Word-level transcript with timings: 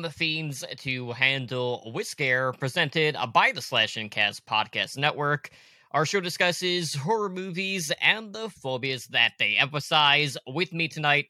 welcome 0.00 0.12
fiends 0.12 0.64
to 0.78 1.12
Handle 1.12 1.92
Whisker, 1.94 2.54
presented 2.58 3.16
by 3.34 3.52
the 3.52 3.60
Slash 3.60 3.98
and 3.98 4.10
Cast 4.10 4.46
Podcast 4.46 4.96
Network. 4.96 5.50
Our 5.90 6.06
show 6.06 6.20
discusses 6.20 6.94
horror 6.94 7.28
movies 7.28 7.92
and 8.00 8.32
the 8.32 8.48
phobias 8.48 9.08
that 9.08 9.32
they 9.38 9.56
emphasize. 9.58 10.38
With 10.46 10.72
me 10.72 10.88
tonight, 10.88 11.26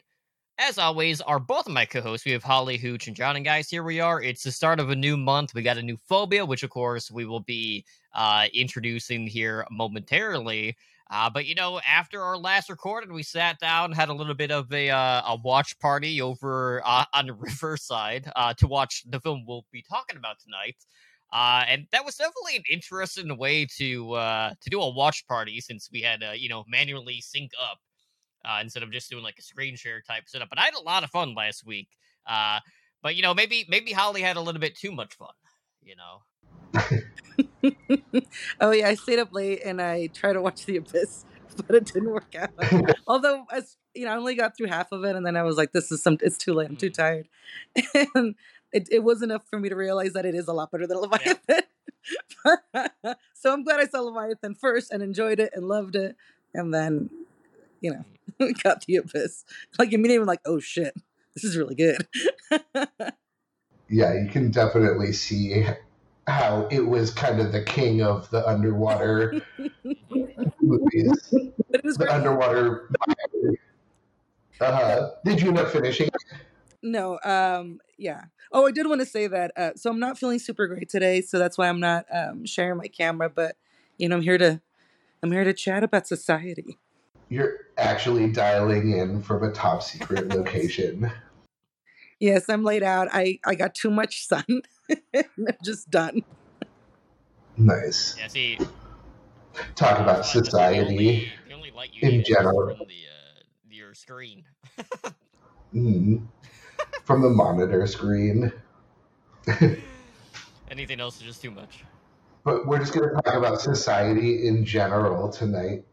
as 0.56 0.79
always, 0.79 1.20
are 1.20 1.41
both 1.41 1.66
of 1.66 1.73
my 1.73 1.84
co-hosts. 1.84 2.24
We 2.24 2.30
have 2.30 2.45
Holly, 2.45 2.77
Hooch, 2.77 3.09
and 3.09 3.16
John. 3.16 3.34
And 3.34 3.45
guys, 3.45 3.69
here 3.69 3.83
we 3.83 3.98
are. 3.98 4.23
It's 4.23 4.45
the 4.45 4.52
start 4.52 4.79
of 4.79 4.91
a 4.91 4.95
new 4.95 5.16
month. 5.16 5.52
We 5.52 5.62
got 5.62 5.79
a 5.79 5.82
new 5.82 5.96
phobia, 5.96 6.46
which 6.46 6.62
of 6.62 6.71
course 6.71 7.10
we 7.10 7.24
will 7.24 7.41
be 7.41 7.84
uh, 8.15 8.46
introducing 8.55 9.27
here 9.27 9.66
momentarily. 9.73 10.77
Uh, 11.10 11.28
but 11.28 11.45
you 11.45 11.56
know, 11.56 11.80
after 11.80 12.23
our 12.23 12.38
last 12.38 12.70
recording, 12.70 13.12
we 13.12 13.24
sat 13.24 13.59
down, 13.59 13.91
had 13.91 14.09
a 14.09 14.14
little 14.14 14.34
bit 14.34 14.52
of 14.52 14.73
a 14.73 14.91
uh, 14.91 15.23
a 15.27 15.37
watch 15.42 15.77
party 15.80 16.23
over 16.23 16.80
uh, 16.84 17.04
on 17.12 17.26
the 17.26 17.32
Riverside 17.34 18.30
uh, 18.37 18.54
to 18.54 18.68
watch 18.68 19.02
the 19.10 19.18
film 19.18 19.45
we'll 19.46 19.66
be 19.73 19.82
talking 19.82 20.16
about 20.16 20.37
tonight. 20.38 20.76
Uh, 21.32 21.65
and 21.68 21.87
that 21.90 22.04
was 22.04 22.15
definitely 22.16 22.57
an 22.57 22.62
interesting 22.71 23.37
way 23.37 23.66
to 23.79 24.12
uh, 24.12 24.51
to 24.60 24.71
do 24.71 24.80
a 24.80 24.95
watch 24.95 25.26
party 25.26 25.60
since 25.60 25.88
we 25.93 26.01
had 26.01 26.21
to, 26.21 26.38
you 26.38 26.49
know, 26.49 26.65
manually 26.68 27.21
sync 27.21 27.51
up 27.60 27.79
instead 28.62 28.84
of 28.84 28.93
just 28.93 29.10
doing 29.10 29.24
like 29.24 29.38
a 29.38 29.43
screen 29.43 29.74
share 29.74 30.01
type 30.01 30.23
setup. 30.27 30.49
But 30.49 30.60
I 30.60 30.65
had 30.65 30.74
a 30.74 30.82
lot 30.82 31.02
of 31.02 31.10
fun 31.10 31.34
last 31.34 31.66
week. 31.66 31.88
but 33.02 33.16
you 33.16 33.23
know, 33.23 33.34
maybe 33.34 33.66
maybe 33.68 33.90
Holly 33.90 34.23
had 34.23 34.37
a 34.37 34.40
little 34.40 34.60
bit 34.60 34.77
too 34.77 34.93
much 34.93 35.15
fun. 35.15 35.34
You 35.82 35.96
know. 35.96 37.40
oh 38.60 38.70
yeah, 38.70 38.88
I 38.88 38.94
stayed 38.94 39.18
up 39.18 39.32
late 39.32 39.62
and 39.64 39.80
I 39.80 40.08
tried 40.08 40.34
to 40.34 40.40
watch 40.40 40.64
The 40.66 40.76
Abyss, 40.76 41.24
but 41.66 41.76
it 41.76 41.86
didn't 41.86 42.10
work 42.10 42.34
out. 42.34 42.50
Although, 43.06 43.44
as 43.52 43.76
you 43.94 44.06
know, 44.06 44.12
I 44.12 44.16
only 44.16 44.34
got 44.34 44.56
through 44.56 44.68
half 44.68 44.92
of 44.92 45.04
it, 45.04 45.16
and 45.16 45.26
then 45.26 45.36
I 45.36 45.42
was 45.42 45.56
like, 45.56 45.72
"This 45.72 45.90
is 45.90 46.02
some. 46.02 46.18
It's 46.20 46.38
too 46.38 46.54
late. 46.54 46.68
I'm 46.68 46.76
too 46.76 46.90
mm. 46.90 46.94
tired." 46.94 47.28
And 48.14 48.34
it, 48.72 48.88
it 48.92 49.02
was 49.02 49.20
enough 49.20 49.42
for 49.50 49.58
me 49.58 49.68
to 49.68 49.74
realize 49.74 50.12
that 50.12 50.24
it 50.24 50.34
is 50.34 50.46
a 50.46 50.52
lot 50.52 50.70
better 50.70 50.86
than 50.86 50.98
Leviathan. 50.98 51.62
Yeah. 52.74 52.86
so 53.34 53.52
I'm 53.52 53.64
glad 53.64 53.80
I 53.80 53.86
saw 53.86 54.00
Leviathan 54.00 54.54
first 54.54 54.92
and 54.92 55.02
enjoyed 55.02 55.40
it 55.40 55.50
and 55.54 55.66
loved 55.66 55.96
it, 55.96 56.16
and 56.54 56.72
then, 56.72 57.10
you 57.80 57.90
know, 57.90 58.04
mm. 58.40 58.62
got 58.62 58.84
The 58.86 58.96
Abyss. 58.96 59.44
Like 59.78 59.92
immediately, 59.92 60.26
like, 60.26 60.40
"Oh 60.46 60.60
shit, 60.60 60.94
this 61.34 61.44
is 61.44 61.56
really 61.56 61.74
good." 61.74 62.06
yeah, 63.88 64.14
you 64.14 64.28
can 64.31 64.50
definitely 64.50 65.12
see 65.12 65.66
how 66.26 66.69
it 66.71 66.87
was 66.87 67.10
kind 67.10 67.41
of 67.41 67.53
the 67.53 67.62
king 67.62 68.03
of 68.03 68.31
the 68.31 68.47
underwater 68.47 69.41
movies. 70.60 71.34
The 71.72 72.12
underwater. 72.12 72.91
Uh-huh. 74.60 75.10
did 75.25 75.41
you 75.41 75.49
end 75.49 75.59
up 75.59 75.71
finishing? 75.71 76.10
No. 76.82 77.19
Um. 77.25 77.81
Yeah. 77.97 78.25
Oh, 78.53 78.66
I 78.66 78.72
did 78.72 78.87
want 78.87 79.00
to 79.00 79.06
say 79.06 79.27
that. 79.28 79.53
Uh, 79.56 79.71
so 79.77 79.91
I'm 79.91 80.00
not 80.00 80.19
feeling 80.19 80.39
super 80.39 80.67
great 80.67 80.89
today, 80.89 81.21
so 81.21 81.39
that's 81.39 81.56
why 81.56 81.69
I'm 81.69 81.81
not 81.81 82.06
um, 82.12 82.44
sharing 82.44 82.77
my 82.77 82.89
camera. 82.89 83.31
But 83.31 83.56
you 83.99 84.09
know, 84.09 84.17
I'm 84.17 84.23
here 84.23 84.39
to 84.39 84.61
I'm 85.23 85.33
here 85.33 85.44
to 85.44 85.53
chat 85.53 85.84
about 85.84 86.06
society. 86.06 86.78
You're 87.28 87.59
actually 87.78 88.31
dialing 88.33 88.91
in 88.91 89.23
from 89.23 89.44
a 89.44 89.53
top 89.53 89.83
secret 89.83 90.28
location. 90.28 91.11
Yes, 92.20 92.50
I'm 92.50 92.62
laid 92.62 92.82
out. 92.82 93.08
I 93.12 93.38
I 93.44 93.54
got 93.54 93.75
too 93.75 93.91
much 93.91 94.26
sun. 94.26 94.44
I'm 95.14 95.47
just 95.64 95.91
done. 95.91 96.22
Nice. 97.56 98.16
Yeah, 98.19 98.28
see. 98.28 98.58
Talk 99.75 99.98
about 99.98 100.25
society 100.26 100.81
the 101.48 101.53
only, 101.53 101.70
the 101.70 102.06
only 102.06 102.16
in 102.16 102.25
general. 102.25 102.76
From 102.76 102.86
the, 102.86 102.94
uh, 102.94 103.41
your 103.70 103.94
screen. 103.94 104.44
mm. 105.75 106.26
From 107.04 107.22
the 107.22 107.31
monitor 107.31 107.86
screen. 107.86 108.52
Anything 110.70 111.00
else 111.00 111.16
is 111.16 111.22
just 111.22 111.42
too 111.42 111.50
much. 111.50 111.84
But 112.44 112.66
we're 112.66 112.78
just 112.78 112.94
going 112.94 113.08
to 113.08 113.14
talk 113.22 113.34
about 113.34 113.60
society 113.60 114.47
in 114.47 114.64
general 114.64 115.28
tonight. 115.28 115.84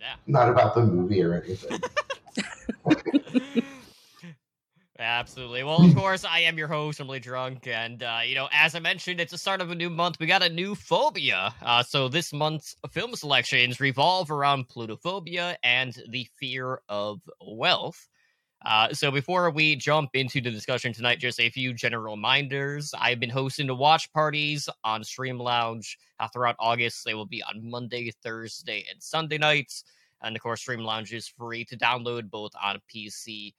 Yeah. 0.00 0.14
Not 0.26 0.48
about 0.48 0.74
the 0.74 0.82
movie 0.82 1.22
or 1.22 1.34
anything. 1.34 1.80
Absolutely. 5.00 5.62
Well, 5.62 5.82
of 5.82 5.94
course, 5.94 6.26
I 6.26 6.40
am 6.40 6.58
your 6.58 6.68
host. 6.68 7.00
I'm 7.00 7.06
really 7.06 7.20
drunk, 7.20 7.66
and 7.66 8.02
uh, 8.02 8.20
you 8.22 8.34
know, 8.34 8.50
as 8.52 8.74
I 8.74 8.80
mentioned, 8.80 9.18
it's 9.18 9.32
the 9.32 9.38
start 9.38 9.62
of 9.62 9.70
a 9.70 9.74
new 9.74 9.88
month. 9.88 10.18
We 10.20 10.26
got 10.26 10.42
a 10.42 10.48
new 10.50 10.74
phobia. 10.74 11.54
Uh, 11.62 11.82
so 11.82 12.08
this 12.08 12.34
month's 12.34 12.76
film 12.90 13.14
selections 13.14 13.80
revolve 13.80 14.30
around 14.30 14.68
plutophobia 14.68 15.56
and 15.64 15.96
the 16.10 16.26
fear 16.38 16.82
of 16.90 17.22
wealth. 17.40 18.08
Uh, 18.62 18.92
so 18.92 19.10
before 19.10 19.50
we 19.50 19.74
jump 19.74 20.10
into 20.12 20.38
the 20.38 20.50
discussion 20.50 20.92
tonight, 20.92 21.18
just 21.18 21.40
a 21.40 21.48
few 21.48 21.72
general 21.72 22.14
reminders. 22.14 22.92
I've 22.98 23.20
been 23.20 23.30
hosting 23.30 23.68
the 23.68 23.74
watch 23.74 24.12
parties 24.12 24.68
on 24.84 25.02
Stream 25.02 25.38
Lounge 25.38 25.96
uh, 26.18 26.28
throughout 26.28 26.56
August. 26.58 27.06
They 27.06 27.14
will 27.14 27.24
be 27.24 27.42
on 27.42 27.70
Monday, 27.70 28.12
Thursday, 28.22 28.84
and 28.92 29.02
Sunday 29.02 29.38
nights. 29.38 29.84
And 30.20 30.36
of 30.36 30.42
course, 30.42 30.60
Stream 30.60 30.80
Lounge 30.80 31.14
is 31.14 31.26
free 31.26 31.64
to 31.64 31.76
download 31.78 32.28
both 32.28 32.52
on 32.62 32.82
PC 32.94 33.54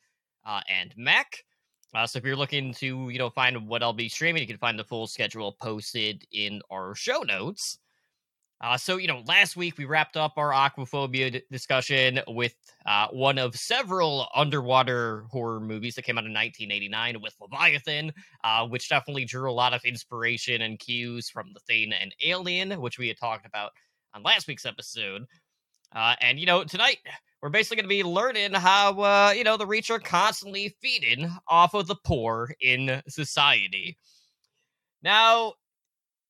uh, 0.45 0.61
and 0.69 0.93
Mac. 0.97 1.43
Uh, 1.93 2.07
so 2.07 2.17
if 2.17 2.25
you're 2.25 2.35
looking 2.35 2.73
to, 2.75 3.09
you 3.09 3.19
know, 3.19 3.29
find 3.29 3.67
what 3.67 3.83
I'll 3.83 3.93
be 3.93 4.07
streaming, 4.09 4.41
you 4.41 4.47
can 4.47 4.57
find 4.57 4.79
the 4.79 4.83
full 4.83 5.07
schedule 5.07 5.57
posted 5.61 6.25
in 6.31 6.61
our 6.71 6.95
show 6.95 7.19
notes. 7.19 7.79
Uh, 8.61 8.77
so, 8.77 8.97
you 8.97 9.07
know, 9.07 9.23
last 9.25 9.57
week 9.57 9.77
we 9.77 9.85
wrapped 9.85 10.15
up 10.15 10.33
our 10.37 10.51
aquaphobia 10.51 11.31
d- 11.31 11.41
discussion 11.49 12.19
with 12.27 12.53
uh, 12.85 13.07
one 13.07 13.39
of 13.39 13.55
several 13.55 14.27
underwater 14.35 15.25
horror 15.31 15.59
movies 15.59 15.95
that 15.95 16.03
came 16.03 16.17
out 16.17 16.25
in 16.25 16.33
1989 16.33 17.21
with 17.21 17.33
Leviathan, 17.41 18.13
uh, 18.43 18.67
which 18.67 18.87
definitely 18.87 19.25
drew 19.25 19.49
a 19.49 19.51
lot 19.51 19.73
of 19.73 19.83
inspiration 19.83 20.61
and 20.61 20.77
cues 20.77 21.27
from 21.27 21.51
The 21.53 21.59
Thing 21.61 21.91
and 21.91 22.13
Alien, 22.23 22.79
which 22.79 22.99
we 22.99 23.07
had 23.07 23.17
talked 23.17 23.47
about 23.47 23.71
on 24.13 24.21
last 24.21 24.47
week's 24.47 24.65
episode. 24.65 25.25
Uh, 25.93 26.15
and, 26.21 26.39
you 26.39 26.45
know, 26.45 26.63
tonight 26.63 26.97
we're 27.41 27.49
basically 27.49 27.77
going 27.77 27.85
to 27.85 27.89
be 27.89 28.03
learning 28.03 28.53
how 28.53 28.99
uh, 29.01 29.33
you 29.35 29.43
know 29.43 29.57
the 29.57 29.65
rich 29.65 29.89
are 29.89 29.99
constantly 29.99 30.75
feeding 30.81 31.31
off 31.47 31.73
of 31.73 31.87
the 31.87 31.95
poor 31.95 32.53
in 32.61 33.01
society. 33.07 33.97
Now, 35.03 35.53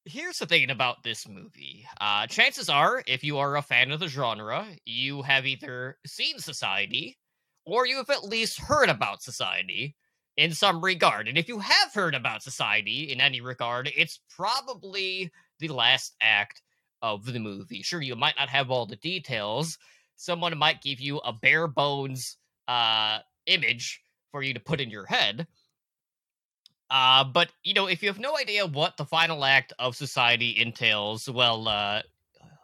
here's 0.06 0.40
the 0.40 0.46
thing 0.46 0.70
about 0.70 1.04
this 1.04 1.28
movie. 1.28 1.86
Uh, 2.00 2.28
chances 2.28 2.70
are, 2.70 3.04
if 3.06 3.24
you 3.24 3.38
are 3.38 3.58
a 3.58 3.62
fan 3.62 3.92
of 3.92 4.00
the 4.00 4.08
genre, 4.08 4.66
you 4.86 5.22
have 5.24 5.46
either 5.46 5.98
seen 6.06 6.40
Society 6.40 7.18
or 7.66 7.86
you 7.86 7.98
have 7.98 8.10
at 8.10 8.24
least 8.24 8.60
heard 8.60 8.90
about 8.90 9.22
Society 9.22 9.96
in 10.38 10.54
some 10.54 10.84
regard. 10.84 11.28
And 11.28 11.38
if 11.38 11.48
you 11.48 11.60
have 11.60 11.94
heard 11.94 12.16
about 12.16 12.44
Society 12.44 13.12
in 13.12 13.22
any 13.22 13.42
regard, 13.42 13.92
it's 13.96 14.22
probably 14.30 15.32
the 15.60 15.68
last 15.68 16.16
act 16.22 16.62
of 17.02 17.26
the 17.26 17.40
movie. 17.40 17.82
Sure, 17.82 18.02
you 18.02 18.16
might 18.16 18.36
not 18.38 18.50
have 18.50 18.72
all 18.72 18.86
the 18.86 18.96
details, 18.98 19.78
someone 20.22 20.56
might 20.56 20.82
give 20.84 21.00
you 21.00 21.18
a 21.20 21.34
bare 21.34 21.68
bones 21.68 22.38
uh, 22.68 23.20
image 23.48 24.02
for 24.32 24.44
you 24.44 24.54
to 24.54 24.60
put 24.60 24.80
in 24.80 24.90
your 24.90 25.06
head. 25.06 25.48
Uh, 26.92 27.24
but 27.24 27.52
you 27.64 27.74
know, 27.74 27.88
if 27.88 28.04
you 28.04 28.10
have 28.10 28.20
no 28.20 28.38
idea 28.38 28.68
what 28.68 28.98
the 28.98 29.06
final 29.06 29.44
act 29.44 29.74
of 29.80 29.96
society 29.96 30.56
entails, 30.60 31.28
well, 31.28 31.68
uh, 31.68 32.02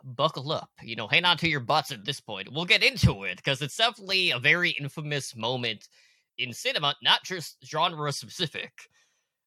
buckle 0.04 0.52
up. 0.52 0.70
You 0.84 0.96
know, 0.96 1.08
hang 1.08 1.26
on 1.26 1.38
to 1.38 1.50
your 1.50 1.60
butts 1.60 1.92
at 1.92 2.06
this 2.06 2.20
point. 2.20 2.52
We'll 2.52 2.66
get 2.66 2.84
into 2.84 3.24
it 3.24 3.38
because 3.38 3.62
it's 3.62 3.78
definitely 3.78 4.32
a 4.32 4.40
very 4.40 4.72
infamous 4.72 5.36
moment 5.36 5.88
in 6.38 6.54
cinema, 6.54 6.96
not 7.02 7.24
just 7.24 7.58
genre 7.66 8.12
specific. 8.12 8.72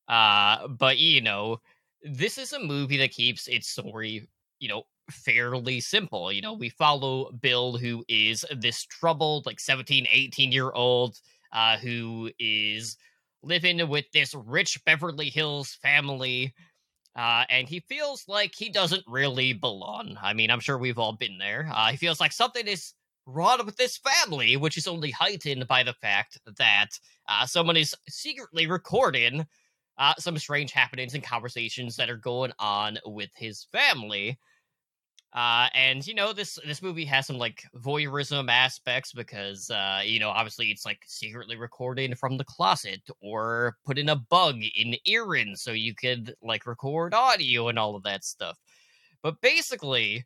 Uh, 0.09 0.67
but 0.67 0.99
you 0.99 1.21
know, 1.21 1.59
this 2.03 2.39
is 2.39 2.53
a 2.53 2.59
movie 2.59 2.97
that 2.97 3.13
keeps 3.13 3.47
its 3.47 3.69
story, 3.69 4.29
you 4.59 4.69
know, 4.69 4.83
fairly 5.11 5.81
simple. 5.81 6.33
You 6.33 6.43
know, 6.43 6.55
we 6.55 6.69
follow 6.71 7.31
Bill, 7.33 7.77
who 7.77 8.05
is 8.09 8.45
this 8.57 8.85
troubled, 8.85 9.47
like 9.47 9.61
17, 9.61 10.07
18 10.11 10.53
year 10.53 10.71
old, 10.73 11.19
uh, 11.53 11.77
who 11.79 12.31
is 12.39 12.97
living 13.43 13.89
with 13.89 14.05
this 14.13 14.35
rich 14.35 14.83
Beverly 14.85 15.31
Hills 15.31 15.79
family. 15.83 16.55
Uh, 17.17 17.45
and 17.51 17.69
he 17.69 17.81
feels 17.81 18.25
like 18.29 18.53
he 18.55 18.69
doesn't 18.69 19.03
really 19.07 19.53
belong. 19.53 20.17
I 20.23 20.33
mean, 20.33 20.51
I'm 20.51 20.61
sure 20.61 20.79
we've 20.79 20.99
all 20.99 21.13
been 21.13 21.39
there. 21.39 21.69
Uh, 21.73 21.91
he 21.91 21.97
feels 21.97 22.21
like 22.21 22.33
something 22.33 22.67
is 22.67 22.95
wrong 23.27 23.65
with 23.67 23.77
this 23.77 23.99
family, 23.99 24.57
which 24.57 24.77
is 24.77 24.87
only 24.87 25.11
heightened 25.11 25.67
by 25.67 25.83
the 25.83 25.93
fact 25.95 26.39
that 26.57 26.89
uh, 27.29 27.47
someone 27.47 27.77
is 27.77 27.95
secretly 28.09 28.67
recording 28.67 29.47
uh, 30.01 30.15
some 30.19 30.39
strange 30.39 30.73
happenings 30.73 31.15
and 31.15 31.23
conversations 31.23 31.95
that 31.95 32.09
are 32.09 32.17
going 32.17 32.53
on 32.59 32.99
with 33.05 33.31
his 33.37 33.67
family. 33.71 34.39
Uh, 35.33 35.69
and 35.75 36.05
you 36.09 36.15
know 36.15 36.33
this 36.33 36.59
this 36.67 36.83
movie 36.83 37.05
has 37.05 37.27
some 37.27 37.39
like 37.39 37.65
voyeurism 37.77 38.51
aspects 38.51 39.13
because 39.13 39.71
uh, 39.71 40.03
you 40.05 40.19
know 40.19 40.29
obviously 40.29 40.71
it's 40.71 40.85
like 40.85 40.99
secretly 41.07 41.57
recording 41.57 42.17
from 42.17 42.37
the 42.37 42.45
closet 42.45 43.01
or 43.21 43.77
putting 43.87 44.09
a 44.09 44.17
bug 44.17 44.57
in 44.75 44.97
Erin 45.07 45.55
so 45.55 45.71
you 45.71 45.95
could 45.95 46.35
like 46.43 46.67
record 46.67 47.15
audio 47.15 47.69
and 47.69 47.79
all 47.79 47.95
of 47.95 48.03
that 48.03 48.25
stuff. 48.25 48.59
But 49.23 49.41
basically, 49.41 50.25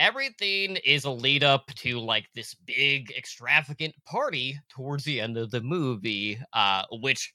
everything 0.00 0.76
is 0.84 1.04
a 1.04 1.10
lead 1.10 1.44
up 1.44 1.66
to 1.76 2.00
like 2.00 2.26
this 2.34 2.54
big 2.54 3.12
extravagant 3.16 3.94
party 4.04 4.58
towards 4.68 5.04
the 5.04 5.20
end 5.20 5.36
of 5.36 5.52
the 5.52 5.60
movie, 5.60 6.40
uh, 6.54 6.82
which 6.90 7.32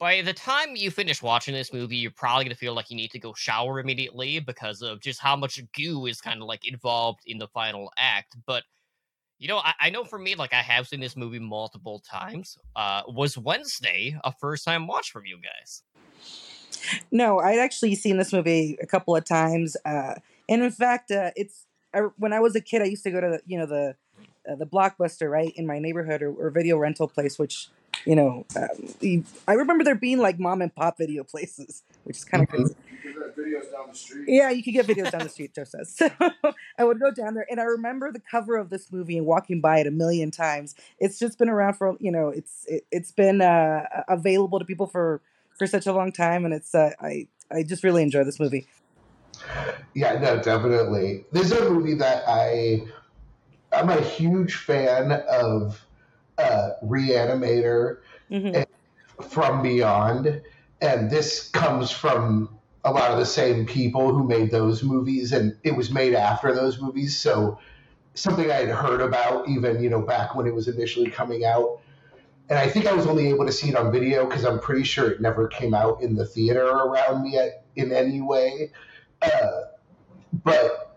by 0.00 0.22
the 0.22 0.32
time 0.32 0.74
you 0.76 0.90
finish 0.90 1.22
watching 1.22 1.54
this 1.54 1.74
movie, 1.74 1.96
you're 1.96 2.10
probably 2.10 2.44
gonna 2.44 2.54
feel 2.54 2.74
like 2.74 2.90
you 2.90 2.96
need 2.96 3.10
to 3.10 3.18
go 3.18 3.34
shower 3.34 3.78
immediately 3.78 4.40
because 4.40 4.80
of 4.80 5.00
just 5.00 5.20
how 5.20 5.36
much 5.36 5.60
goo 5.76 6.06
is 6.06 6.22
kind 6.22 6.40
of 6.40 6.48
like 6.48 6.66
involved 6.66 7.20
in 7.26 7.36
the 7.36 7.46
final 7.48 7.92
act. 7.98 8.34
But 8.46 8.64
you 9.38 9.46
know, 9.46 9.58
I, 9.58 9.74
I, 9.80 9.90
know 9.90 10.04
for 10.04 10.18
me, 10.18 10.34
like 10.34 10.52
I 10.52 10.62
have 10.62 10.88
seen 10.88 11.00
this 11.00 11.16
movie 11.16 11.38
multiple 11.38 12.00
times. 12.00 12.58
Uh, 12.76 13.02
was 13.08 13.38
Wednesday 13.38 14.18
a 14.24 14.32
first 14.32 14.64
time 14.64 14.86
watch 14.86 15.10
from 15.10 15.24
you 15.24 15.38
guys? 15.38 15.82
No, 17.10 17.38
I'd 17.38 17.58
actually 17.58 17.94
seen 17.94 18.16
this 18.16 18.32
movie 18.32 18.78
a 18.82 18.86
couple 18.86 19.14
of 19.14 19.24
times, 19.24 19.76
uh, 19.84 20.14
and 20.48 20.62
in 20.62 20.70
fact, 20.70 21.10
uh, 21.10 21.30
it's 21.36 21.66
I, 21.92 22.00
when 22.16 22.32
I 22.32 22.40
was 22.40 22.56
a 22.56 22.60
kid, 22.60 22.80
I 22.80 22.86
used 22.86 23.02
to 23.04 23.10
go 23.10 23.20
to 23.20 23.28
the, 23.28 23.40
you 23.44 23.58
know 23.58 23.66
the 23.66 23.96
uh, 24.50 24.56
the 24.56 24.66
blockbuster 24.66 25.30
right 25.30 25.52
in 25.56 25.66
my 25.66 25.78
neighborhood 25.78 26.22
or, 26.22 26.32
or 26.32 26.50
video 26.50 26.78
rental 26.78 27.06
place, 27.06 27.38
which 27.38 27.68
you 28.06 28.14
know 28.14 28.46
um, 28.56 29.24
I 29.46 29.52
remember 29.52 29.84
there 29.84 29.94
being 29.94 30.18
like 30.18 30.38
mom 30.38 30.62
and 30.62 30.74
pop 30.74 30.98
video 30.98 31.24
places, 31.24 31.82
which 32.04 32.18
is 32.18 32.24
kind 32.24 32.42
of 32.42 32.48
mm-hmm. 32.48 32.62
crazy. 32.62 32.74
videos 33.36 33.72
down 33.72 33.88
the 33.88 33.94
street. 33.94 34.24
Yeah, 34.28 34.50
you 34.50 34.62
could 34.62 34.72
get 34.72 34.86
videos 34.86 35.10
down 35.10 35.22
the 35.22 35.28
street. 35.28 35.54
Joe 35.54 35.64
says. 35.64 35.98
So 36.10 36.10
I 36.78 36.84
would 36.84 37.00
go 37.00 37.10
down 37.10 37.34
there, 37.34 37.46
and 37.50 37.60
I 37.60 37.64
remember 37.64 38.10
the 38.10 38.20
cover 38.20 38.56
of 38.56 38.70
this 38.70 38.90
movie 38.90 39.16
and 39.16 39.26
walking 39.26 39.60
by 39.60 39.78
it 39.78 39.86
a 39.86 39.90
million 39.90 40.30
times. 40.30 40.74
It's 40.98 41.18
just 41.18 41.38
been 41.38 41.48
around 41.48 41.74
for 41.74 41.96
you 42.00 42.10
know, 42.10 42.28
it's 42.28 42.64
it, 42.66 42.84
has 42.92 43.12
been 43.12 43.40
uh, 43.40 43.84
available 44.08 44.58
to 44.58 44.64
people 44.64 44.86
for 44.86 45.20
for 45.58 45.66
such 45.66 45.86
a 45.86 45.92
long 45.92 46.12
time, 46.12 46.44
and 46.44 46.54
it's 46.54 46.74
uh, 46.74 46.92
I 47.00 47.28
I 47.50 47.62
just 47.62 47.84
really 47.84 48.02
enjoy 48.02 48.24
this 48.24 48.40
movie. 48.40 48.66
Yeah, 49.94 50.18
no, 50.18 50.40
definitely. 50.40 51.24
This 51.32 51.46
is 51.46 51.52
a 51.52 51.70
movie 51.70 51.94
that 51.94 52.24
I 52.26 52.82
I'm 53.72 53.88
a 53.88 54.00
huge 54.00 54.56
fan 54.56 55.12
of 55.12 55.84
uh, 56.40 56.70
Reanimator 56.84 57.98
mm-hmm. 58.30 58.62
From 59.28 59.62
Beyond, 59.62 60.40
and 60.80 61.10
this 61.10 61.50
comes 61.50 61.90
from 61.90 62.58
a 62.84 62.90
lot 62.90 63.10
of 63.10 63.18
the 63.18 63.26
same 63.26 63.66
people 63.66 64.14
who 64.14 64.26
made 64.26 64.50
those 64.50 64.82
movies, 64.82 65.32
and 65.32 65.56
it 65.62 65.76
was 65.76 65.90
made 65.90 66.14
after 66.14 66.54
those 66.54 66.80
movies, 66.80 67.16
so 67.16 67.58
something 68.14 68.50
I 68.50 68.54
had 68.54 68.68
heard 68.68 69.00
about 69.00 69.48
even 69.48 69.82
you 69.82 69.90
know 69.90 70.00
back 70.00 70.34
when 70.34 70.46
it 70.46 70.54
was 70.54 70.68
initially 70.68 71.10
coming 71.10 71.44
out. 71.44 71.80
And 72.48 72.58
I 72.58 72.68
think 72.68 72.86
I 72.86 72.92
was 72.92 73.06
only 73.06 73.28
able 73.28 73.46
to 73.46 73.52
see 73.52 73.68
it 73.68 73.76
on 73.76 73.92
video 73.92 74.26
because 74.26 74.44
I'm 74.44 74.58
pretty 74.58 74.82
sure 74.82 75.08
it 75.08 75.20
never 75.20 75.46
came 75.46 75.72
out 75.72 76.02
in 76.02 76.16
the 76.16 76.26
theater 76.26 76.64
around 76.64 77.22
me 77.22 77.38
at, 77.38 77.62
in 77.76 77.92
any 77.92 78.20
way. 78.20 78.72
Uh, 79.22 79.60
but 80.42 80.96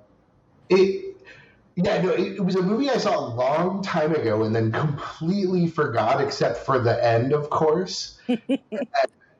it, 0.69 1.12
yeah, 1.75 2.01
no, 2.01 2.09
it, 2.11 2.33
it, 2.33 2.45
was 2.45 2.55
a 2.55 2.61
movie 2.61 2.89
I 2.89 2.97
saw 2.97 3.17
a 3.17 3.25
long 3.33 3.81
time 3.81 4.13
ago 4.13 4.43
and 4.43 4.55
then 4.55 4.71
completely 4.71 5.67
forgot, 5.67 6.21
except 6.21 6.57
for 6.65 6.79
the 6.79 7.03
end, 7.03 7.33
of 7.33 7.49
course. 7.49 8.19
uh, 8.29 8.35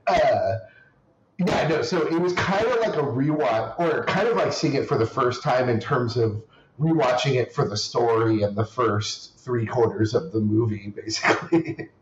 yeah, 0.07 1.68
no, 1.68 1.81
so 1.83 2.07
it 2.07 2.19
was 2.19 2.33
kind 2.33 2.65
of 2.65 2.80
like 2.80 2.95
a 2.95 3.03
rewatch, 3.03 3.80
or 3.80 4.03
kind 4.06 4.27
of 4.27 4.35
like 4.35 4.51
seeing 4.51 4.74
it 4.74 4.88
for 4.88 4.97
the 4.97 5.06
first 5.06 5.44
time 5.44 5.69
in 5.69 5.80
terms 5.80 6.18
of 6.18 6.41
rewatching 6.80 7.35
it 7.35 7.53
for 7.53 7.68
the 7.68 7.77
story 7.77 8.41
and 8.41 8.56
the 8.56 8.65
first 8.65 9.38
three 9.38 9.68
quarters 9.68 10.15
of 10.15 10.31
the 10.31 10.39
movie, 10.39 10.94
basically. 10.95 11.89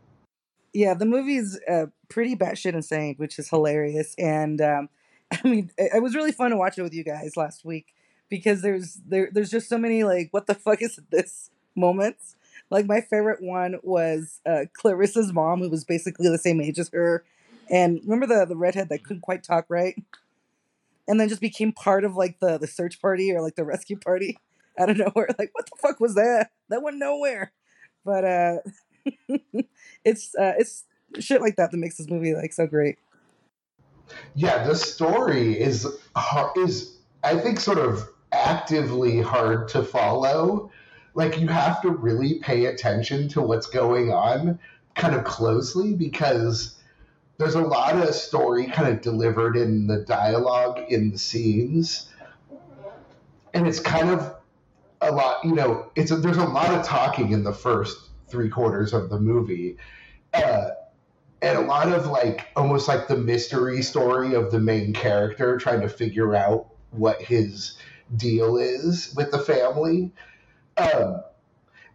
Yeah, 0.74 0.94
the 0.94 1.04
movie's 1.04 1.60
uh, 1.68 1.88
pretty 2.08 2.34
batshit 2.34 2.72
insane, 2.72 3.16
which 3.18 3.38
is 3.38 3.50
hilarious. 3.50 4.14
And 4.16 4.58
um, 4.62 4.88
I 5.30 5.46
mean, 5.46 5.70
it, 5.76 5.96
it 5.96 6.02
was 6.02 6.14
really 6.14 6.32
fun 6.32 6.50
to 6.50 6.56
watch 6.56 6.78
it 6.78 6.82
with 6.82 6.94
you 6.94 7.04
guys 7.04 7.36
last 7.36 7.62
week 7.62 7.92
because 8.32 8.62
there's 8.62 8.94
there 9.06 9.28
there's 9.30 9.50
just 9.50 9.68
so 9.68 9.76
many 9.76 10.04
like 10.04 10.28
what 10.30 10.46
the 10.46 10.54
fuck 10.66 10.80
is 10.80 10.98
this 11.10 11.50
moments. 11.76 12.34
Like 12.70 12.86
my 12.86 13.02
favorite 13.02 13.42
one 13.42 13.76
was 13.82 14.40
uh, 14.46 14.64
Clarissa's 14.72 15.34
mom, 15.34 15.60
who 15.60 15.68
was 15.68 15.84
basically 15.84 16.30
the 16.30 16.38
same 16.38 16.58
age 16.60 16.78
as 16.78 16.88
her, 16.94 17.24
and 17.70 18.00
remember 18.04 18.26
the 18.26 18.46
the 18.46 18.56
redhead 18.56 18.88
that 18.88 19.04
couldn't 19.04 19.20
quite 19.20 19.44
talk 19.44 19.66
right, 19.68 20.02
and 21.06 21.20
then 21.20 21.28
just 21.28 21.42
became 21.42 21.72
part 21.72 22.04
of 22.04 22.16
like 22.16 22.40
the 22.40 22.56
the 22.56 22.66
search 22.66 23.02
party 23.02 23.30
or 23.30 23.42
like 23.42 23.54
the 23.54 23.64
rescue 23.64 23.98
party 23.98 24.38
out 24.78 24.88
of 24.88 24.96
nowhere. 24.96 25.28
Like 25.38 25.50
what 25.52 25.66
the 25.66 25.76
fuck 25.78 26.00
was 26.00 26.14
that? 26.14 26.52
That 26.70 26.82
went 26.82 26.96
nowhere. 26.96 27.52
But 28.02 28.24
uh, 28.24 28.56
it's 30.04 30.34
uh, 30.34 30.54
it's 30.58 30.84
shit 31.18 31.42
like 31.42 31.56
that 31.56 31.70
that 31.70 31.76
makes 31.76 31.98
this 31.98 32.08
movie 32.08 32.34
like 32.34 32.54
so 32.54 32.66
great. 32.66 32.96
Yeah, 34.34 34.64
the 34.64 34.74
story 34.74 35.60
is 35.60 35.86
is 36.56 36.96
I 37.22 37.36
think 37.36 37.60
sort 37.60 37.78
of 37.78 38.08
actively 38.32 39.20
hard 39.20 39.68
to 39.68 39.82
follow. 39.82 40.70
Like 41.14 41.38
you 41.38 41.48
have 41.48 41.82
to 41.82 41.90
really 41.90 42.38
pay 42.40 42.66
attention 42.66 43.28
to 43.30 43.42
what's 43.42 43.66
going 43.66 44.12
on 44.12 44.58
kind 44.94 45.14
of 45.14 45.24
closely 45.24 45.94
because 45.94 46.78
there's 47.38 47.54
a 47.54 47.60
lot 47.60 47.96
of 47.96 48.14
story 48.14 48.66
kind 48.66 48.88
of 48.88 49.00
delivered 49.00 49.56
in 49.56 49.86
the 49.86 49.98
dialogue 50.04 50.80
in 50.88 51.10
the 51.10 51.18
scenes 51.18 52.08
and 53.54 53.66
it's 53.66 53.80
kind 53.80 54.10
of 54.10 54.36
a 55.00 55.10
lot 55.10 55.44
you 55.44 55.54
know 55.54 55.90
it's 55.96 56.10
a, 56.10 56.16
there's 56.16 56.36
a 56.36 56.44
lot 56.44 56.72
of 56.72 56.84
talking 56.84 57.32
in 57.32 57.42
the 57.42 57.52
first 57.52 58.10
three 58.28 58.48
quarters 58.48 58.92
of 58.92 59.10
the 59.10 59.18
movie 59.18 59.76
uh, 60.34 60.68
and 61.42 61.58
a 61.58 61.62
lot 61.62 61.92
of 61.92 62.06
like 62.06 62.48
almost 62.54 62.86
like 62.86 63.08
the 63.08 63.16
mystery 63.16 63.82
story 63.82 64.34
of 64.34 64.50
the 64.50 64.60
main 64.60 64.92
character 64.92 65.58
trying 65.58 65.80
to 65.80 65.88
figure 65.88 66.34
out 66.34 66.68
what 66.90 67.20
his 67.20 67.76
deal 68.16 68.56
is 68.56 69.14
with 69.14 69.30
the 69.30 69.38
family. 69.38 70.12
Um, 70.76 71.22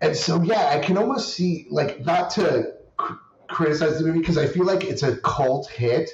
and 0.02 0.16
so, 0.16 0.42
yeah, 0.42 0.70
I 0.70 0.80
can 0.80 0.98
almost 0.98 1.34
see, 1.34 1.68
like, 1.70 2.06
not 2.06 2.30
to 2.32 2.74
cr- 2.98 3.14
criticize 3.48 4.00
the 4.00 4.06
movie 4.06 4.20
because 4.20 4.38
I 4.38 4.48
feel 4.48 4.66
like 4.66 4.84
it's 4.84 5.04
a 5.04 5.18
cult 5.18 5.70
hit, 5.70 6.12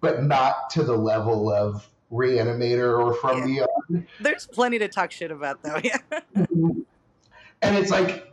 but 0.00 0.22
not 0.22 0.70
to 0.70 0.82
the 0.82 0.96
level 0.96 1.52
of 1.52 1.88
Reanimator 2.12 2.98
or 2.98 3.14
From 3.14 3.48
yeah. 3.48 3.66
Beyond. 3.90 4.06
There's 4.20 4.46
plenty 4.46 4.78
to 4.78 4.88
talk 4.88 5.10
shit 5.10 5.30
about, 5.30 5.62
though. 5.62 5.80
Yeah. 5.82 5.98
and 7.62 7.76
it's 7.76 7.90
like, 7.90 8.32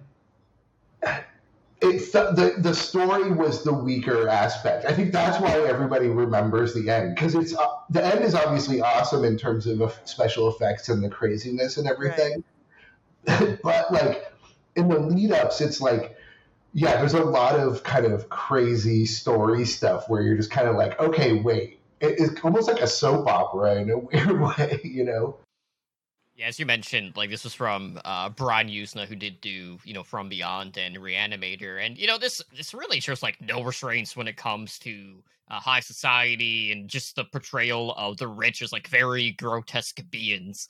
it 1.83 2.11
the 2.11 2.55
the 2.57 2.73
story 2.73 3.31
was 3.31 3.63
the 3.63 3.73
weaker 3.73 4.27
aspect. 4.29 4.85
I 4.85 4.93
think 4.93 5.11
that's 5.11 5.39
why 5.41 5.51
everybody 5.51 6.07
remembers 6.07 6.73
the 6.73 6.89
end 6.89 7.15
because 7.15 7.35
it's 7.35 7.55
uh, 7.55 7.65
the 7.89 8.03
end 8.03 8.23
is 8.23 8.35
obviously 8.35 8.81
awesome 8.81 9.23
in 9.25 9.37
terms 9.37 9.67
of 9.67 9.99
special 10.05 10.47
effects 10.47 10.89
and 10.89 11.03
the 11.03 11.09
craziness 11.09 11.77
and 11.77 11.87
everything. 11.87 12.43
Right. 13.27 13.59
but 13.63 13.91
like 13.91 14.33
in 14.75 14.87
the 14.87 14.99
lead 14.99 15.31
ups, 15.33 15.61
it's 15.61 15.81
like 15.81 16.15
yeah, 16.73 16.97
there's 16.97 17.13
a 17.13 17.23
lot 17.23 17.55
of 17.59 17.83
kind 17.83 18.05
of 18.05 18.29
crazy 18.29 19.05
story 19.05 19.65
stuff 19.65 20.09
where 20.09 20.21
you're 20.21 20.37
just 20.37 20.49
kind 20.51 20.67
of 20.67 20.75
like, 20.75 20.99
okay, 20.99 21.39
wait. 21.41 21.79
It, 21.99 22.15
it's 22.19 22.41
almost 22.43 22.67
like 22.67 22.81
a 22.81 22.87
soap 22.87 23.27
opera 23.27 23.75
in 23.75 23.89
a 23.91 23.97
weird 23.99 24.41
way, 24.41 24.79
you 24.83 25.03
know. 25.03 25.37
Yeah, 26.35 26.47
as 26.47 26.59
you 26.59 26.65
mentioned, 26.65 27.15
like 27.15 27.29
this 27.29 27.43
was 27.43 27.53
from 27.53 27.99
uh, 28.03 28.29
Brian 28.29 28.67
Yuzna, 28.67 29.05
who 29.05 29.15
did 29.15 29.39
do 29.41 29.77
you 29.83 29.93
know 29.93 30.03
From 30.03 30.29
Beyond 30.29 30.77
and 30.77 30.95
Reanimator, 30.97 31.85
and 31.85 31.97
you 31.97 32.07
know 32.07 32.17
this 32.17 32.41
this 32.55 32.73
really 32.73 32.99
shows 32.99 33.21
like 33.21 33.39
no 33.39 33.61
restraints 33.63 34.15
when 34.17 34.27
it 34.27 34.35
comes 34.35 34.79
to 34.79 35.21
uh, 35.51 35.59
high 35.59 35.79
society 35.79 36.71
and 36.71 36.89
just 36.89 37.15
the 37.15 37.25
portrayal 37.25 37.93
of 37.93 38.17
the 38.17 38.27
rich 38.27 38.63
as 38.63 38.71
like 38.71 38.87
very 38.87 39.31
grotesque 39.33 40.01
beings. 40.09 40.67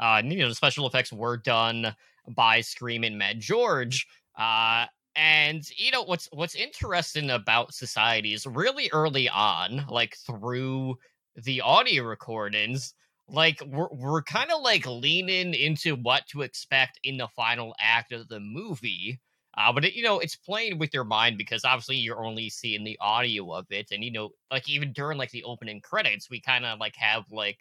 Uh, 0.00 0.16
and, 0.18 0.32
you 0.32 0.38
know 0.38 0.48
the 0.48 0.54
special 0.54 0.86
effects 0.86 1.12
were 1.12 1.36
done 1.36 1.94
by 2.28 2.62
Screaming 2.62 3.18
Mad 3.18 3.38
George. 3.38 4.06
Uh, 4.38 4.86
and 5.14 5.62
you 5.76 5.90
know 5.90 6.02
what's 6.04 6.26
what's 6.32 6.54
interesting 6.54 7.28
about 7.30 7.74
society 7.74 8.32
is 8.32 8.46
really 8.46 8.88
early 8.94 9.28
on, 9.28 9.84
like 9.90 10.16
through 10.16 10.96
the 11.36 11.60
audio 11.60 12.04
recordings 12.04 12.94
like 13.32 13.62
we're 13.66 13.88
we're 13.92 14.22
kind 14.22 14.52
of 14.52 14.62
like 14.62 14.86
leaning 14.86 15.54
into 15.54 15.96
what 15.96 16.26
to 16.28 16.42
expect 16.42 17.00
in 17.04 17.16
the 17.16 17.28
final 17.34 17.74
act 17.80 18.12
of 18.12 18.28
the 18.28 18.40
movie. 18.40 19.20
Uh, 19.56 19.72
but 19.72 19.84
it, 19.84 19.94
you 19.94 20.02
know, 20.02 20.18
it's 20.18 20.36
playing 20.36 20.78
with 20.78 20.94
your 20.94 21.04
mind 21.04 21.36
because 21.38 21.64
obviously 21.64 21.96
you're 21.96 22.24
only 22.24 22.48
seeing 22.48 22.84
the 22.84 22.98
audio 23.00 23.52
of 23.52 23.66
it, 23.70 23.88
and 23.90 24.04
you 24.04 24.12
know, 24.12 24.30
like 24.50 24.68
even 24.68 24.92
during 24.92 25.18
like 25.18 25.30
the 25.30 25.44
opening 25.44 25.80
credits, 25.80 26.30
we 26.30 26.40
kind 26.40 26.64
of 26.64 26.78
like 26.78 26.94
have 26.96 27.24
like 27.32 27.58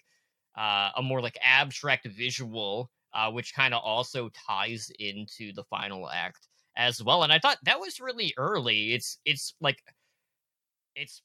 uh, 0.57 0.91
a 0.97 1.01
more 1.01 1.21
like 1.21 1.37
abstract 1.41 2.07
visual, 2.07 2.89
uh, 3.13 3.31
which 3.31 3.55
kind 3.55 3.73
of 3.73 3.81
also 3.83 4.29
ties 4.47 4.91
into 4.99 5.53
the 5.53 5.63
final 5.65 6.09
act 6.09 6.47
as 6.77 7.03
well. 7.03 7.23
And 7.23 7.33
I 7.33 7.39
thought 7.39 7.57
that 7.63 7.79
was 7.79 7.99
really 7.99 8.33
early. 8.37 8.93
It's 8.93 9.17
it's 9.25 9.55
like 9.61 9.77
it's 10.95 11.21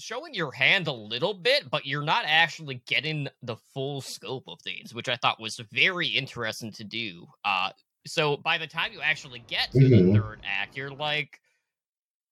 showing 0.00 0.34
your 0.34 0.52
hand 0.52 0.88
a 0.88 0.92
little 0.92 1.34
bit, 1.34 1.70
but 1.70 1.86
you're 1.86 2.02
not 2.02 2.24
actually 2.26 2.82
getting 2.86 3.28
the 3.42 3.56
full 3.72 4.00
scope 4.00 4.44
of 4.48 4.60
things, 4.62 4.94
which 4.94 5.08
I 5.08 5.16
thought 5.16 5.40
was 5.40 5.60
very 5.72 6.06
interesting 6.06 6.72
to 6.72 6.84
do. 6.84 7.26
Uh, 7.44 7.70
so 8.06 8.36
by 8.38 8.58
the 8.58 8.66
time 8.66 8.92
you 8.92 9.00
actually 9.00 9.44
get 9.46 9.70
to 9.72 9.78
mm-hmm. 9.78 10.12
the 10.12 10.18
third 10.18 10.40
act, 10.44 10.76
you're 10.76 10.90
like, 10.90 11.40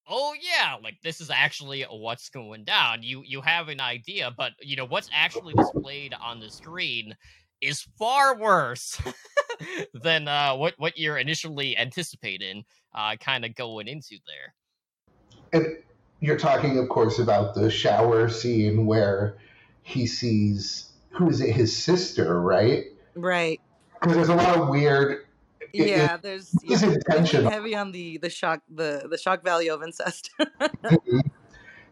oh 0.09 0.35
yeah, 0.41 0.77
like 0.83 0.97
this 1.03 1.21
is 1.21 1.31
actually 1.31 1.83
what's 1.83 2.31
going 2.31 2.65
down. 2.65 3.03
You 3.03 3.23
you 3.25 3.41
have 3.43 3.69
an 3.69 3.81
idea, 3.81 4.33
but 4.37 4.53
you 4.61 4.77
know 4.77 4.87
what's 4.87 5.11
actually 5.13 5.55
displayed 5.55 6.15
on 6.21 6.41
the 6.41 6.51
screen 6.51 7.15
is 7.61 7.87
far 7.99 8.37
worse 8.37 9.01
than 9.95 10.29
uh, 10.29 10.55
what 10.57 10.75
what 10.79 10.97
you're 10.99 11.19
initially 11.19 11.77
anticipating, 11.77 12.65
uh, 12.95 13.17
kind 13.17 13.45
of 13.45 13.55
going 13.55 13.89
into 13.89 14.17
there. 14.27 14.55
And 15.53 15.79
you're 16.21 16.39
talking, 16.39 16.79
of 16.79 16.89
course, 16.89 17.19
about 17.19 17.55
the 17.55 17.71
shower 17.71 18.29
scene 18.29 18.87
where 18.87 19.37
he 19.83 20.07
sees 20.07 20.91
who 21.11 21.29
is 21.31 21.41
it? 21.41 21.51
His 21.55 21.77
sister, 21.77 22.41
right? 22.41 22.85
Right. 23.15 23.61
Because 24.01 24.17
there's 24.17 24.29
a 24.29 24.35
lot 24.35 24.57
of 24.59 24.69
weird. 24.69 25.25
it- 25.73 25.89
Yeah, 25.89 26.17
there's 26.17 26.53
it 26.63 26.71
is 26.71 26.83
yeah, 26.83 26.91
intentional. 26.93 27.51
heavy 27.51 27.75
on 27.75 27.93
the 27.93 28.19
the 28.19 28.31
shock 28.31 28.63
the 28.73 29.07
the 29.11 29.19
shock 29.19 29.43
value 29.43 29.73
of 29.73 29.83
incest. 29.83 30.31
Mm-hmm. 30.41 31.19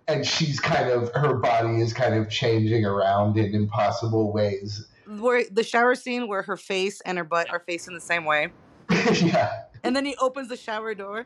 and 0.09 0.25
she's 0.26 0.61
kind 0.61 0.88
of 0.90 1.11
her 1.14 1.35
body 1.35 1.80
is 1.80 1.92
kind 1.92 2.14
of 2.14 2.30
changing 2.30 2.85
around 2.85 3.37
in 3.37 3.54
impossible 3.54 4.33
ways. 4.33 4.87
where 5.06 5.42
the 5.50 5.64
shower 5.64 5.95
scene 5.97 6.28
where 6.28 6.42
her 6.42 6.56
face 6.56 7.00
and 7.02 7.18
her 7.18 7.25
butt 7.25 7.50
are 7.50 7.61
facing 7.61 7.95
the 7.95 8.00
same 8.00 8.25
way, 8.25 8.49
yeah, 9.14 9.64
and 9.83 9.97
then 9.97 10.04
he 10.04 10.14
opens 10.16 10.49
the 10.49 10.56
shower 10.56 10.95
door. 10.95 11.25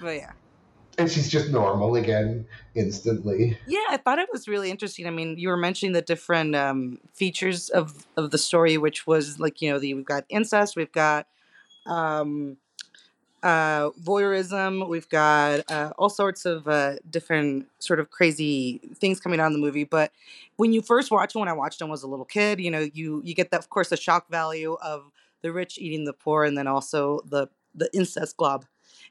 But 0.00 0.16
yeah, 0.16 0.32
and 0.98 1.10
she's 1.10 1.28
just 1.28 1.50
normal 1.50 1.94
again 1.94 2.44
instantly. 2.74 3.56
yeah, 3.66 3.84
I 3.88 3.96
thought 3.96 4.18
it 4.18 4.28
was 4.32 4.48
really 4.48 4.70
interesting. 4.70 5.06
I 5.06 5.10
mean, 5.10 5.38
you 5.38 5.48
were 5.48 5.56
mentioning 5.56 5.92
the 5.92 6.02
different 6.02 6.54
um, 6.54 6.98
features 7.14 7.70
of 7.70 8.06
of 8.16 8.32
the 8.32 8.38
story, 8.38 8.76
which 8.76 9.06
was 9.06 9.38
like 9.38 9.62
you 9.62 9.70
know 9.70 9.78
the 9.78 9.94
we've 9.94 10.04
got 10.04 10.24
incest, 10.28 10.76
we've 10.76 10.92
got 10.92 11.26
um, 11.86 12.56
uh, 13.42 13.90
voyeurism, 13.90 14.88
we've 14.88 15.08
got 15.08 15.70
uh, 15.70 15.92
all 15.98 16.10
sorts 16.10 16.44
of 16.44 16.66
uh, 16.66 16.96
different 17.08 17.68
sort 17.78 18.00
of 18.00 18.10
crazy 18.10 18.80
things 18.96 19.20
coming 19.20 19.38
out 19.38 19.46
in 19.46 19.52
the 19.52 19.58
movie. 19.58 19.84
But 19.84 20.10
when 20.56 20.72
you 20.72 20.82
first 20.82 21.10
watch 21.10 21.34
it, 21.34 21.38
when 21.38 21.48
I 21.48 21.52
watched 21.52 21.80
it 21.80 21.84
was 21.86 22.02
a 22.02 22.08
little 22.08 22.24
kid, 22.24 22.60
you 22.60 22.70
know, 22.70 22.88
you 22.92 23.22
you 23.24 23.34
get 23.34 23.50
that 23.52 23.60
of 23.60 23.70
course 23.70 23.90
the 23.90 23.96
shock 23.96 24.28
value 24.28 24.76
of 24.82 25.12
the 25.42 25.52
rich 25.52 25.78
eating 25.78 26.04
the 26.04 26.12
poor, 26.12 26.42
and 26.44 26.58
then 26.58 26.66
also 26.66 27.20
the 27.24 27.48
the 27.74 27.88
incest 27.94 28.36
glob. 28.36 28.64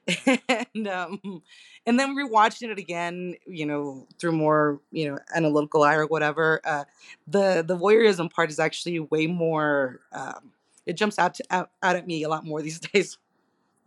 and 0.48 0.88
um, 0.88 1.42
and 1.88 1.98
then 1.98 2.16
rewatching 2.16 2.70
it 2.70 2.78
again, 2.78 3.36
you 3.48 3.66
know, 3.66 4.06
through 4.20 4.34
more 4.34 4.82
you 4.92 5.10
know 5.10 5.18
analytical 5.34 5.82
eye 5.82 5.96
or 5.96 6.06
whatever. 6.06 6.62
Uh, 6.64 6.84
the 7.26 7.64
the 7.66 7.76
voyeurism 7.76 8.32
part 8.32 8.52
is 8.52 8.60
actually 8.60 9.00
way 9.00 9.26
more. 9.26 10.02
Um, 10.12 10.52
it 10.86 10.94
jumps 10.94 11.18
out, 11.18 11.34
to, 11.36 11.44
out 11.50 11.72
out 11.82 11.96
at 11.96 12.06
me 12.06 12.22
a 12.24 12.30
lot 12.30 12.46
more 12.46 12.62
these 12.68 12.80
days. 12.80 13.18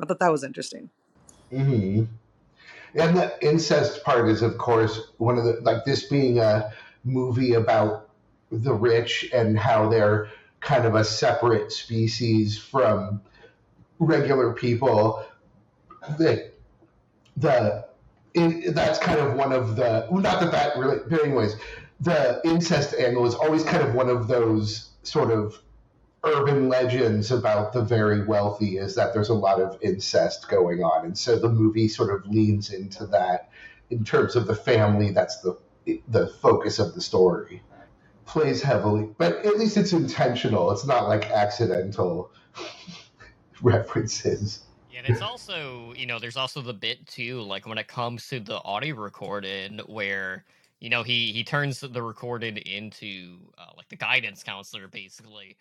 I 0.01 0.07
thought 0.07 0.19
that 0.19 0.33
was 0.33 0.43
interesting. 0.43 0.89
Mm-hmm. 1.53 2.05
And 2.95 3.17
the 3.17 3.33
incest 3.47 4.03
part 4.03 4.29
is, 4.29 4.43
of 4.43 4.59
course, 4.59 4.99
one 5.19 5.39
of 5.39 5.45
the 5.45 5.59
like 5.63 5.85
this 5.85 6.05
being 6.05 6.39
a 6.39 6.73
movie 7.05 7.53
about 7.53 8.09
the 8.51 8.73
rich 8.73 9.29
and 9.33 9.57
how 9.59 9.89
they're 9.89 10.29
kind 10.61 10.87
of 10.87 10.95
a 10.95 11.05
separate 11.05 11.71
species 11.71 12.59
from 12.59 13.21
regular 13.99 14.55
people. 14.55 15.23
The 16.19 16.51
the 17.37 17.90
that's 18.35 18.99
kind 18.99 19.19
of 19.19 19.35
one 19.35 19.53
of 19.53 19.77
the 19.77 20.07
not 20.11 20.41
that 20.41 20.53
that 20.53 20.77
really, 20.77 20.99
but 21.09 21.23
anyways, 21.23 21.57
the 22.01 22.41
incest 22.45 22.95
angle 22.95 23.27
is 23.27 23.35
always 23.35 23.63
kind 23.65 23.83
of 23.83 23.95
one 23.95 24.09
of 24.09 24.29
those 24.29 24.91
sort 25.03 25.31
of 25.31 25.61
urban 26.25 26.69
legends 26.69 27.31
about 27.31 27.73
the 27.73 27.83
very 27.83 28.25
wealthy 28.25 28.77
is 28.77 28.95
that 28.95 29.15
there's 29.15 29.31
a 29.31 29.35
lot 29.35 29.61
of 29.61 29.79
incest 29.81 30.49
going 30.49 30.83
on. 30.83 31.07
And 31.07 31.17
so 31.17 31.39
the 31.39 31.49
movie 31.49 31.89
sort 31.89 32.15
of 32.15 32.27
leans 32.27 32.73
into 32.73 33.07
that 33.07 33.51
in 33.89 34.05
terms 34.05 34.37
of 34.37 34.47
the 34.47 34.55
family 34.55 35.11
that's 35.11 35.41
the 35.41 35.59
the 36.09 36.29
focus 36.29 36.79
of 36.79 36.95
the 36.95 37.01
story. 37.01 37.63
Plays 38.27 38.63
heavily 38.63 39.09
but 39.19 39.45
at 39.45 39.59
least 39.59 39.77
it's 39.77 39.93
intentional. 39.93 40.71
It's 40.71 40.87
not 40.87 41.09
like 41.09 41.31
accidental 41.31 42.31
references 43.63 44.65
and 45.01 45.09
it's 45.09 45.23
also, 45.23 45.95
you 45.97 46.05
know, 46.05 46.19
there's 46.19 46.37
also 46.37 46.61
the 46.61 46.75
bit 46.75 47.07
too, 47.07 47.41
like 47.41 47.67
when 47.67 47.79
it 47.79 47.89
comes 47.89 48.29
to 48.29 48.39
the 48.39 48.63
audio 48.65 48.95
recording, 48.97 49.79
where 49.87 50.45
you 50.79 50.91
know 50.91 51.03
he 51.03 51.33
he 51.33 51.43
turns 51.43 51.81
the 51.81 52.03
recording 52.03 52.59
into 52.59 53.39
uh, 53.57 53.73
like 53.79 53.89
the 53.89 53.97
guidance 53.97 54.43
counselor, 54.43 54.89
basically. 54.89 55.57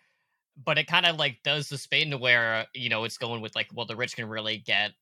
But 0.62 0.76
it 0.76 0.86
kind 0.86 1.06
of 1.06 1.16
like 1.16 1.38
does 1.42 1.70
the 1.70 1.78
spin 1.78 2.10
to 2.10 2.18
where 2.18 2.66
you 2.74 2.90
know 2.90 3.04
it's 3.04 3.16
going 3.16 3.40
with 3.40 3.56
like, 3.56 3.68
well, 3.72 3.86
the 3.86 3.96
rich 3.96 4.14
can 4.14 4.28
really 4.28 4.58
get 4.58 4.92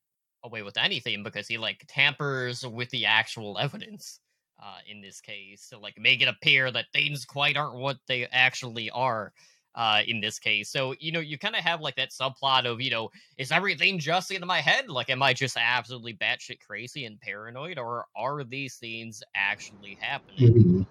away 0.45 0.62
with 0.62 0.76
anything 0.76 1.25
because 1.25 1.49
he 1.49 1.59
like 1.59 1.85
tampers 1.88 2.64
with 2.64 2.90
the 2.90 3.07
actual 3.07 3.59
evidence. 3.59 4.21
Uh, 4.61 4.78
in 4.88 5.00
this 5.00 5.21
case, 5.21 5.68
to 5.68 5.78
like 5.78 5.99
make 5.99 6.23
it 6.23 6.28
appear 6.28 6.71
that 6.71 6.87
things 6.92 7.25
quite 7.25 7.57
aren't 7.57 7.75
what 7.75 7.97
they 8.07 8.26
actually 8.26 8.88
are 8.90 9.33
uh, 9.75 10.02
in 10.06 10.20
this 10.20 10.38
case. 10.38 10.70
So, 10.70 10.94
you 10.98 11.12
know, 11.12 11.20
you 11.20 11.38
kind 11.38 11.54
of 11.54 11.62
have 11.62 11.80
like 11.80 11.96
that 11.96 12.10
subplot 12.10 12.66
of, 12.66 12.80
you 12.80 12.90
know, 12.90 13.10
is 13.37 13.52
everything 13.52 13.98
just 13.98 14.30
in 14.30 14.46
my 14.46 14.60
head? 14.60 14.88
Like, 14.88 15.10
am 15.10 15.22
I 15.22 15.32
just 15.32 15.56
absolutely 15.56 16.14
batshit 16.14 16.60
crazy 16.66 17.04
and 17.04 17.20
paranoid, 17.20 17.78
or 17.78 18.06
are 18.16 18.44
these 18.44 18.76
things 18.76 19.22
actually 19.34 19.96
happening? 20.00 20.52
Mhm. 20.52 20.87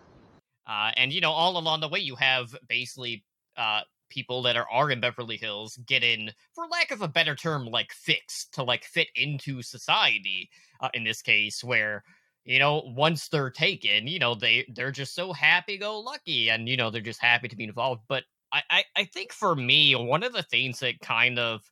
Uh, 0.67 0.91
and, 0.97 1.13
you 1.13 1.21
know, 1.21 1.31
all 1.31 1.57
along 1.57 1.79
the 1.79 1.87
way, 1.87 1.99
you 1.99 2.15
have 2.15 2.55
basically 2.67 3.23
uh, 3.55 3.81
people 4.09 4.41
that 4.41 4.57
are, 4.57 4.67
are 4.69 4.91
in 4.91 4.99
Beverly 4.99 5.37
Hills 5.37 5.77
getting, 5.85 6.29
for 6.53 6.67
lack 6.67 6.91
of 6.91 7.01
a 7.01 7.07
better 7.07 7.35
term, 7.35 7.65
like 7.65 7.91
fixed 7.91 8.53
to 8.53 8.63
like 8.63 8.83
fit 8.83 9.07
into 9.15 9.61
society 9.61 10.49
uh, 10.81 10.89
in 10.93 11.03
this 11.03 11.21
case, 11.21 11.63
where 11.63 12.03
you 12.47 12.59
know 12.59 12.81
once 12.95 13.27
they're 13.27 13.49
taken 13.49 14.07
you 14.07 14.17
know 14.17 14.33
they 14.33 14.65
they're 14.73 14.89
just 14.89 15.13
so 15.13 15.33
happy 15.33 15.77
go 15.77 15.99
lucky 15.99 16.49
and 16.49 16.69
you 16.69 16.77
know 16.77 16.89
they're 16.89 17.01
just 17.01 17.19
happy 17.19 17.49
to 17.49 17.57
be 17.57 17.65
involved 17.65 18.01
but 18.07 18.23
I, 18.51 18.63
I 18.69 18.83
i 18.95 19.03
think 19.05 19.31
for 19.33 19.55
me 19.55 19.95
one 19.95 20.23
of 20.23 20.33
the 20.33 20.43
things 20.43 20.79
that 20.79 20.99
kind 21.01 21.39
of 21.39 21.69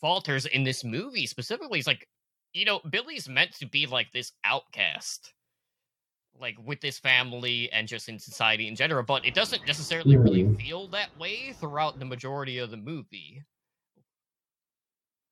falters 0.00 0.46
in 0.46 0.64
this 0.64 0.84
movie 0.84 1.26
specifically 1.26 1.78
is 1.78 1.86
like 1.86 2.08
you 2.52 2.64
know 2.64 2.80
billy's 2.90 3.28
meant 3.28 3.52
to 3.52 3.66
be 3.66 3.86
like 3.86 4.10
this 4.12 4.32
outcast 4.44 5.34
like 6.34 6.56
with 6.64 6.80
this 6.80 6.98
family 6.98 7.70
and 7.72 7.88
just 7.88 8.08
in 8.08 8.18
society 8.18 8.68
in 8.68 8.76
general 8.76 9.02
but 9.02 9.24
it 9.24 9.34
doesn't 9.34 9.66
necessarily 9.66 10.16
really 10.16 10.44
Mhm. 10.44 10.56
feel 10.58 10.88
that 10.88 11.16
way 11.16 11.52
throughout 11.52 11.98
the 11.98 12.04
majority 12.04 12.58
of 12.58 12.70
the 12.70 12.76
movie 12.76 13.42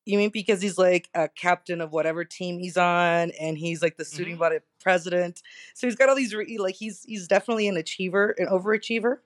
You 0.05 0.19
mean 0.19 0.31
because 0.31 0.62
he's 0.62 0.79
like 0.79 1.09
a 1.15 1.29
captain 1.29 1.81
of 1.81 1.91
whatever 1.93 2.25
team 2.25 2.59
he's 2.59 2.76
on, 2.76 3.33
and 3.41 3.59
he's 3.59 3.83
like 3.83 3.97
the 3.97 4.05
student 4.05 4.38
Mhm. 4.38 4.38
body 4.38 4.59
president. 4.81 5.43
So 5.75 5.87
he's 5.88 5.97
got 5.97 6.09
all 6.09 6.15
these 6.15 6.33
re- 6.35 6.59
like 6.59 6.76
he's 6.76 7.03
he's 7.05 7.26
definitely 7.26 7.67
an 7.67 7.76
achiever, 7.76 8.31
an 8.38 8.47
overachiever. 8.47 9.19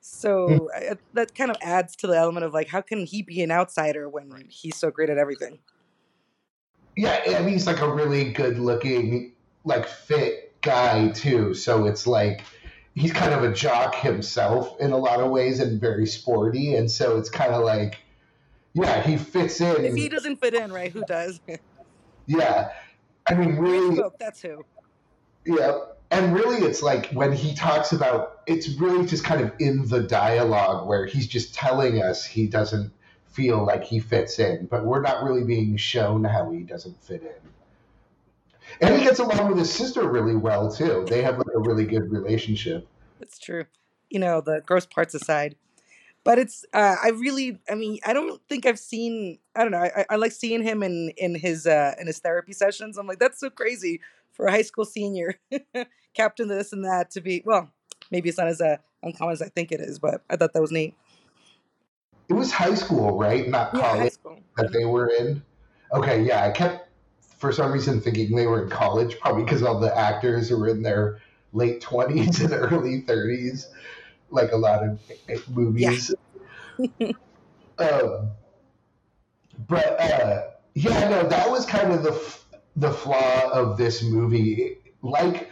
Hmm. 0.00 0.04
So 0.04 0.70
I, 0.74 0.78
I- 0.92 0.96
that 1.14 1.34
kind 1.34 1.50
of 1.50 1.56
adds 1.62 1.94
to 1.96 2.06
the 2.06 2.16
element 2.16 2.44
of 2.46 2.52
like, 2.54 2.68
how 2.68 2.80
can 2.80 3.06
he 3.06 3.22
be 3.22 3.42
an 3.42 3.50
outsider 3.50 4.08
when 4.08 4.46
he's 4.48 4.76
so 4.76 4.90
great 4.90 5.10
at 5.10 5.18
everything? 5.18 5.58
yeah 6.96 7.20
and 7.38 7.48
he's 7.48 7.68
like 7.68 7.80
a 7.80 7.88
really 7.94 8.32
good 8.32 8.58
looking 8.58 9.32
like 9.64 9.86
fit 9.86 10.60
guy 10.60 11.08
too 11.10 11.54
so 11.54 11.86
it's 11.86 12.04
like 12.04 12.42
he's 12.96 13.12
kind 13.12 13.32
of 13.32 13.44
a 13.44 13.52
jock 13.54 13.94
himself 13.94 14.78
in 14.80 14.90
a 14.90 14.96
lot 14.96 15.20
of 15.20 15.30
ways 15.30 15.60
and 15.60 15.80
very 15.80 16.04
sporty 16.04 16.74
and 16.74 16.90
so 16.90 17.16
it's 17.16 17.30
kind 17.30 17.54
of 17.54 17.62
like 17.64 17.98
yeah 18.74 19.00
he 19.02 19.16
fits 19.16 19.60
in 19.60 19.84
If 19.84 19.94
he 19.94 20.08
doesn't 20.08 20.36
fit 20.40 20.52
in, 20.52 20.72
right? 20.72 20.90
Who 20.90 21.04
does? 21.04 21.40
yeah 22.26 22.72
i 23.28 23.34
mean 23.34 23.54
really 23.56 24.02
that's 24.18 24.42
who. 24.42 24.64
yeah 25.46 25.78
and 26.10 26.34
really 26.34 26.66
it's 26.66 26.82
like 26.82 27.10
when 27.12 27.32
he 27.32 27.54
talks 27.54 27.92
about 27.92 28.40
it's 28.46 28.68
really 28.68 29.06
just 29.06 29.24
kind 29.24 29.40
of 29.40 29.52
in 29.58 29.86
the 29.88 30.00
dialogue 30.00 30.86
where 30.88 31.06
he's 31.06 31.26
just 31.26 31.54
telling 31.54 32.02
us 32.02 32.24
he 32.24 32.46
doesn't 32.46 32.92
feel 33.26 33.64
like 33.64 33.84
he 33.84 34.00
fits 34.00 34.38
in 34.38 34.66
but 34.66 34.84
we're 34.84 35.00
not 35.00 35.22
really 35.24 35.44
being 35.44 35.76
shown 35.76 36.24
how 36.24 36.50
he 36.50 36.60
doesn't 36.60 37.00
fit 37.02 37.22
in 37.22 37.50
and 38.80 38.98
he 38.98 39.04
gets 39.04 39.18
along 39.18 39.48
with 39.48 39.58
his 39.58 39.72
sister 39.72 40.08
really 40.08 40.36
well 40.36 40.70
too 40.70 41.06
they 41.08 41.22
have 41.22 41.38
like 41.38 41.46
a 41.54 41.60
really 41.60 41.84
good 41.84 42.10
relationship 42.10 42.86
It's 43.20 43.38
true. 43.38 43.66
You 44.08 44.18
know, 44.18 44.40
the 44.40 44.62
gross 44.66 44.86
parts 44.86 45.14
aside. 45.14 45.56
But 46.24 46.38
it's 46.38 46.64
uh 46.72 46.96
I 47.02 47.10
really 47.10 47.58
I 47.70 47.74
mean, 47.74 47.98
I 48.04 48.12
don't 48.12 48.40
think 48.48 48.66
I've 48.66 48.78
seen 48.78 49.38
I 49.54 49.62
don't 49.62 49.72
know, 49.72 49.78
I, 49.78 50.04
I 50.10 50.16
like 50.16 50.32
seeing 50.32 50.62
him 50.62 50.82
in 50.82 51.10
in 51.16 51.34
his 51.34 51.66
uh 51.66 51.94
in 52.00 52.06
his 52.06 52.18
therapy 52.18 52.52
sessions. 52.52 52.98
I'm 52.98 53.06
like, 53.06 53.18
that's 53.18 53.40
so 53.40 53.50
crazy 53.50 54.00
for 54.32 54.46
a 54.46 54.50
high 54.50 54.62
school 54.62 54.84
senior. 54.84 55.38
Captain 56.14 56.48
this 56.48 56.72
and 56.72 56.84
that 56.84 57.10
to 57.12 57.20
be 57.20 57.42
well, 57.44 57.70
maybe 58.10 58.28
it's 58.28 58.38
not 58.38 58.48
as 58.48 58.60
uh, 58.60 58.78
uncommon 59.02 59.32
as 59.32 59.42
I 59.42 59.48
think 59.48 59.72
it 59.72 59.80
is, 59.80 59.98
but 59.98 60.22
I 60.30 60.36
thought 60.36 60.52
that 60.52 60.62
was 60.62 60.72
neat. 60.72 60.94
it 62.28 62.34
was 62.34 62.50
high 62.52 62.74
school 62.74 63.18
right? 63.18 63.48
Not 63.48 63.72
Yeah, 63.72 63.82
high 63.94 64.10
college 64.10 64.12
that 64.56 64.72
they 64.72 64.84
were 64.84 65.08
in? 65.08 65.42
Okay 65.92 66.22
yeah 66.24 66.44
i 66.44 66.50
kept 66.50 66.88
for 67.38 67.52
some 67.52 67.72
reason 67.72 68.00
thinking 68.00 68.36
they 68.36 68.46
were 68.46 68.64
in 68.64 68.70
college 68.70 69.18
probably 69.20 69.44
because 69.44 69.62
all 69.62 69.80
the 69.80 69.96
actors 69.96 70.50
were 70.50 70.68
in 70.68 70.82
their 70.82 71.20
late 71.52 71.80
20s 71.80 72.40
and 72.44 72.52
early 72.52 73.02
30s 73.02 73.68
like 74.30 74.52
a 74.52 74.56
lot 74.56 74.84
of 74.84 75.00
eh, 75.28 75.38
movies. 75.48 76.14
Um, 77.78 78.32
but 79.68 80.00
uh, 80.00 80.50
yeah 80.74 81.08
no 81.08 81.22
that 81.28 81.50
was 81.50 81.66
kind 81.66 81.92
of 81.92 82.02
the 82.02 82.12
f- 82.12 82.46
the 82.76 82.92
flaw 82.92 83.50
of 83.50 83.76
this 83.76 84.02
movie. 84.02 84.78
Like 85.02 85.49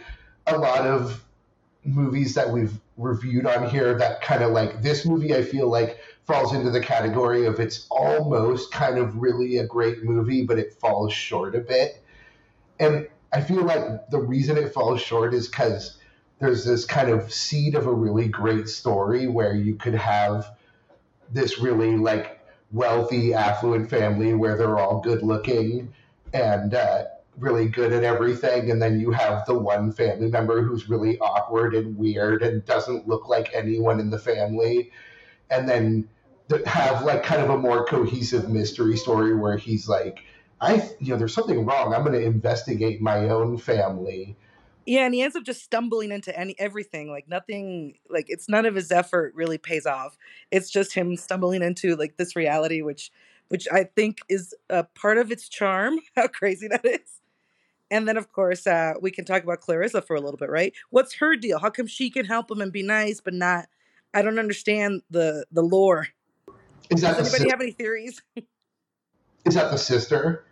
a 0.53 0.57
lot 0.57 0.85
of 0.85 1.23
movies 1.85 2.35
that 2.35 2.49
we've 2.49 2.79
reviewed 2.97 3.45
on 3.45 3.69
here 3.69 3.97
that 3.97 4.21
kind 4.21 4.43
of 4.43 4.51
like 4.51 4.81
this 4.81 5.05
movie 5.05 5.33
i 5.33 5.41
feel 5.41 5.69
like 5.69 5.99
falls 6.29 6.53
into 6.53 6.69
the 6.69 6.79
category 6.79 7.47
of 7.47 7.59
it's 7.59 7.87
almost 7.89 8.71
kind 8.71 8.99
of 8.99 9.17
really 9.17 9.57
a 9.57 9.65
great 9.65 10.03
movie 10.03 10.45
but 10.45 10.59
it 10.59 10.71
falls 10.73 11.11
short 11.11 11.55
a 11.55 11.59
bit. 11.59 12.03
And 12.79 13.07
I 13.33 13.41
feel 13.41 13.63
like 13.63 14.11
the 14.11 14.19
reason 14.19 14.55
it 14.55 14.71
falls 14.71 15.01
short 15.01 15.33
is 15.33 15.47
because 15.47 15.97
there's 16.37 16.63
this 16.63 16.85
kind 16.85 17.09
of 17.09 17.33
seed 17.33 17.73
of 17.73 17.87
a 17.87 17.91
really 17.91 18.27
great 18.27 18.69
story 18.69 19.25
where 19.25 19.55
you 19.55 19.73
could 19.73 19.95
have 19.95 20.55
this 21.33 21.57
really 21.57 21.97
like 21.97 22.39
wealthy, 22.71 23.33
affluent 23.33 23.89
family 23.89 24.35
where 24.35 24.55
they're 24.55 24.77
all 24.77 25.01
good 25.01 25.23
looking 25.23 25.91
and 26.31 26.75
uh, 26.75 27.05
really 27.39 27.67
good 27.67 27.93
at 27.93 28.03
everything, 28.03 28.69
and 28.71 28.81
then 28.81 28.99
you 28.99 29.11
have 29.11 29.45
the 29.45 29.57
one 29.57 29.91
family 29.91 30.29
member 30.29 30.61
who's 30.61 30.89
really 30.89 31.17
awkward 31.19 31.73
and 31.73 31.97
weird 31.97 32.43
and 32.43 32.65
doesn't 32.65 33.07
look 33.07 33.27
like 33.27 33.53
anyone 33.53 33.99
in 33.99 34.09
the 34.09 34.19
family, 34.19 34.91
and 35.49 35.67
then 35.67 36.07
have 36.65 37.03
like 37.03 37.23
kind 37.23 37.41
of 37.41 37.49
a 37.49 37.57
more 37.57 37.85
cohesive 37.85 38.49
mystery 38.49 38.97
story 38.97 39.35
where 39.35 39.57
he's 39.57 39.87
like, 39.87 40.19
I, 40.61 40.89
you 40.99 41.11
know, 41.11 41.17
there's 41.17 41.33
something 41.33 41.65
wrong. 41.65 41.93
I'm 41.93 42.03
going 42.03 42.19
to 42.19 42.25
investigate 42.25 43.01
my 43.01 43.29
own 43.29 43.57
family. 43.57 44.35
Yeah, 44.85 45.05
and 45.05 45.13
he 45.13 45.21
ends 45.21 45.35
up 45.35 45.43
just 45.43 45.63
stumbling 45.63 46.11
into 46.11 46.37
any 46.37 46.55
everything. 46.59 47.11
Like 47.11 47.27
nothing, 47.27 47.95
like 48.09 48.25
it's 48.27 48.49
none 48.49 48.65
of 48.65 48.75
his 48.75 48.91
effort 48.91 49.33
really 49.35 49.57
pays 49.57 49.85
off. 49.85 50.17
It's 50.51 50.69
just 50.69 50.93
him 50.93 51.15
stumbling 51.15 51.61
into 51.61 51.95
like 51.95 52.17
this 52.17 52.35
reality, 52.35 52.81
which, 52.81 53.11
which 53.49 53.67
I 53.71 53.83
think 53.83 54.19
is 54.27 54.55
a 54.69 54.83
part 54.83 55.17
of 55.17 55.31
its 55.31 55.47
charm. 55.47 55.99
How 56.15 56.27
crazy 56.27 56.67
that 56.69 56.85
is. 56.85 57.18
And 57.91 58.07
then, 58.07 58.17
of 58.17 58.31
course, 58.31 58.67
uh, 58.67 58.93
we 59.01 59.11
can 59.11 59.25
talk 59.25 59.43
about 59.43 59.61
Clarissa 59.61 60.01
for 60.01 60.15
a 60.15 60.21
little 60.21 60.37
bit, 60.37 60.49
right? 60.49 60.73
What's 60.89 61.15
her 61.15 61.35
deal? 61.35 61.59
How 61.59 61.69
come 61.69 61.87
she 61.87 62.09
can 62.09 62.25
help 62.25 62.51
him 62.51 62.61
and 62.61 62.71
be 62.71 62.83
nice, 62.83 63.19
but 63.19 63.33
not? 63.33 63.67
I 64.13 64.21
don't 64.21 64.39
understand 64.39 65.01
the 65.09 65.45
the 65.51 65.61
lore. 65.61 66.07
Is 66.89 67.01
that 67.01 67.17
Does 67.17 67.27
anybody 67.27 67.43
si- 67.43 67.49
have 67.49 67.61
any 67.61 67.71
theories? 67.71 68.21
is 69.45 69.55
that 69.55 69.71
the 69.71 69.77
sister? 69.77 70.45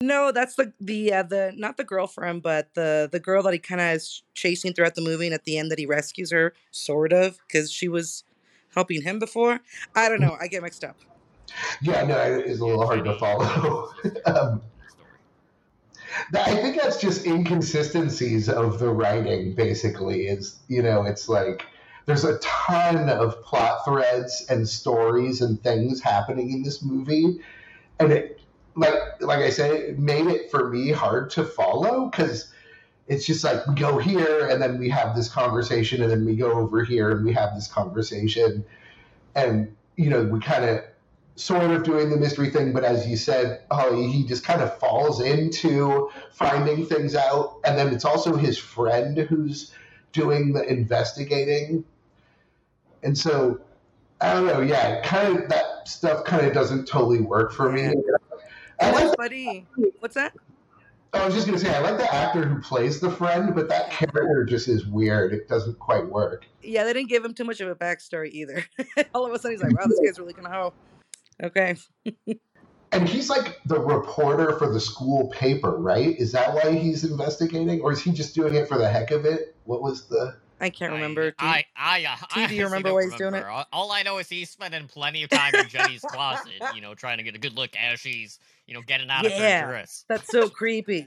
No, 0.00 0.30
that's 0.30 0.54
the 0.54 0.72
the 0.80 1.12
uh, 1.12 1.22
the 1.24 1.52
not 1.56 1.76
the 1.76 1.84
girlfriend, 1.84 2.42
but 2.42 2.72
the 2.74 3.08
the 3.10 3.20
girl 3.20 3.42
that 3.42 3.52
he 3.52 3.58
kind 3.58 3.80
of 3.80 3.96
is 3.96 4.22
chasing 4.34 4.72
throughout 4.72 4.94
the 4.94 5.02
movie, 5.02 5.26
and 5.26 5.34
at 5.34 5.44
the 5.44 5.58
end 5.58 5.70
that 5.70 5.78
he 5.78 5.86
rescues 5.86 6.30
her, 6.30 6.54
sort 6.70 7.12
of, 7.12 7.38
because 7.46 7.72
she 7.72 7.88
was 7.88 8.24
helping 8.74 9.02
him 9.02 9.18
before. 9.18 9.60
I 9.94 10.08
don't 10.08 10.20
know. 10.20 10.36
I 10.40 10.46
get 10.46 10.62
mixed 10.62 10.84
up. 10.84 10.96
Yeah, 11.82 12.04
no, 12.04 12.16
it's 12.16 12.60
a 12.60 12.64
little 12.64 12.86
hard 12.86 13.04
to 13.04 13.18
follow. 13.18 13.90
um, 14.26 14.62
I 16.34 16.54
think 16.54 16.80
that's 16.80 17.00
just 17.00 17.26
inconsistencies 17.26 18.48
of 18.48 18.78
the 18.78 18.88
writing. 18.88 19.54
Basically, 19.54 20.26
is 20.26 20.58
you 20.68 20.82
know, 20.82 21.04
it's 21.04 21.28
like 21.28 21.66
there's 22.06 22.24
a 22.24 22.38
ton 22.38 23.08
of 23.08 23.42
plot 23.42 23.84
threads 23.84 24.46
and 24.48 24.68
stories 24.68 25.40
and 25.40 25.62
things 25.62 26.00
happening 26.00 26.52
in 26.52 26.62
this 26.62 26.82
movie, 26.82 27.40
and 28.00 28.12
it, 28.12 28.40
like 28.74 28.94
like 29.20 29.40
I 29.40 29.50
said, 29.50 29.72
it 29.72 29.98
made 29.98 30.26
it 30.26 30.50
for 30.50 30.70
me 30.70 30.90
hard 30.90 31.30
to 31.30 31.44
follow 31.44 32.06
because 32.06 32.52
it's 33.08 33.26
just 33.26 33.42
like 33.42 33.66
we 33.66 33.74
go 33.74 33.98
here 33.98 34.48
and 34.48 34.60
then 34.60 34.78
we 34.78 34.88
have 34.90 35.16
this 35.16 35.28
conversation 35.28 36.02
and 36.02 36.10
then 36.10 36.24
we 36.24 36.36
go 36.36 36.52
over 36.52 36.84
here 36.84 37.10
and 37.10 37.24
we 37.24 37.32
have 37.32 37.54
this 37.54 37.66
conversation 37.66 38.64
and 39.34 39.74
you 39.96 40.10
know 40.10 40.24
we 40.24 40.38
kind 40.40 40.64
of 40.64 40.84
sort 41.38 41.70
of 41.70 41.82
doing 41.84 42.10
the 42.10 42.16
mystery 42.16 42.50
thing 42.50 42.72
but 42.72 42.84
as 42.84 43.06
you 43.06 43.16
said 43.16 43.62
Holly, 43.70 44.10
he 44.10 44.24
just 44.24 44.44
kind 44.44 44.60
of 44.60 44.76
falls 44.78 45.20
into 45.20 46.10
finding 46.32 46.84
things 46.84 47.14
out 47.14 47.60
and 47.64 47.78
then 47.78 47.92
it's 47.92 48.04
also 48.04 48.34
his 48.36 48.58
friend 48.58 49.16
who's 49.16 49.72
doing 50.12 50.52
the 50.52 50.62
investigating 50.64 51.84
and 53.02 53.16
so 53.16 53.60
i 54.20 54.32
don't 54.32 54.46
know 54.46 54.60
yeah 54.60 55.00
kind 55.02 55.36
of 55.36 55.48
that 55.48 55.86
stuff 55.86 56.24
kind 56.24 56.46
of 56.46 56.52
doesn't 56.52 56.86
totally 56.86 57.20
work 57.20 57.52
for 57.52 57.70
me 57.70 57.94
I 58.80 58.90
like 58.90 59.16
buddy, 59.16 59.66
what's 60.00 60.14
that? 60.14 60.34
I 61.12 61.24
was 61.24 61.34
just 61.34 61.46
gonna 61.46 61.58
say 61.58 61.74
I 61.74 61.80
like 61.80 61.96
the 61.96 62.12
actor 62.12 62.46
who 62.46 62.60
plays 62.60 63.00
the 63.00 63.10
friend, 63.10 63.54
but 63.54 63.68
that 63.70 63.90
character 63.90 64.44
just 64.44 64.68
is 64.68 64.86
weird. 64.86 65.32
It 65.32 65.48
doesn't 65.48 65.78
quite 65.78 66.06
work. 66.06 66.46
Yeah, 66.62 66.84
they 66.84 66.92
didn't 66.92 67.08
give 67.08 67.24
him 67.24 67.34
too 67.34 67.44
much 67.44 67.60
of 67.60 67.68
a 67.68 67.74
backstory 67.74 68.30
either. 68.30 68.64
All 69.14 69.26
of 69.26 69.32
a 69.32 69.38
sudden, 69.38 69.56
he's 69.56 69.62
like, 69.62 69.76
"Wow, 69.76 69.86
this 69.86 70.00
guy's 70.04 70.18
really 70.18 70.34
gonna 70.34 70.50
hoe." 70.50 70.72
Okay. 71.42 71.76
And 72.90 73.06
he's 73.08 73.28
like 73.28 73.58
the 73.66 73.78
reporter 73.78 74.58
for 74.58 74.72
the 74.72 74.80
school 74.80 75.28
paper, 75.28 75.76
right? 75.76 76.16
Is 76.18 76.32
that 76.32 76.54
why 76.54 76.72
he's 76.72 77.04
investigating, 77.04 77.80
or 77.82 77.92
is 77.92 78.00
he 78.02 78.12
just 78.12 78.34
doing 78.34 78.54
it 78.54 78.66
for 78.66 78.78
the 78.78 78.88
heck 78.88 79.10
of 79.10 79.24
it? 79.26 79.54
What 79.64 79.82
was 79.82 80.08
the? 80.08 80.36
I 80.60 80.70
can't 80.70 80.92
remember. 80.92 81.30
Do 81.32 81.44
you- 81.44 81.50
I, 81.52 81.64
I, 81.76 82.04
uh, 82.04 82.16
I 82.34 82.46
do 82.46 82.54
you 82.56 82.64
remember 82.64 82.88
don't 82.88 82.94
why 82.96 83.02
he's 83.04 83.14
doing 83.14 83.34
it? 83.34 83.44
All- 83.44 83.66
All 83.72 83.92
I 83.92 84.02
know 84.02 84.18
is 84.18 84.28
he's 84.28 84.50
spending 84.50 84.88
plenty 84.88 85.22
of 85.22 85.30
time 85.30 85.54
in 85.54 85.68
Jenny's 85.68 86.00
closet, 86.00 86.50
you 86.74 86.80
know, 86.80 86.94
trying 86.94 87.18
to 87.18 87.22
get 87.22 87.36
a 87.36 87.38
good 87.38 87.54
look 87.54 87.70
as 87.76 88.00
she's, 88.00 88.40
you 88.66 88.74
know, 88.74 88.80
getting 88.82 89.10
out 89.10 89.24
of 89.26 89.32
her 89.32 89.66
dress. 89.66 90.04
That's 90.08 90.28
so 90.28 90.48
creepy. 90.48 91.06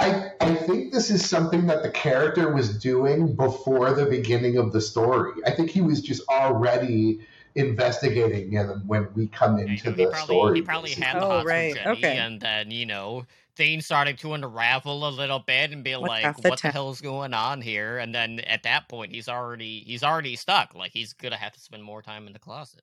I 0.00 0.30
I 0.40 0.54
think 0.54 0.92
this 0.92 1.10
is 1.10 1.28
something 1.28 1.66
that 1.66 1.82
the 1.82 1.90
character 1.90 2.52
was 2.52 2.76
doing 2.78 3.36
before 3.36 3.92
the 3.92 4.06
beginning 4.06 4.56
of 4.56 4.72
the 4.72 4.80
story. 4.80 5.32
I 5.46 5.50
think 5.50 5.70
he 5.70 5.82
was 5.82 6.00
just 6.00 6.22
already 6.28 7.20
investigating 7.54 8.50
him 8.50 8.82
when 8.86 9.08
we 9.14 9.26
come 9.28 9.58
into 9.58 9.90
know, 9.90 9.96
he 9.96 10.06
the 10.06 10.10
probably, 10.10 10.36
story. 10.36 10.54
he 10.54 10.62
probably 10.62 10.94
had 10.94 11.18
the 11.18 11.24
Oh, 11.24 11.26
hots 11.26 11.46
right, 11.46 11.72
Jenny, 11.74 11.88
okay. 11.96 12.16
and 12.16 12.40
then 12.40 12.70
you 12.70 12.86
know 12.86 13.26
things 13.56 13.84
started 13.86 14.18
to 14.18 14.34
unravel 14.34 15.06
a 15.06 15.10
little 15.10 15.38
bit 15.40 15.72
and 15.72 15.84
be 15.84 15.96
What 15.98 16.08
like, 16.08 16.36
the 16.36 16.42
"What 16.42 16.62
the 16.62 16.70
hell's 16.70 17.00
going 17.00 17.34
on 17.34 17.60
here?" 17.62 17.98
And 17.98 18.14
then 18.14 18.40
at 18.40 18.62
that 18.64 18.88
point, 18.88 19.12
he's 19.12 19.28
already 19.28 19.80
he's 19.80 20.02
already 20.02 20.36
stuck. 20.36 20.74
Like 20.74 20.92
he's 20.92 21.12
gonna 21.12 21.36
have 21.36 21.52
to 21.52 21.60
spend 21.60 21.82
more 21.84 22.02
time 22.02 22.26
in 22.26 22.32
the 22.32 22.38
closet. 22.38 22.82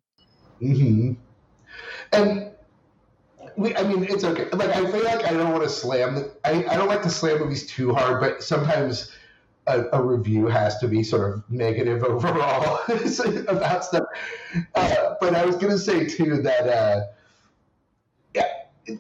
hmm 0.60 1.14
And 2.12 2.52
we, 3.58 3.76
I 3.76 3.84
mean, 3.84 4.04
it's 4.04 4.24
okay. 4.24 4.50
Like, 4.52 4.70
I 4.70 4.90
feel 4.92 5.04
like 5.04 5.26
I 5.26 5.34
don't 5.34 5.52
want 5.52 5.64
to 5.64 5.70
slam. 5.70 6.26
I, 6.44 6.66
I 6.66 6.78
don't 6.78 6.88
like 6.88 7.02
to 7.04 7.10
slam 7.10 7.40
movies 7.40 7.68
too 7.68 7.94
hard, 7.94 8.20
but 8.20 8.44
sometimes 8.44 9.12
a, 9.68 9.86
a 9.94 10.02
review 10.02 10.48
has 10.48 10.78
to 10.80 10.88
be 10.88 11.04
sort 11.04 11.34
of 11.34 11.44
negative 11.50 12.04
overall 12.04 12.80
about 13.48 13.86
stuff. 13.86 14.04
Uh, 14.76 15.16
but 15.20 15.36
I 15.36 15.46
was 15.46 15.56
going 15.56 15.72
to 15.72 15.80
say 15.80 16.06
too 16.06 16.42
that 16.42 16.68
uh, 16.68 17.02
yeah, 18.34 18.48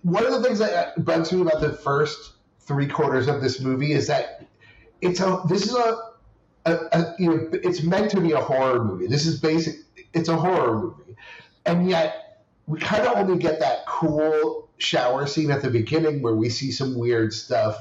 one 0.03 0.25
of 0.25 0.33
the 0.33 0.43
things 0.43 0.59
that 0.59 1.03
bugs 1.03 1.31
me 1.31 1.41
about 1.41 1.61
the 1.61 1.73
first 1.73 2.33
three 2.59 2.87
quarters 2.87 3.27
of 3.27 3.41
this 3.41 3.61
movie 3.61 3.93
is 3.93 4.07
that 4.07 4.45
it's 5.01 5.19
a 5.21 5.41
this 5.47 5.65
is 5.65 5.73
a, 5.73 5.97
a, 6.65 6.73
a 6.91 7.15
you 7.17 7.29
know 7.29 7.49
it's 7.53 7.83
meant 7.83 8.11
to 8.11 8.21
be 8.21 8.33
a 8.33 8.41
horror 8.41 8.83
movie. 8.83 9.07
This 9.07 9.25
is 9.25 9.39
basic. 9.39 9.75
It's 10.13 10.29
a 10.29 10.35
horror 10.35 10.79
movie, 10.79 11.15
and 11.65 11.89
yet 11.89 12.43
we 12.65 12.79
kind 12.79 13.07
of 13.07 13.17
only 13.17 13.37
get 13.37 13.59
that 13.59 13.85
cool 13.85 14.69
shower 14.77 15.25
scene 15.25 15.49
at 15.51 15.61
the 15.61 15.69
beginning 15.69 16.21
where 16.21 16.35
we 16.35 16.49
see 16.49 16.71
some 16.71 16.97
weird 16.97 17.33
stuff. 17.33 17.77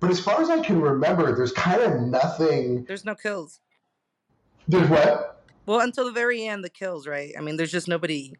But 0.00 0.10
as 0.10 0.18
far 0.18 0.40
as 0.40 0.48
I 0.48 0.60
can 0.60 0.80
remember, 0.80 1.36
there's 1.36 1.52
kind 1.52 1.80
of 1.82 2.00
nothing. 2.00 2.84
There's 2.84 3.04
no 3.04 3.14
kills. 3.14 3.60
There's 4.66 4.88
what? 4.88 5.44
Well, 5.66 5.80
until 5.80 6.06
the 6.06 6.12
very 6.12 6.46
end, 6.46 6.64
the 6.64 6.70
kills, 6.70 7.06
right? 7.06 7.32
I 7.36 7.42
mean, 7.42 7.56
there's 7.56 7.70
just 7.72 7.86
nobody. 7.86 8.34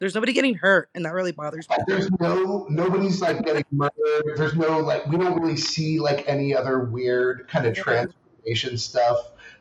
There's 0.00 0.14
nobody 0.14 0.32
getting 0.32 0.54
hurt, 0.54 0.90
and 0.94 1.04
that 1.04 1.12
really 1.14 1.30
bothers 1.32 1.68
me. 1.70 1.76
There's 1.86 2.10
no 2.20 2.66
nobody's 2.68 3.20
like 3.20 3.44
getting 3.44 3.64
murdered. 3.70 4.34
There's 4.36 4.56
no 4.56 4.80
like 4.80 5.06
we 5.06 5.16
don't 5.16 5.40
really 5.40 5.56
see 5.56 6.00
like 6.00 6.28
any 6.28 6.54
other 6.54 6.80
weird 6.80 7.46
kind 7.48 7.64
of 7.64 7.76
Yeah. 7.76 7.82
transformation 7.84 8.76
stuff. 8.76 9.18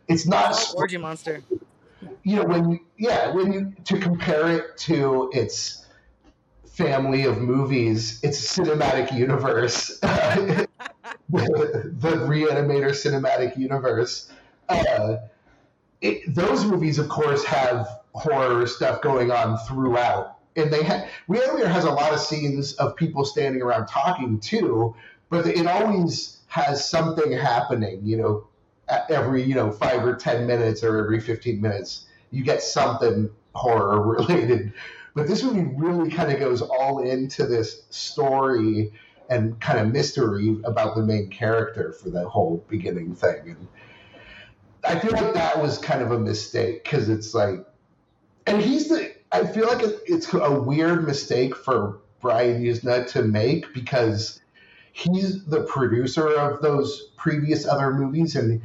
It's 0.08 0.26
not 0.26 0.54
Oh, 0.56 0.74
orgy 0.78 0.98
monster. 0.98 1.44
you 2.24 2.36
know 2.36 2.44
when 2.46 2.72
you 2.72 2.80
yeah 2.98 3.32
when 3.32 3.54
you 3.54 3.74
to 3.86 4.00
compare 4.00 4.50
it 4.58 4.76
to 4.78 5.30
its 5.34 5.86
family 6.68 7.24
of 7.26 7.38
movies 7.38 8.20
its 8.24 8.58
cinematic 8.58 9.16
universe 9.16 10.00
the, 11.34 11.93
the 12.00 12.15
reanimator 12.26 12.91
cinematic 12.91 13.58
universe. 13.58 14.32
Uh, 14.69 15.17
it, 16.02 16.34
those 16.34 16.65
movies 16.65 17.00
of 17.00 17.10
course 17.10 17.43
have 17.43 17.88
horror 18.13 18.67
stuff 18.67 19.02
going 19.02 19.32
on 19.32 19.58
throughout. 19.67 20.38
And 20.56 20.72
they 20.72 20.84
have 20.84 21.10
reanimator 21.28 21.67
has 21.67 21.84
a 21.86 21.91
lot 21.91 22.13
of 22.13 22.19
scenes 22.19 22.74
of 22.74 22.96
people 22.96 23.26
standing 23.26 23.62
around 23.62 23.88
talking 23.88 24.39
too 24.39 24.96
but 25.30 25.48
it 25.48 25.65
always 25.65 26.41
has 26.46 26.88
something 26.88 27.32
happening 27.32 28.00
you 28.04 28.17
know 28.17 28.46
every 29.10 29.41
you 29.41 29.56
know 29.56 29.72
five 29.72 30.06
or 30.06 30.15
ten 30.15 30.46
minutes 30.46 30.84
or 30.84 31.00
every 31.00 31.19
15 31.19 31.60
minutes 31.60 32.06
you 32.30 32.43
get 32.43 32.62
something 32.62 33.30
horror 33.54 34.02
related. 34.17 34.74
But 35.15 35.28
this 35.28 35.43
movie 35.43 35.72
really 35.76 36.10
kind 36.10 36.32
of 36.32 36.39
goes 36.39 36.62
all 36.62 37.04
into 37.04 37.46
this 37.46 37.84
story 37.91 38.91
and 39.34 39.60
kind 39.60 39.80
of 39.80 39.91
mystery 39.91 40.58
about 40.63 40.96
the 40.96 41.04
main 41.04 41.30
character 41.30 41.91
for 41.91 42.10
the 42.10 42.28
whole 42.28 42.63
beginning 42.69 43.15
thing. 43.15 43.41
And 43.50 43.67
i 44.86 45.00
feel 45.00 45.12
like 45.12 45.34
that 45.34 45.62
was 45.62 45.78
kind 45.78 46.02
of 46.02 46.12
a 46.12 46.19
mistake 46.19 46.84
because 46.84 47.10
it's 47.10 47.34
like 47.34 47.65
and 48.48 48.62
he's 48.62 48.89
the 48.89 49.13
i 49.32 49.46
feel 49.46 49.67
like 49.67 49.84
it's 50.06 50.34
a 50.34 50.62
weird 50.62 51.06
mistake 51.06 51.56
for 51.56 52.02
brian 52.22 52.62
yuzna 52.62 53.08
to 53.08 53.24
make 53.24 53.74
because 53.74 54.41
he's 54.91 55.46
the 55.46 55.62
producer 55.63 56.28
of 56.28 56.62
those 56.62 57.12
previous 57.17 57.65
other 57.67 57.93
movies 57.93 58.36
and 58.36 58.62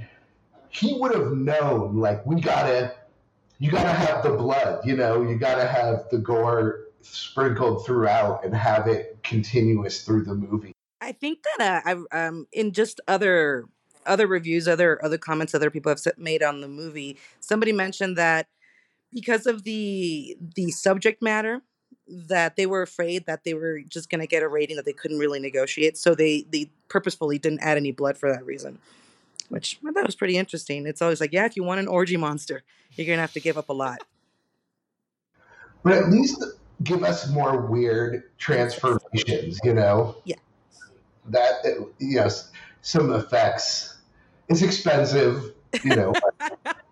he 0.68 0.94
would 0.98 1.14
have 1.14 1.32
known 1.32 1.96
like 1.96 2.24
we 2.26 2.40
gotta 2.40 2.92
you 3.58 3.70
gotta 3.70 3.88
have 3.88 4.22
the 4.22 4.30
blood 4.30 4.84
you 4.84 4.96
know 4.96 5.22
you 5.22 5.36
gotta 5.36 5.66
have 5.66 6.04
the 6.10 6.18
gore 6.18 6.80
sprinkled 7.14 7.84
throughout 7.84 8.44
and 8.44 8.54
have 8.54 8.86
it 8.86 9.18
continuous 9.22 10.02
through 10.02 10.24
the 10.24 10.34
movie. 10.34 10.72
I 11.00 11.08
I 11.08 11.12
think 11.12 11.38
that 11.56 11.82
uh, 11.86 11.88
I've 11.88 12.04
um 12.12 12.46
in 12.52 12.72
just 12.72 13.00
other 13.08 13.64
other 14.04 14.26
reviews, 14.26 14.68
other 14.68 15.02
other 15.02 15.16
comments 15.16 15.54
other 15.54 15.70
people 15.70 15.90
have 15.90 16.18
made 16.18 16.42
on 16.42 16.60
the 16.60 16.68
movie, 16.68 17.16
somebody 17.40 17.72
mentioned 17.72 18.16
that 18.16 18.46
because 19.12 19.46
of 19.46 19.64
the 19.64 20.36
the 20.54 20.70
subject 20.70 21.22
matter 21.22 21.62
that 22.06 22.56
they 22.56 22.66
were 22.66 22.82
afraid 22.82 23.24
that 23.26 23.44
they 23.44 23.54
were 23.54 23.80
just 23.80 24.10
going 24.10 24.20
to 24.20 24.26
get 24.26 24.42
a 24.42 24.48
rating 24.48 24.76
that 24.76 24.84
they 24.84 24.92
couldn't 24.92 25.18
really 25.18 25.40
negotiate 25.40 25.96
so 25.96 26.14
they 26.14 26.46
they 26.50 26.70
purposefully 26.88 27.38
didn't 27.38 27.60
add 27.60 27.76
any 27.76 27.92
blood 27.92 28.16
for 28.18 28.30
that 28.30 28.44
reason 28.44 28.78
which 29.48 29.78
I 29.86 29.92
thought 29.92 30.04
was 30.04 30.14
pretty 30.14 30.36
interesting. 30.36 30.86
It's 30.86 31.00
always 31.00 31.20
like 31.20 31.32
yeah 31.32 31.46
if 31.46 31.56
you 31.56 31.64
want 31.64 31.80
an 31.80 31.88
orgy 31.88 32.18
monster 32.18 32.62
you're 32.96 33.06
going 33.06 33.16
to 33.16 33.22
have 33.22 33.32
to 33.32 33.40
give 33.40 33.56
up 33.56 33.68
a 33.68 33.72
lot. 33.72 34.02
But 35.82 35.94
at 35.94 36.10
least 36.10 36.44
give 36.82 37.02
us 37.02 37.28
more 37.30 37.66
weird 37.66 38.22
transformations 38.38 39.58
you 39.64 39.74
know 39.74 40.16
yeah 40.24 40.36
that 41.26 41.64
you 41.98 42.16
know 42.16 42.28
some 42.82 43.12
effects 43.12 43.98
it's 44.48 44.62
expensive 44.62 45.52
you 45.82 45.94
know 45.94 46.12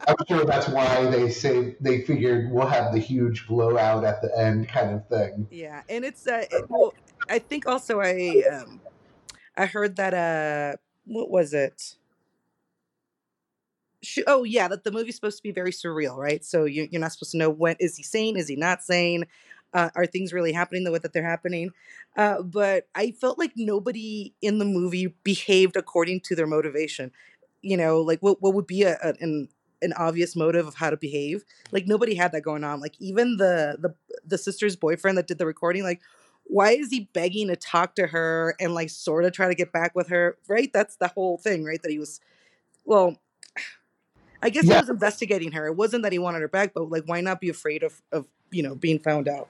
I'm 0.08 0.16
sure 0.28 0.44
that's 0.44 0.68
why 0.68 1.06
they 1.06 1.30
say 1.30 1.76
they 1.80 2.02
figured 2.02 2.50
we'll 2.52 2.66
have 2.66 2.92
the 2.92 3.00
huge 3.00 3.46
blowout 3.48 4.04
at 4.04 4.22
the 4.22 4.38
end 4.38 4.68
kind 4.68 4.94
of 4.94 5.08
thing. 5.08 5.48
Yeah, 5.50 5.82
and 5.88 6.04
it's 6.04 6.28
uh, 6.28 6.44
it, 6.48 6.66
well, 6.68 6.94
I 7.28 7.40
think 7.40 7.66
also 7.66 8.00
I 8.00 8.44
um, 8.52 8.80
I 9.56 9.66
heard 9.66 9.96
that 9.96 10.14
uh, 10.14 10.76
what 11.06 11.28
was 11.30 11.52
it? 11.52 11.96
oh 14.26 14.44
yeah, 14.44 14.68
that 14.68 14.84
the 14.84 14.92
movie's 14.92 15.16
supposed 15.16 15.38
to 15.38 15.42
be 15.42 15.50
very 15.50 15.72
surreal, 15.72 16.16
right? 16.16 16.44
So 16.44 16.64
you, 16.64 16.86
you're 16.90 17.00
not 17.00 17.12
supposed 17.12 17.32
to 17.32 17.38
know 17.38 17.50
when 17.50 17.76
is 17.80 17.96
he 17.96 18.02
sane, 18.02 18.36
is 18.36 18.48
he 18.48 18.54
not 18.54 18.84
sane, 18.84 19.26
uh, 19.76 19.90
are 19.94 20.06
things 20.06 20.32
really 20.32 20.52
happening 20.52 20.84
the 20.84 20.90
way 20.90 20.98
that 20.98 21.12
they're 21.12 21.22
happening? 21.22 21.70
Uh, 22.16 22.40
but 22.40 22.88
I 22.94 23.10
felt 23.10 23.38
like 23.38 23.52
nobody 23.56 24.32
in 24.40 24.58
the 24.58 24.64
movie 24.64 25.14
behaved 25.22 25.76
according 25.76 26.20
to 26.20 26.34
their 26.34 26.46
motivation. 26.46 27.12
You 27.60 27.76
know, 27.76 28.00
like 28.00 28.20
what 28.20 28.40
what 28.40 28.54
would 28.54 28.66
be 28.66 28.84
a, 28.84 28.96
a 29.02 29.14
an 29.20 29.48
an 29.82 29.92
obvious 29.92 30.34
motive 30.34 30.66
of 30.66 30.76
how 30.76 30.88
to 30.88 30.96
behave. 30.96 31.44
Like 31.72 31.86
nobody 31.86 32.14
had 32.14 32.32
that 32.32 32.40
going 32.40 32.64
on. 32.64 32.80
Like 32.80 32.94
even 33.00 33.36
the 33.36 33.76
the 33.78 33.94
the 34.24 34.38
sister's 34.38 34.76
boyfriend 34.76 35.18
that 35.18 35.26
did 35.26 35.36
the 35.36 35.46
recording, 35.46 35.82
like 35.82 36.00
why 36.44 36.70
is 36.70 36.90
he 36.90 37.10
begging 37.12 37.48
to 37.48 37.56
talk 37.56 37.96
to 37.96 38.06
her 38.06 38.54
and 38.58 38.72
like 38.72 38.88
sort 38.88 39.24
of 39.24 39.32
try 39.32 39.48
to 39.48 39.54
get 39.54 39.72
back 39.72 39.94
with 39.94 40.08
her? 40.08 40.38
Right? 40.48 40.72
That's 40.72 40.96
the 40.96 41.08
whole 41.08 41.36
thing, 41.36 41.64
right? 41.64 41.82
That 41.82 41.90
he 41.90 41.98
was 41.98 42.20
well, 42.86 43.18
I 44.40 44.48
guess 44.48 44.64
yeah. 44.64 44.74
he 44.74 44.80
was 44.80 44.88
investigating 44.88 45.52
her. 45.52 45.66
It 45.66 45.76
wasn't 45.76 46.02
that 46.04 46.12
he 46.12 46.18
wanted 46.18 46.40
her 46.40 46.48
back, 46.48 46.72
but 46.72 46.88
like 46.88 47.04
why 47.04 47.20
not 47.20 47.42
be 47.42 47.50
afraid 47.50 47.82
of 47.82 48.00
of, 48.10 48.26
you 48.50 48.62
know, 48.62 48.74
being 48.74 48.98
found 48.98 49.28
out? 49.28 49.48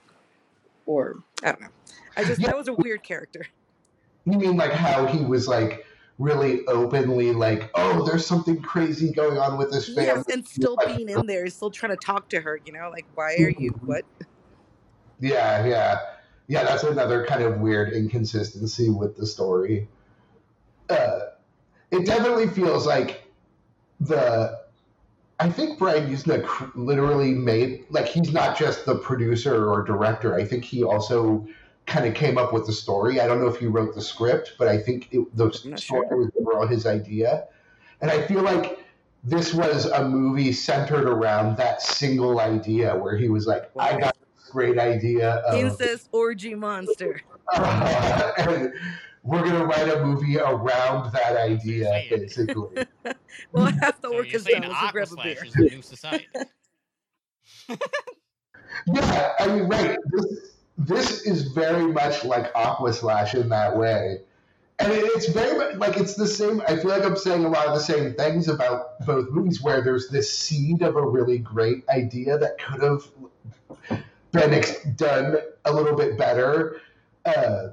Or 0.86 1.22
I 1.42 1.48
don't 1.48 1.60
know. 1.60 1.68
I 2.16 2.24
just 2.24 2.40
yeah. 2.40 2.48
that 2.48 2.56
was 2.56 2.68
a 2.68 2.74
weird 2.74 3.02
character. 3.02 3.46
You 4.24 4.38
mean 4.38 4.56
like 4.56 4.72
how 4.72 5.06
he 5.06 5.24
was 5.24 5.46
like 5.46 5.84
really 6.18 6.66
openly 6.66 7.32
like, 7.32 7.70
oh, 7.74 8.04
there's 8.06 8.26
something 8.26 8.60
crazy 8.62 9.12
going 9.12 9.38
on 9.38 9.58
with 9.58 9.70
this 9.70 9.86
family. 9.86 10.06
Yes, 10.06 10.24
and 10.32 10.46
still 10.46 10.76
being 10.86 11.08
in 11.08 11.26
there, 11.26 11.46
still 11.48 11.70
trying 11.70 11.90
to 11.90 11.96
talk 11.96 12.28
to 12.30 12.40
her, 12.40 12.58
you 12.64 12.72
know, 12.72 12.90
like 12.90 13.06
why 13.14 13.34
are 13.34 13.50
you 13.50 13.72
mm-hmm. 13.72 13.86
what? 13.86 14.04
Yeah, 15.20 15.66
yeah. 15.66 16.00
Yeah, 16.48 16.62
that's 16.62 16.84
another 16.84 17.26
kind 17.26 17.42
of 17.42 17.60
weird 17.60 17.92
inconsistency 17.92 18.88
with 18.88 19.16
the 19.16 19.26
story. 19.26 19.88
Uh, 20.88 21.18
it 21.90 22.06
definitely 22.06 22.46
feels 22.46 22.86
like 22.86 23.24
the 24.00 24.58
I 25.38 25.50
think 25.50 25.78
Brian 25.78 26.16
literally 26.74 27.32
made 27.32 27.84
like 27.90 28.06
he's 28.06 28.32
not 28.32 28.56
just 28.56 28.86
the 28.86 28.96
producer 28.96 29.70
or 29.70 29.82
director. 29.82 30.34
I 30.34 30.44
think 30.44 30.64
he 30.64 30.82
also 30.82 31.46
kind 31.86 32.06
of 32.06 32.14
came 32.14 32.38
up 32.38 32.52
with 32.52 32.66
the 32.66 32.72
story. 32.72 33.20
I 33.20 33.26
don't 33.26 33.40
know 33.40 33.46
if 33.46 33.58
he 33.58 33.66
wrote 33.66 33.94
the 33.94 34.00
script, 34.00 34.54
but 34.58 34.66
I 34.66 34.78
think 34.78 35.08
it, 35.12 35.36
the 35.36 35.52
story 35.52 35.76
sure. 35.78 36.16
was 36.16 36.30
overall 36.40 36.66
his 36.66 36.86
idea. 36.86 37.46
And 38.00 38.10
I 38.10 38.26
feel 38.26 38.42
like 38.42 38.78
this 39.22 39.52
was 39.52 39.86
a 39.86 40.08
movie 40.08 40.52
centered 40.52 41.08
around 41.08 41.56
that 41.58 41.82
single 41.82 42.40
idea 42.40 42.96
where 42.96 43.16
he 43.16 43.28
was 43.28 43.46
like, 43.46 43.70
I 43.78 43.98
got 43.98 44.16
this 44.36 44.48
great 44.50 44.78
idea 44.78 45.30
of 45.30 45.54
incest 45.58 46.08
orgy 46.12 46.54
monster. 46.54 47.20
Uh, 47.52 48.32
and 48.38 48.72
we're 49.26 49.42
gonna 49.42 49.64
write 49.64 49.88
a 49.88 50.04
movie 50.04 50.38
around 50.38 51.12
that 51.12 51.36
idea, 51.36 52.04
basically. 52.08 52.86
well, 53.52 53.66
half 53.82 54.00
the 54.00 54.12
work 54.12 54.32
is 54.32 54.44
done. 54.44 54.62
Let's 54.62 54.92
grab 54.92 55.08
a 55.12 55.22
beer. 55.22 55.44
the 55.52 55.62
new 55.64 55.82
society. 55.82 56.26
yeah, 58.86 59.32
I 59.40 59.46
mean, 59.48 59.64
right. 59.64 59.98
This, 60.12 60.52
this 60.78 61.26
is 61.26 61.52
very 61.52 61.86
much 61.86 62.24
like 62.24 62.52
Aqua 62.54 62.92
Slash 62.92 63.34
in 63.34 63.48
that 63.48 63.76
way. 63.76 64.18
And 64.78 64.92
it's 64.92 65.28
very 65.30 65.56
much 65.56 65.74
like 65.76 65.96
it's 65.96 66.14
the 66.14 66.28
same. 66.28 66.62
I 66.68 66.76
feel 66.76 66.90
like 66.90 67.02
I'm 67.02 67.16
saying 67.16 67.44
a 67.44 67.48
lot 67.48 67.66
of 67.66 67.74
the 67.74 67.80
same 67.80 68.14
things 68.14 68.46
about 68.46 69.04
both 69.04 69.30
movies, 69.30 69.60
where 69.60 69.80
there's 69.80 70.08
this 70.08 70.32
seed 70.32 70.82
of 70.82 70.96
a 70.96 71.04
really 71.04 71.38
great 71.38 71.88
idea 71.88 72.38
that 72.38 72.58
could 72.58 72.82
have 72.82 73.08
been 74.32 74.62
done 74.94 75.38
a 75.64 75.72
little 75.72 75.96
bit 75.96 76.18
better, 76.18 76.80
uh, 77.24 77.68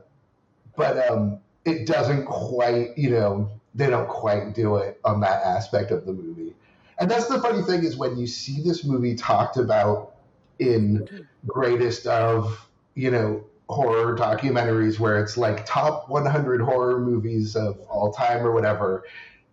but 0.78 1.10
um, 1.12 1.39
it 1.65 1.86
doesn't 1.88 2.26
quite. 2.26 2.97
You 2.97 3.12
know, 3.12 3.52
they 3.76 3.89
don't 3.89 4.08
quite 4.08 4.54
do 4.54 4.78
it 4.78 4.99
on 5.04 5.21
that 5.21 5.43
aspect 5.43 5.91
of 5.91 6.06
the 6.06 6.13
movie. 6.13 6.54
And 6.99 7.10
that's 7.10 7.28
the 7.28 7.41
funny 7.41 7.63
thing 7.63 7.84
is 7.84 7.97
when 7.97 8.17
you 8.17 8.28
see 8.28 8.62
this 8.62 8.84
movie 8.84 9.15
talked 9.15 9.58
about 9.58 10.15
in 10.60 11.28
greatest 11.47 12.06
of 12.06 12.69
you 12.95 13.12
know, 13.12 13.43
horror 13.69 14.15
documentaries 14.15 14.99
where 14.99 15.21
it's 15.21 15.38
like 15.38 15.65
top 15.65 16.10
100 16.10 16.62
horror 16.62 16.99
movies 16.99 17.56
of 17.56 17.80
all 17.89 18.12
time 18.12 18.45
or 18.45 18.52
whatever, 18.52 19.04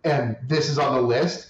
and 0.03 0.37
this 0.47 0.69
is 0.69 0.77
on 0.77 0.95
the 0.95 1.01
list, 1.01 1.47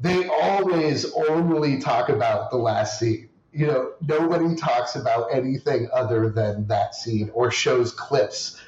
they 0.00 0.28
always 0.28 1.12
only 1.12 1.78
talk 1.78 2.08
about 2.08 2.50
the 2.50 2.56
last 2.56 2.98
scene. 2.98 3.28
You 3.52 3.66
know, 3.66 3.92
nobody 4.06 4.54
talks 4.54 4.94
about 4.94 5.28
anything 5.32 5.88
other 5.92 6.28
than 6.28 6.66
that 6.68 6.94
scene 6.94 7.30
or 7.32 7.50
shows 7.50 7.92
clips 7.92 8.60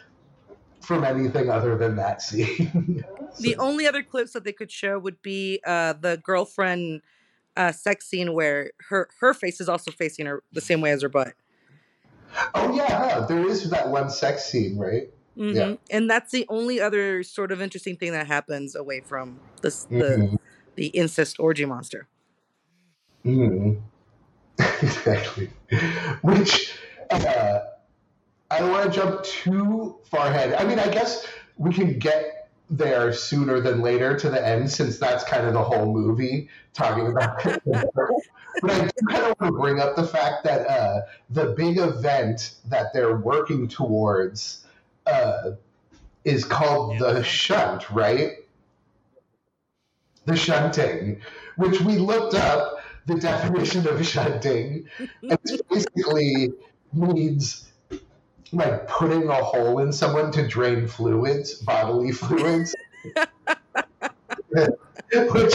from 0.90 1.04
anything 1.04 1.48
other 1.48 1.78
than 1.78 1.94
that 1.94 2.20
scene. 2.20 3.04
so. 3.32 3.36
The 3.38 3.54
only 3.58 3.86
other 3.86 4.02
clips 4.02 4.32
that 4.32 4.42
they 4.42 4.52
could 4.52 4.72
show 4.72 4.98
would 4.98 5.22
be 5.22 5.60
uh, 5.64 5.92
the 5.92 6.20
girlfriend 6.20 7.02
uh, 7.56 7.70
sex 7.70 8.08
scene 8.08 8.32
where 8.32 8.72
her 8.88 9.08
her 9.20 9.32
face 9.32 9.60
is 9.60 9.68
also 9.68 9.92
facing 9.92 10.26
her 10.26 10.42
the 10.52 10.60
same 10.60 10.80
way 10.80 10.90
as 10.90 11.02
her 11.02 11.08
butt. 11.08 11.34
Oh 12.56 12.74
yeah, 12.74 13.24
there 13.28 13.46
is 13.46 13.70
that 13.70 13.88
one 13.88 14.10
sex 14.10 14.46
scene, 14.46 14.76
right? 14.76 15.10
Mm-hmm. 15.38 15.56
Yeah, 15.56 15.74
and 15.92 16.10
that's 16.10 16.32
the 16.32 16.44
only 16.48 16.80
other 16.80 17.22
sort 17.22 17.52
of 17.52 17.62
interesting 17.62 17.96
thing 17.96 18.10
that 18.10 18.26
happens 18.26 18.74
away 18.74 19.00
from 19.00 19.38
this 19.62 19.84
the 19.84 19.94
mm-hmm. 19.94 20.36
the 20.74 20.88
incest 20.88 21.38
orgy 21.38 21.66
monster. 21.66 22.08
Mm-hmm. 23.24 23.78
exactly. 24.84 25.50
Which 26.22 26.74
uh, 27.10 27.60
I 28.50 28.58
don't 28.58 28.70
want 28.70 28.92
to 28.92 28.98
jump 28.98 29.22
too 29.22 29.96
far 30.04 30.26
ahead. 30.26 30.54
I 30.54 30.64
mean, 30.64 30.78
I 30.78 30.88
guess 30.88 31.26
we 31.56 31.72
can 31.72 31.98
get 31.98 32.40
there 32.68 33.12
sooner 33.12 33.60
than 33.60 33.80
later 33.80 34.16
to 34.18 34.30
the 34.30 34.46
end, 34.46 34.70
since 34.70 34.98
that's 34.98 35.24
kind 35.24 35.46
of 35.46 35.52
the 35.52 35.62
whole 35.62 35.86
movie 35.86 36.48
talking 36.72 37.08
about. 37.08 37.42
but 37.64 38.70
I 38.70 38.84
do 38.84 38.90
kind 39.08 39.24
of 39.24 39.40
want 39.40 39.52
to 39.52 39.52
bring 39.52 39.80
up 39.80 39.96
the 39.96 40.06
fact 40.06 40.44
that 40.44 40.66
uh, 40.68 41.02
the 41.30 41.52
big 41.56 41.78
event 41.78 42.54
that 42.68 42.92
they're 42.92 43.16
working 43.16 43.68
towards 43.68 44.64
uh, 45.06 45.52
is 46.24 46.44
called 46.44 46.94
yeah. 46.94 47.12
the 47.12 47.24
shunt, 47.24 47.90
right? 47.90 48.32
The 50.26 50.36
shunting, 50.36 51.20
which 51.56 51.80
we 51.80 51.98
looked 51.98 52.34
up 52.34 52.78
the 53.06 53.14
definition 53.14 53.88
of 53.88 54.06
shunting, 54.06 54.86
and 54.98 55.38
it 55.44 55.68
basically 55.68 56.52
means 56.92 57.69
like 58.52 58.88
putting 58.88 59.28
a 59.28 59.34
hole 59.34 59.78
in 59.80 59.92
someone 59.92 60.32
to 60.32 60.46
drain 60.46 60.86
fluids, 60.86 61.54
bodily 61.54 62.12
fluids. 62.12 62.74
which 64.52 65.54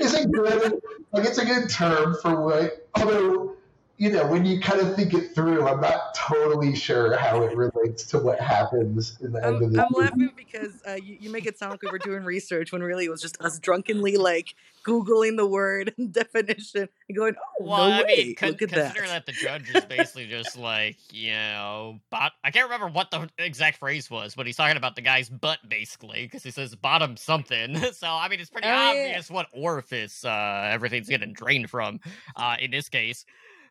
is 0.00 0.14
a 0.14 0.26
good 0.26 0.80
like 1.12 1.26
it's 1.26 1.38
a 1.38 1.44
good 1.44 1.68
term 1.70 2.16
for 2.20 2.44
what 2.44 2.88
although 2.94 3.56
you 3.98 4.10
know, 4.10 4.26
when 4.26 4.44
you 4.44 4.60
kind 4.60 4.80
of 4.80 4.94
think 4.94 5.14
it 5.14 5.34
through, 5.34 5.66
I'm 5.66 5.80
not 5.80 6.14
totally 6.14 6.76
sure 6.76 7.16
how 7.16 7.42
it 7.42 7.56
relates 7.56 8.04
to 8.08 8.18
what 8.18 8.38
happens 8.38 9.16
in 9.22 9.32
the 9.32 9.38
I'm, 9.38 9.54
end 9.54 9.64
of 9.64 9.72
the 9.72 9.82
I'm 9.82 9.88
movie. 9.90 10.04
laughing 10.04 10.32
because 10.36 10.82
uh, 10.86 10.94
you, 10.94 11.16
you, 11.18 11.30
make 11.30 11.46
it 11.46 11.58
sound 11.58 11.72
like 11.72 11.82
we 11.82 11.90
were 11.90 11.98
doing 11.98 12.22
research 12.22 12.72
when 12.72 12.82
really 12.82 13.06
it 13.06 13.10
was 13.10 13.22
just 13.22 13.40
us 13.40 13.58
drunkenly 13.58 14.18
like 14.18 14.54
Googling 14.86 15.36
the 15.36 15.46
word 15.46 15.92
and 15.98 16.12
definition 16.12 16.88
and 17.08 17.16
going, 17.18 17.34
oh, 17.36 17.64
well, 17.64 17.88
no 17.88 17.96
I 17.96 18.02
way. 18.04 18.16
Mean, 18.16 18.34
con- 18.36 18.50
Look 18.50 18.62
at 18.62 18.68
considering 18.70 19.08
that. 19.08 19.26
that 19.26 19.26
the 19.26 19.32
judge 19.32 19.74
is 19.74 19.84
basically 19.84 20.26
just 20.26 20.56
like, 20.56 20.96
you 21.10 21.32
know, 21.32 21.98
bot- 22.10 22.32
I 22.44 22.50
can't 22.50 22.64
remember 22.64 22.88
what 22.88 23.10
the 23.10 23.28
exact 23.38 23.78
phrase 23.78 24.10
was, 24.10 24.34
but 24.34 24.46
he's 24.46 24.56
talking 24.56 24.76
about 24.76 24.94
the 24.94 25.02
guy's 25.02 25.28
butt 25.28 25.58
basically 25.68 26.24
because 26.24 26.42
he 26.42 26.50
says 26.50 26.74
bottom 26.74 27.16
something. 27.16 27.76
so, 27.92 28.06
I 28.06 28.28
mean, 28.28 28.40
it's 28.40 28.50
pretty 28.50 28.68
oh, 28.68 28.72
obvious 28.72 29.28
yeah. 29.28 29.34
what 29.34 29.48
orifice 29.52 30.24
uh, 30.24 30.68
everything's 30.70 31.08
getting 31.08 31.32
drained 31.32 31.68
from 31.70 32.00
uh, 32.36 32.56
in 32.60 32.70
this 32.70 32.88
case. 32.88 33.24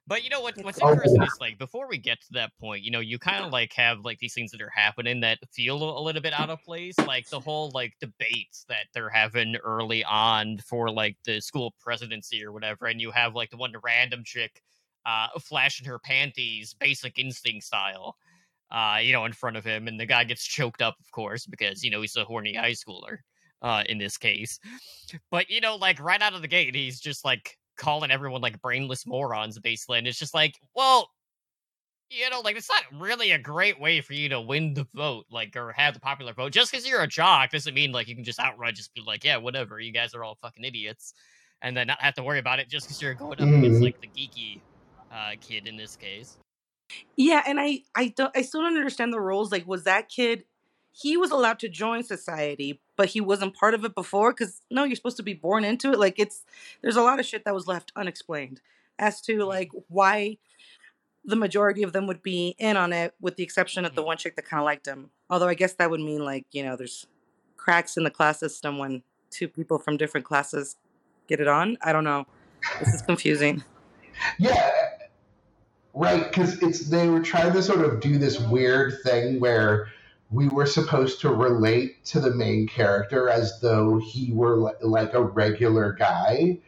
But 0.08 0.24
you 0.24 0.30
know 0.30 0.42
what? 0.42 0.56
What's 0.64 0.80
interesting 0.80 1.24
is 1.24 1.38
like 1.42 1.58
before 1.58 1.88
we 1.88 1.98
get 1.98 2.22
to 2.22 2.34
that 2.34 2.52
point, 2.60 2.84
you 2.84 2.92
know, 2.92 3.00
you 3.00 3.18
kind 3.18 3.44
of 3.44 3.52
like 3.52 3.74
have 3.74 4.02
like 4.02 4.20
these 4.20 4.36
things 4.36 4.52
that 4.52 4.62
are 4.62 4.72
happening 4.74 5.20
that 5.22 5.40
feel 5.52 5.98
a 5.98 6.02
little 6.02 6.22
bit 6.22 6.34
out 6.34 6.52
of 6.52 6.62
place, 6.64 6.96
like 7.08 7.28
the 7.30 7.40
whole 7.40 7.72
like 7.74 7.94
debates 8.00 8.66
that 8.70 8.86
they're 8.94 9.10
having 9.10 9.56
early 9.58 10.04
on 10.04 10.60
for 10.60 10.92
like 10.92 11.18
the 11.26 11.42
school 11.42 11.74
presidency 11.80 12.44
or 12.46 12.52
whatever, 12.52 12.86
and 12.86 13.02
you 13.02 13.10
have 13.12 13.34
like 13.34 13.50
the 13.50 13.58
one 13.58 13.74
random 13.84 14.24
chick 14.24 14.62
uh 15.08 15.28
flashing 15.40 15.88
her 15.88 16.00
panties, 16.00 16.76
basic 16.80 17.18
instinct 17.18 17.66
style, 17.66 18.16
uh, 18.72 19.00
you 19.02 19.12
know, 19.12 19.26
in 19.26 19.34
front 19.34 19.58
of 19.58 19.66
him, 19.66 19.88
and 19.88 20.00
the 20.00 20.06
guy 20.06 20.24
gets 20.24 20.46
choked 20.46 20.82
up, 20.82 20.96
of 21.00 21.12
course, 21.12 21.46
because 21.48 21.84
you 21.84 21.90
know 21.90 22.02
he's 22.02 22.16
a 22.16 22.26
horny 22.26 22.54
high 22.54 22.72
schooler, 22.72 23.18
uh, 23.64 23.84
in 23.90 23.98
this 23.98 24.18
case. 24.18 24.60
But 25.32 25.50
you 25.50 25.62
know, 25.62 25.76
like 25.76 26.00
right 26.00 26.22
out 26.22 26.34
of 26.34 26.42
the 26.42 26.48
gate, 26.48 26.76
he's 26.76 27.00
just 27.00 27.26
like 27.26 27.58
calling 27.78 28.12
everyone 28.12 28.42
like 28.42 28.62
brainless 28.62 29.06
morons, 29.06 29.60
basically. 29.60 29.98
And 30.00 30.08
it's 30.08 30.20
just 30.20 30.34
like, 30.34 30.60
well, 30.76 31.10
you 32.10 32.30
know, 32.30 32.42
like 32.42 32.56
it's 32.56 32.70
not 32.70 32.84
really 33.02 33.32
a 33.32 33.40
great 33.40 33.80
way 33.80 34.00
for 34.02 34.14
you 34.14 34.30
to 34.30 34.40
win 34.40 34.74
the 34.76 34.88
vote, 34.94 35.26
like 35.32 35.56
or 35.56 35.72
have 35.72 35.94
the 35.94 36.00
popular 36.00 36.34
vote. 36.34 36.52
Just 36.52 36.72
because 36.72 36.88
you're 36.88 37.02
a 37.02 37.08
jock 37.08 37.52
doesn't 37.52 37.74
mean 37.74 37.92
like 37.92 38.08
you 38.08 38.16
can 38.16 38.24
just 38.24 38.40
outright 38.40 38.76
just 38.76 38.94
be 38.94 39.02
like, 39.06 39.24
yeah, 39.24 39.38
whatever, 39.38 39.80
you 39.80 39.92
guys 39.92 40.14
are 40.14 40.24
all 40.24 40.36
fucking 40.42 40.64
idiots, 40.64 41.14
and 41.62 41.76
then 41.76 41.88
not 41.88 42.02
have 42.02 42.14
to 42.16 42.24
worry 42.24 42.40
about 42.40 42.60
it 42.60 42.70
just 42.70 42.88
because 42.88 43.02
you're 43.02 43.16
going 43.16 43.42
up 43.42 43.48
against 43.48 43.82
Mhm. 43.82 43.84
like 43.84 44.00
the 44.02 44.08
geeky 44.08 44.62
uh, 45.12 45.32
kid 45.42 45.68
in 45.68 45.78
this 45.78 45.96
case. 45.96 46.38
Yeah, 47.18 47.44
and 47.48 47.60
I 47.60 47.82
I 47.96 48.10
don't 48.10 48.36
I 48.36 48.42
still 48.44 48.62
don't 48.62 48.78
understand 48.78 49.12
the 49.14 49.20
rules. 49.20 49.52
Like, 49.52 49.66
was 49.68 49.84
that 49.86 50.10
kid? 50.10 50.44
He 50.92 51.18
was 51.18 51.32
allowed 51.32 51.60
to 51.60 51.70
join 51.70 52.04
society, 52.04 52.82
but 52.96 53.10
he 53.10 53.22
wasn't 53.22 53.56
part 53.56 53.74
of 53.74 53.84
it 53.86 53.96
before. 53.96 54.32
Because 54.32 54.62
no, 54.72 54.84
you're 54.84 54.96
supposed 54.96 55.18
to 55.18 55.24
be 55.24 55.34
born 55.34 55.64
into 55.64 55.92
it. 55.92 56.00
Like, 56.00 56.20
it's 56.20 56.44
there's 56.82 56.96
a 56.96 57.02
lot 57.02 57.20
of 57.20 57.26
shit 57.26 57.46
that 57.46 57.54
was 57.54 57.68
left 57.68 57.92
unexplained 57.96 58.62
as 58.98 59.22
to 59.22 59.38
mm. 59.40 59.48
like 59.48 59.72
why 59.88 60.38
the 61.24 61.36
majority 61.36 61.84
of 61.84 61.92
them 61.92 62.08
would 62.08 62.22
be 62.22 62.56
in 62.60 62.78
on 62.78 62.94
it, 62.94 63.14
with 63.20 63.36
the 63.36 63.44
exception 63.44 63.86
of 63.86 63.96
the 63.96 64.02
mm. 64.02 64.08
one 64.08 64.18
chick 64.18 64.36
that 64.36 64.46
kind 64.46 64.60
of 64.60 64.66
liked 64.66 64.88
him. 64.88 65.10
Although 65.30 65.48
I 65.48 65.56
guess 65.56 65.74
that 65.74 65.90
would 65.90 66.02
mean 66.02 66.24
like 66.24 66.46
you 66.52 66.64
know 66.64 66.76
there's 66.76 67.08
cracks 67.58 67.98
in 67.98 68.04
the 68.04 68.12
class 68.12 68.40
system 68.40 68.78
when 68.78 69.02
two 69.32 69.48
people 69.48 69.80
from 69.80 69.98
different 69.98 70.26
classes 70.26 70.78
get 71.28 71.40
it 71.40 71.48
on. 71.48 71.78
I 71.82 71.92
don't 71.92 72.04
know. 72.04 72.26
This 72.80 72.94
is 72.94 73.02
confusing. 73.02 73.64
Yeah, 74.40 74.72
right. 75.94 76.24
Because 76.24 76.62
it's 76.62 76.90
they 76.90 77.10
were 77.10 77.22
trying 77.22 77.54
to 77.54 77.62
sort 77.62 77.82
of 77.82 78.00
do 78.00 78.18
this 78.18 78.40
weird 78.40 79.02
thing 79.04 79.40
where 79.40 79.90
we 80.36 80.50
were 80.50 80.66
supposed 80.66 81.22
to 81.22 81.30
relate 81.30 82.04
to 82.04 82.20
the 82.20 82.32
main 82.32 82.68
character 82.68 83.30
as 83.30 83.62
though 83.62 83.98
he 83.98 84.34
were 84.34 84.58
li- 84.58 84.74
like 84.82 85.14
a 85.14 85.22
regular 85.22 85.94
guy, 85.94 86.60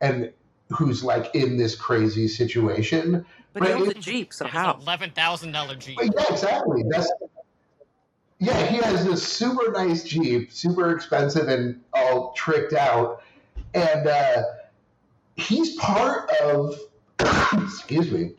and 0.00 0.32
who's 0.70 1.04
like 1.04 1.34
in 1.34 1.58
this 1.58 1.74
crazy 1.74 2.26
situation. 2.28 3.26
But 3.52 3.64
he 3.64 3.72
Right, 3.72 3.82
owns 3.82 3.90
a 3.90 3.94
jeep, 3.94 4.32
so 4.32 4.46
It's 4.46 4.54
how? 4.54 4.78
eleven 4.80 5.10
thousand 5.10 5.52
dollar 5.52 5.76
Jeep. 5.76 5.96
But 5.96 6.14
yeah, 6.16 6.24
exactly. 6.32 6.82
That's 6.88 7.12
yeah. 8.38 8.64
He 8.66 8.76
has 8.78 9.04
this 9.04 9.26
super 9.26 9.70
nice 9.70 10.02
Jeep, 10.04 10.50
super 10.50 10.94
expensive 10.94 11.48
and 11.48 11.82
all 11.92 12.32
tricked 12.32 12.72
out, 12.72 13.22
and 13.74 14.06
uh, 14.08 14.42
he's 15.36 15.76
part 15.76 16.30
of. 16.42 16.74
excuse 17.52 18.10
me. 18.10 18.32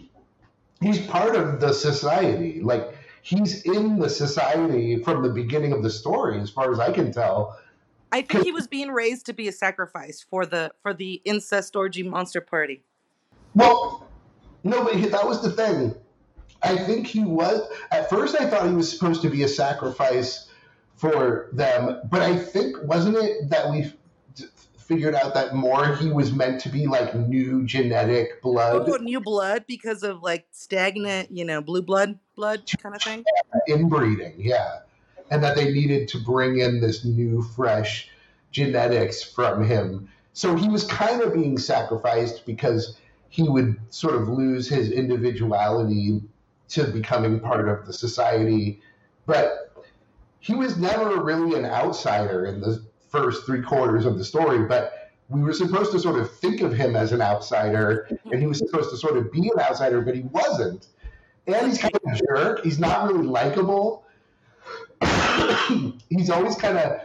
He's 0.82 1.06
part 1.06 1.36
of 1.36 1.60
the 1.60 1.72
society. 1.72 2.62
Like 2.62 2.96
he's 3.22 3.62
in 3.64 4.00
the 4.00 4.10
society 4.10 5.02
from 5.04 5.24
the 5.24 5.30
beginning 5.30 5.74
of 5.74 5.84
the 5.84 5.90
story, 5.90 6.40
as 6.40 6.50
far 6.50 6.72
as 6.72 6.80
I 6.80 6.92
can 6.92 7.12
tell. 7.12 7.58
I 8.12 8.22
think 8.22 8.44
he 8.44 8.52
was 8.52 8.68
being 8.68 8.90
raised 8.90 9.26
to 9.28 9.34
be 9.34 9.48
a 9.48 9.52
sacrifice 9.52 10.26
for 10.30 10.46
the 10.46 10.72
for 10.82 10.94
the 10.94 11.22
incest 11.24 11.76
orgy 11.76 12.04
monster 12.04 12.42
party. 12.42 12.84
Well, 13.56 14.08
no, 14.64 14.84
but 14.84 15.12
that 15.12 15.26
was 15.26 15.42
the 15.42 15.52
thing. 15.52 15.96
I 16.62 16.78
think 16.78 17.08
he 17.08 17.24
was. 17.24 17.68
At 17.92 18.10
first, 18.10 18.40
I 18.40 18.50
thought 18.50 18.68
he 18.68 18.76
was 18.76 18.92
supposed 18.92 19.22
to 19.24 19.30
be 19.30 19.44
a 19.44 19.48
sacrifice 19.48 20.50
for 20.96 21.50
them, 21.54 22.02
but 22.10 22.22
I 22.22 22.38
think 22.38 22.76
wasn't 22.84 23.18
it 23.18 23.50
that 23.50 23.72
we 23.72 23.92
figured 24.92 25.16
out 25.16 25.34
that 25.34 25.56
more 25.56 25.96
he 25.96 26.10
was 26.10 26.34
meant 26.34 26.60
to 26.60 26.68
be 26.68 26.86
like 26.86 27.16
new 27.16 27.64
genetic 27.66 28.42
blood 28.42 28.90
Oh, 28.90 28.98
new 28.98 29.22
blood 29.22 29.64
because 29.66 30.04
of 30.04 30.22
like 30.22 30.48
stagnant, 30.52 31.32
you 31.32 31.46
know, 31.46 31.62
blue 31.62 31.82
blood, 31.82 32.20
blood 32.42 32.64
kind 32.82 32.96
of 32.96 33.02
thing. 33.04 33.24
inbreeding, 33.68 34.34
yeah, 34.36 34.80
and 35.30 35.44
that 35.44 35.56
they 35.56 35.72
needed 35.72 36.08
to 36.08 36.18
bring 36.18 36.58
in 36.58 36.82
this 36.82 37.06
new, 37.06 37.44
fresh 37.56 38.10
genetics 38.50 39.22
from 39.22 39.64
him. 39.64 40.10
So 40.34 40.56
he 40.56 40.68
was 40.68 40.84
kind 40.86 41.22
of 41.22 41.36
being 41.36 41.60
sacrificed 41.60 42.48
because 42.48 42.98
he 43.30 43.44
would 43.44 43.80
sort 43.92 44.16
of 44.16 44.28
lose 44.28 44.68
his 44.68 44.92
individuality 44.92 46.24
to 46.70 46.86
becoming 46.86 47.40
part 47.40 47.70
of 47.70 47.86
the 47.86 47.94
society. 47.94 48.82
But 49.28 49.72
he 50.40 50.56
was 50.56 50.78
never 50.78 51.22
really 51.22 51.56
an 51.60 51.66
outsider 51.66 52.46
in 52.46 52.60
the 52.60 52.84
first 53.10 53.46
three 53.46 53.62
quarters 53.62 54.06
of 54.06 54.18
the 54.18 54.26
story. 54.26 54.66
But 54.66 55.12
we 55.30 55.42
were 55.44 55.54
supposed 55.54 55.92
to 55.92 56.00
sort 56.00 56.20
of 56.20 56.34
think 56.38 56.62
of 56.62 56.74
him 56.74 56.96
as 56.96 57.12
an 57.12 57.22
outsider, 57.22 58.10
and 58.32 58.42
he 58.42 58.48
was 58.48 58.58
supposed 58.58 58.90
to 58.90 58.98
sort 58.98 59.16
of 59.16 59.32
be 59.32 59.44
an 59.54 59.60
outsider, 59.60 60.02
but 60.02 60.16
he 60.16 60.24
wasn't. 60.24 60.88
And 61.48 61.68
he's 61.68 61.80
kind 61.80 61.96
of 61.96 62.14
a 62.14 62.18
jerk. 62.18 62.64
He's 62.64 62.80
not 62.80 63.08
really 63.08 63.26
likable. 63.26 64.06
he's 66.10 66.30
always 66.30 66.56
kind 66.56 66.78
of 66.78 67.02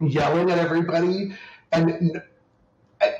yelling 0.00 0.50
at 0.50 0.58
everybody. 0.58 1.34
And 1.72 2.22
I, 3.00 3.14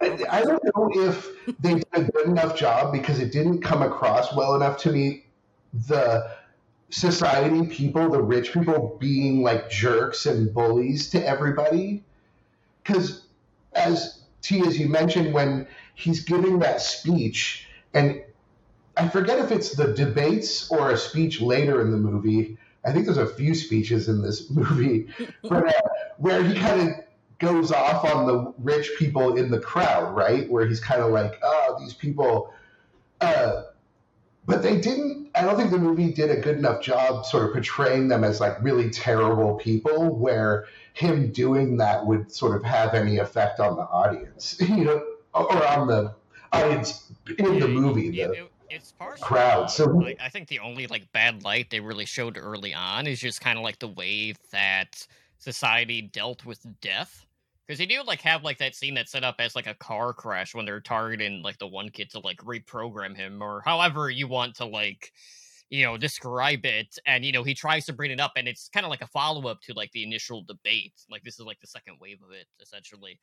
I, 0.00 0.18
I 0.30 0.42
don't 0.42 0.62
know 0.64 0.90
if 0.94 1.28
they 1.60 1.74
did 1.74 1.86
a 1.92 2.02
good 2.02 2.26
enough 2.26 2.56
job 2.56 2.92
because 2.92 3.20
it 3.20 3.32
didn't 3.32 3.62
come 3.62 3.82
across 3.82 4.34
well 4.34 4.54
enough 4.54 4.78
to 4.78 4.92
me. 4.92 5.24
The 5.86 6.30
society 6.90 7.66
people, 7.66 8.08
the 8.10 8.22
rich 8.22 8.52
people, 8.52 8.96
being 8.98 9.42
like 9.42 9.70
jerks 9.70 10.26
and 10.26 10.52
bullies 10.52 11.10
to 11.10 11.24
everybody. 11.24 12.02
Because, 12.82 13.26
as 13.74 14.22
T, 14.40 14.66
as 14.66 14.78
you 14.78 14.88
mentioned, 14.88 15.34
when 15.34 15.66
he's 15.94 16.24
giving 16.24 16.60
that 16.60 16.80
speech, 16.80 17.68
and 17.92 18.22
I 18.98 19.08
forget 19.08 19.38
if 19.38 19.52
it's 19.52 19.72
the 19.72 19.94
debates 19.94 20.70
or 20.70 20.90
a 20.90 20.96
speech 20.96 21.40
later 21.40 21.80
in 21.80 21.90
the 21.90 21.96
movie. 21.96 22.58
I 22.84 22.92
think 22.92 23.04
there's 23.04 23.18
a 23.18 23.26
few 23.26 23.54
speeches 23.54 24.08
in 24.08 24.22
this 24.22 24.50
movie, 24.50 25.08
but 25.42 25.68
uh, 25.68 25.88
where 26.16 26.42
he 26.42 26.54
kind 26.54 26.88
of 26.88 26.88
goes 27.38 27.70
off 27.70 28.04
on 28.04 28.26
the 28.26 28.52
rich 28.58 28.90
people 28.98 29.36
in 29.36 29.50
the 29.50 29.60
crowd, 29.60 30.16
right? 30.16 30.50
Where 30.50 30.66
he's 30.66 30.80
kind 30.80 31.00
of 31.02 31.10
like, 31.10 31.38
oh, 31.42 31.76
these 31.78 31.94
people. 31.94 32.52
Uh, 33.20 33.62
but 34.46 34.62
they 34.62 34.80
didn't. 34.80 35.28
I 35.34 35.42
don't 35.42 35.56
think 35.56 35.70
the 35.70 35.78
movie 35.78 36.12
did 36.12 36.30
a 36.30 36.40
good 36.40 36.56
enough 36.56 36.82
job 36.82 37.24
sort 37.26 37.44
of 37.44 37.52
portraying 37.52 38.08
them 38.08 38.24
as 38.24 38.40
like 38.40 38.60
really 38.62 38.90
terrible 38.90 39.56
people, 39.56 40.16
where 40.16 40.66
him 40.94 41.30
doing 41.30 41.76
that 41.76 42.06
would 42.06 42.32
sort 42.32 42.56
of 42.56 42.64
have 42.64 42.94
any 42.94 43.18
effect 43.18 43.60
on 43.60 43.76
the 43.76 43.82
audience, 43.82 44.56
you 44.60 44.84
know, 44.84 45.04
or 45.34 45.66
on 45.66 45.86
the 45.86 46.14
audience 46.52 47.12
in 47.38 47.60
the 47.60 47.68
movie. 47.68 48.10
The, 48.10 48.48
it's 48.70 48.92
partially 48.92 49.26
crowd, 49.26 49.70
so- 49.70 49.86
like, 49.86 50.18
I 50.20 50.28
think 50.28 50.48
the 50.48 50.58
only 50.60 50.86
like 50.86 51.10
bad 51.12 51.42
light 51.44 51.70
they 51.70 51.80
really 51.80 52.04
showed 52.04 52.38
early 52.38 52.74
on 52.74 53.06
is 53.06 53.20
just 53.20 53.40
kind 53.40 53.58
of 53.58 53.64
like 53.64 53.78
the 53.78 53.88
way 53.88 54.34
that 54.52 55.06
society 55.38 56.02
dealt 56.02 56.44
with 56.44 56.64
death. 56.80 57.24
Because 57.66 57.78
they 57.78 57.86
do 57.86 58.02
like 58.02 58.22
have 58.22 58.44
like 58.44 58.58
that 58.58 58.74
scene 58.74 58.94
that's 58.94 59.12
set 59.12 59.24
up 59.24 59.36
as 59.38 59.54
like 59.54 59.66
a 59.66 59.74
car 59.74 60.14
crash 60.14 60.54
when 60.54 60.64
they're 60.64 60.80
targeting 60.80 61.42
like 61.42 61.58
the 61.58 61.66
one 61.66 61.90
kid 61.90 62.10
to 62.10 62.20
like 62.20 62.38
reprogram 62.38 63.14
him 63.14 63.42
or 63.42 63.60
however 63.62 64.08
you 64.08 64.26
want 64.26 64.54
to 64.56 64.64
like 64.64 65.12
you 65.68 65.84
know 65.84 65.98
describe 65.98 66.64
it. 66.64 66.98
And 67.06 67.26
you 67.26 67.32
know 67.32 67.42
he 67.42 67.54
tries 67.54 67.84
to 67.86 67.92
bring 67.92 68.10
it 68.10 68.20
up 68.20 68.32
and 68.36 68.48
it's 68.48 68.70
kind 68.70 68.86
of 68.86 68.90
like 68.90 69.02
a 69.02 69.06
follow-up 69.06 69.60
to 69.62 69.74
like 69.74 69.92
the 69.92 70.02
initial 70.02 70.42
debate. 70.44 70.94
Like 71.10 71.22
this 71.24 71.38
is 71.38 71.44
like 71.44 71.60
the 71.60 71.66
second 71.66 71.96
wave 72.00 72.22
of 72.24 72.32
it 72.32 72.46
essentially 72.62 73.20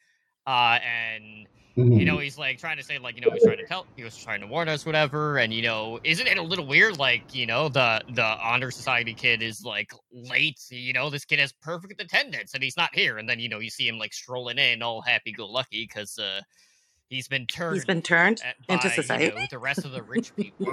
uh 0.47 0.77
and 0.83 1.47
you 1.75 2.05
know 2.05 2.17
he's 2.19 2.37
like 2.37 2.57
trying 2.57 2.77
to 2.77 2.83
say 2.83 2.97
like 2.97 3.15
you 3.15 3.21
know 3.21 3.29
he's 3.33 3.43
trying 3.43 3.57
to 3.57 3.65
tell 3.65 3.85
he 3.97 4.03
was 4.03 4.15
trying 4.15 4.39
to 4.39 4.47
warn 4.47 4.69
us 4.69 4.85
whatever 4.85 5.37
and 5.39 5.53
you 5.53 5.61
know 5.61 5.99
isn't 6.05 6.25
it 6.27 6.37
a 6.37 6.41
little 6.41 6.65
weird 6.65 6.97
like 6.97 7.35
you 7.35 7.45
know 7.45 7.67
the 7.67 8.01
the 8.13 8.23
honor 8.23 8.71
society 8.71 9.13
kid 9.13 9.41
is 9.41 9.63
like 9.65 9.91
late 10.13 10.57
you 10.69 10.93
know 10.93 11.09
this 11.09 11.25
kid 11.25 11.37
has 11.37 11.51
perfect 11.51 11.99
attendance 12.01 12.53
and 12.53 12.63
he's 12.63 12.77
not 12.77 12.95
here 12.95 13.17
and 13.17 13.27
then 13.27 13.39
you 13.39 13.49
know 13.49 13.59
you 13.59 13.69
see 13.69 13.85
him 13.87 13.97
like 13.97 14.13
strolling 14.13 14.57
in 14.57 14.81
all 14.81 15.01
happy-go-lucky 15.01 15.83
because 15.85 16.17
uh 16.17 16.39
he's 17.09 17.27
been 17.27 17.45
turned 17.45 17.75
He's 17.75 17.83
been 17.85 18.01
turned 18.01 18.41
at- 18.45 18.55
into 18.69 18.87
by, 18.87 18.93
society. 18.95 19.25
you 19.25 19.31
know, 19.33 19.45
the 19.51 19.59
rest 19.59 19.83
of 19.83 19.91
the 19.91 20.01
rich 20.03 20.33
people 20.37 20.71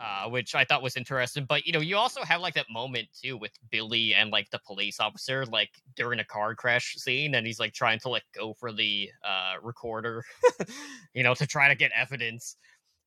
uh, 0.00 0.28
which 0.28 0.54
I 0.54 0.64
thought 0.64 0.82
was 0.82 0.96
interesting. 0.96 1.44
But 1.46 1.66
you 1.66 1.72
know, 1.72 1.80
you 1.80 1.96
also 1.96 2.22
have 2.22 2.40
like 2.40 2.54
that 2.54 2.66
moment 2.70 3.08
too 3.20 3.36
with 3.36 3.52
Billy 3.70 4.14
and 4.14 4.30
like 4.30 4.50
the 4.50 4.60
police 4.66 5.00
officer, 5.00 5.44
like 5.46 5.70
during 5.96 6.20
a 6.20 6.24
car 6.24 6.54
crash 6.54 6.94
scene, 6.96 7.34
and 7.34 7.46
he's 7.46 7.60
like 7.60 7.72
trying 7.74 7.98
to 8.00 8.08
like 8.08 8.24
go 8.34 8.54
for 8.54 8.72
the 8.72 9.10
uh, 9.24 9.54
recorder, 9.62 10.24
you 11.14 11.22
know, 11.22 11.34
to 11.34 11.46
try 11.46 11.68
to 11.68 11.74
get 11.74 11.92
evidence. 11.96 12.56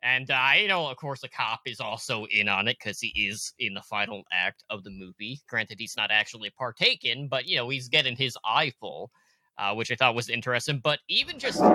And 0.03 0.29
uh, 0.31 0.51
you 0.59 0.67
know, 0.67 0.87
of 0.87 0.97
course, 0.97 1.21
the 1.21 1.29
cop 1.29 1.61
is 1.65 1.79
also 1.79 2.25
in 2.25 2.47
on 2.49 2.67
it 2.67 2.77
because 2.79 2.99
he 2.99 3.09
is 3.27 3.53
in 3.59 3.73
the 3.73 3.81
final 3.81 4.23
act 4.33 4.63
of 4.69 4.83
the 4.83 4.91
movie. 4.91 5.39
Granted, 5.47 5.79
he's 5.79 5.97
not 5.97 6.11
actually 6.11 6.49
partaken, 6.51 7.27
but 7.27 7.45
you 7.47 7.57
know, 7.57 7.69
he's 7.69 7.89
getting 7.89 8.15
his 8.15 8.37
eye 8.45 8.71
full. 8.79 9.11
uh, 9.57 9.73
which 9.73 9.91
I 9.91 9.95
thought 9.95 10.15
was 10.15 10.29
interesting. 10.29 10.79
But 10.83 10.99
even 11.07 11.39
just 11.39 11.67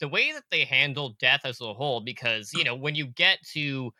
the 0.00 0.08
way 0.08 0.32
that 0.32 0.44
they 0.50 0.64
handle 0.64 1.16
death 1.20 1.40
as 1.44 1.60
a 1.60 1.72
whole, 1.74 2.00
because 2.00 2.52
you 2.52 2.64
know 2.64 2.74
when 2.74 2.94
you 2.94 3.06
get 3.06 3.38
to 3.52 3.92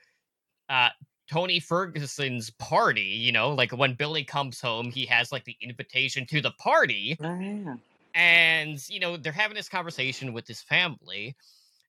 uh, 0.70 0.88
Tony 1.28 1.60
Ferguson's 1.60 2.50
party, 2.50 3.02
you 3.02 3.32
know, 3.32 3.50
like 3.50 3.72
when 3.72 3.94
Billy 3.94 4.24
comes 4.24 4.60
home, 4.60 4.90
he 4.90 5.04
has 5.06 5.30
like 5.30 5.44
the 5.44 5.56
invitation 5.60 6.24
to 6.26 6.40
the 6.40 6.52
party. 6.52 7.16
Oh, 7.22 7.38
yeah. 7.38 7.74
And, 8.14 8.88
you 8.88 8.98
know, 8.98 9.16
they're 9.16 9.32
having 9.32 9.56
this 9.56 9.68
conversation 9.68 10.32
with 10.32 10.46
his 10.46 10.62
family 10.62 11.36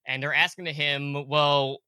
and 0.06 0.22
they're 0.22 0.34
asking 0.34 0.66
to 0.66 0.72
him, 0.72 1.26
well, 1.26 1.78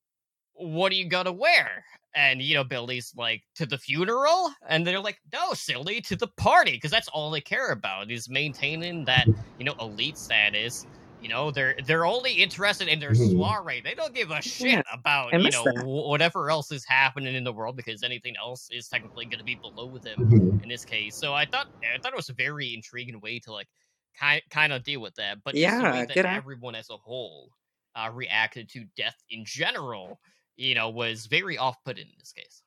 what 0.54 0.90
are 0.90 0.96
you 0.96 1.09
going 1.09 1.26
to 1.26 1.33
wear? 1.33 1.85
And, 2.16 2.40
you 2.40 2.54
know, 2.54 2.64
Billy's 2.64 3.12
like, 3.16 3.42
to 3.57 3.66
the 3.66 3.78
funeral? 3.78 4.52
And 4.68 4.87
they're 4.87 5.00
like, 5.00 5.18
no, 5.33 5.52
silly, 5.52 6.00
to 6.02 6.16
the 6.16 6.28
party. 6.28 6.72
Because 6.72 6.90
that's 6.92 7.09
all 7.09 7.30
they 7.30 7.40
care 7.40 7.70
about 7.70 8.11
is 8.11 8.28
maintaining 8.28 9.04
that, 9.04 9.26
you 9.59 9.64
know, 9.64 9.74
elite 9.80 10.18
status. 10.18 10.87
You 11.25 11.31
know, 11.31 11.51
they're 11.51 11.75
they're 11.87 12.05
only 12.05 12.35
interested 12.35 12.87
in 12.87 12.99
their 13.01 13.15
Mhm. 13.15 13.15
soiree. 13.15 13.81
They 13.81 13.95
don't 13.95 14.15
give 14.15 14.31
a 14.31 14.43
shit 14.43 14.85
about 14.93 15.41
you 15.41 15.51
know 15.51 15.65
that. 15.65 15.89
whatever 16.11 16.51
else 16.51 16.71
is 16.71 16.85
happening 16.85 17.35
in 17.35 17.45
the 17.45 17.53
world 17.53 17.77
because 17.77 18.03
anything 18.03 18.37
else 18.37 18.69
is 18.71 18.91
technically 18.91 19.25
going 19.25 19.39
to 19.39 19.45
be 19.45 19.55
below 19.55 19.97
them 19.99 20.19
Mhm. 20.19 20.61
in 20.63 20.69
this 20.69 20.85
case. 20.85 21.17
So 21.17 21.33
I 21.33 21.47
thought 21.47 21.67
I 21.83 21.99
thought 21.99 22.13
it 22.13 22.17
was 22.17 22.29
a 22.29 22.35
very 22.35 22.75
intriguing 22.75 23.21
way 23.21 23.39
to 23.41 23.53
like 23.55 23.69
kind 24.15 24.43
kind 24.51 24.71
of 24.75 24.85
deal 24.85 25.01
with 25.01 25.15
that. 25.15 25.43
But 25.45 25.57
Yeah, 25.57 25.89
way 25.89 26.05
that 26.05 26.21
everyone 26.31 26.75
as 26.75 26.91
a 26.91 26.99
whole 26.99 27.55
uh, 27.95 28.11
reacted 28.13 28.69
to 28.71 28.85
death 28.95 29.17
in 29.31 29.47
general, 29.47 30.21
you 30.57 30.75
know, 30.75 30.91
was 30.91 31.25
very 31.25 31.57
off-putting 31.57 32.07
in 32.07 32.15
this 32.19 32.33
case. 32.33 32.63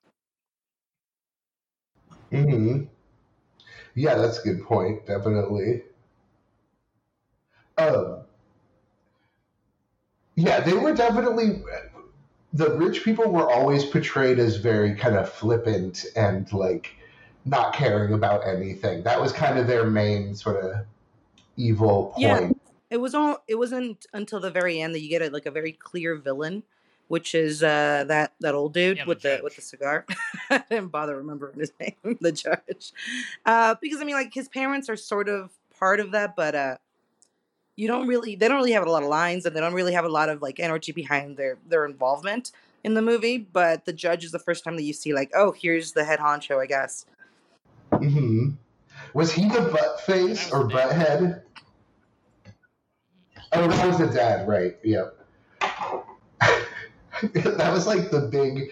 hmm 2.32 2.88
Yeah, 3.96 4.16
that's 4.16 4.40
a 4.40 4.44
good 4.44 4.64
point. 4.64 5.06
Definitely. 5.06 5.84
Um, 7.78 8.27
yeah, 10.38 10.60
they 10.62 10.74
were 10.74 10.94
definitely 10.94 11.64
the 12.54 12.70
rich 12.78 13.04
people 13.04 13.30
were 13.30 13.52
always 13.52 13.84
portrayed 13.84 14.40
as 14.40 14.58
very 14.58 14.94
kind 14.96 15.16
of 15.16 15.28
flippant 15.28 16.06
and 16.16 16.52
like 16.54 16.96
not 17.44 17.74
caring 17.74 18.14
about 18.14 18.48
anything. 18.48 19.04
That 19.04 19.20
was 19.20 19.32
kind 19.32 19.58
of 19.58 19.68
their 19.68 19.86
main 19.86 20.36
sort 20.36 20.64
of 20.64 20.86
evil 21.58 22.14
point. 22.16 22.22
Yeah. 22.22 22.50
It 22.90 22.98
was 22.98 23.16
all. 23.16 23.44
It 23.48 23.56
wasn't 23.56 24.06
until 24.14 24.40
the 24.40 24.52
very 24.52 24.80
end 24.80 24.96
that 24.96 25.02
you 25.02 25.10
get 25.10 25.22
a, 25.22 25.30
like 25.30 25.46
a 25.46 25.52
very 25.52 25.74
clear 25.74 26.16
villain, 26.16 26.64
which 27.10 27.36
is 27.36 27.62
uh, 27.62 28.06
that 28.08 28.34
that 28.40 28.56
old 28.56 28.74
dude 28.74 28.98
Yeah, 28.98 29.06
with 29.06 29.24
the 29.24 29.42
with 29.44 29.56
the 29.56 29.62
cigar. 29.62 30.06
I 30.50 30.64
didn't 30.70 30.90
bother 30.90 31.18
remembering 31.18 31.60
his 31.60 31.74
name, 31.82 32.18
the 32.22 32.32
judge, 32.32 32.94
uh, 33.46 33.76
because 33.82 34.00
I 34.00 34.06
mean, 34.06 34.16
like 34.16 34.34
his 34.34 34.48
parents 34.48 34.88
are 34.88 34.96
sort 34.96 35.28
of 35.28 35.50
part 35.78 36.00
of 36.00 36.12
that, 36.12 36.38
but 36.38 36.56
uh, 36.56 36.78
you 37.78 37.88
don't 37.88 38.08
really. 38.08 38.36
They 38.36 38.48
don't 38.50 38.58
really 38.58 38.74
have 38.74 38.86
a 38.86 38.92
lot 38.92 39.04
of 39.04 39.10
lines, 39.10 39.46
and 39.46 39.56
they 39.56 39.62
don't 39.62 39.74
really 39.74 39.94
have 39.94 40.04
a 40.04 40.10
lot 40.10 40.28
of 40.28 40.42
like 40.42 40.60
energy 40.60 40.92
behind 40.92 41.38
their 41.38 41.58
their 41.70 41.86
involvement 41.86 42.52
in 42.84 42.96
the 42.96 43.02
movie. 43.02 43.38
But 43.38 43.86
the 43.86 43.94
judge 43.94 44.26
is 44.26 44.32
the 44.32 44.40
first 44.40 44.66
time 44.66 44.76
that 44.76 44.84
you 44.84 44.94
see 44.94 45.14
like, 45.14 45.32
oh, 45.34 45.52
here's 45.52 45.94
the 45.94 46.04
head 46.04 46.20
honcho, 46.20 46.62
I 46.62 46.66
guess. 46.66 47.06
mm-hmm. 47.94 48.50
Was 49.14 49.32
he 49.32 49.48
the 49.48 49.62
butt 49.62 50.02
face 50.02 50.50
That 50.50 50.54
was 50.58 50.66
or 50.66 50.68
the 50.68 50.74
butt 50.74 50.92
head? 50.92 51.44
Oh, 53.54 53.68
that 53.68 53.88
was 53.88 53.98
the 54.00 54.08
dad, 54.08 54.48
right? 54.48 54.76
Yep. 54.84 55.14
that 57.34 57.72
was 57.72 57.88
like 57.88 58.12
the 58.12 58.22
big. 58.22 58.72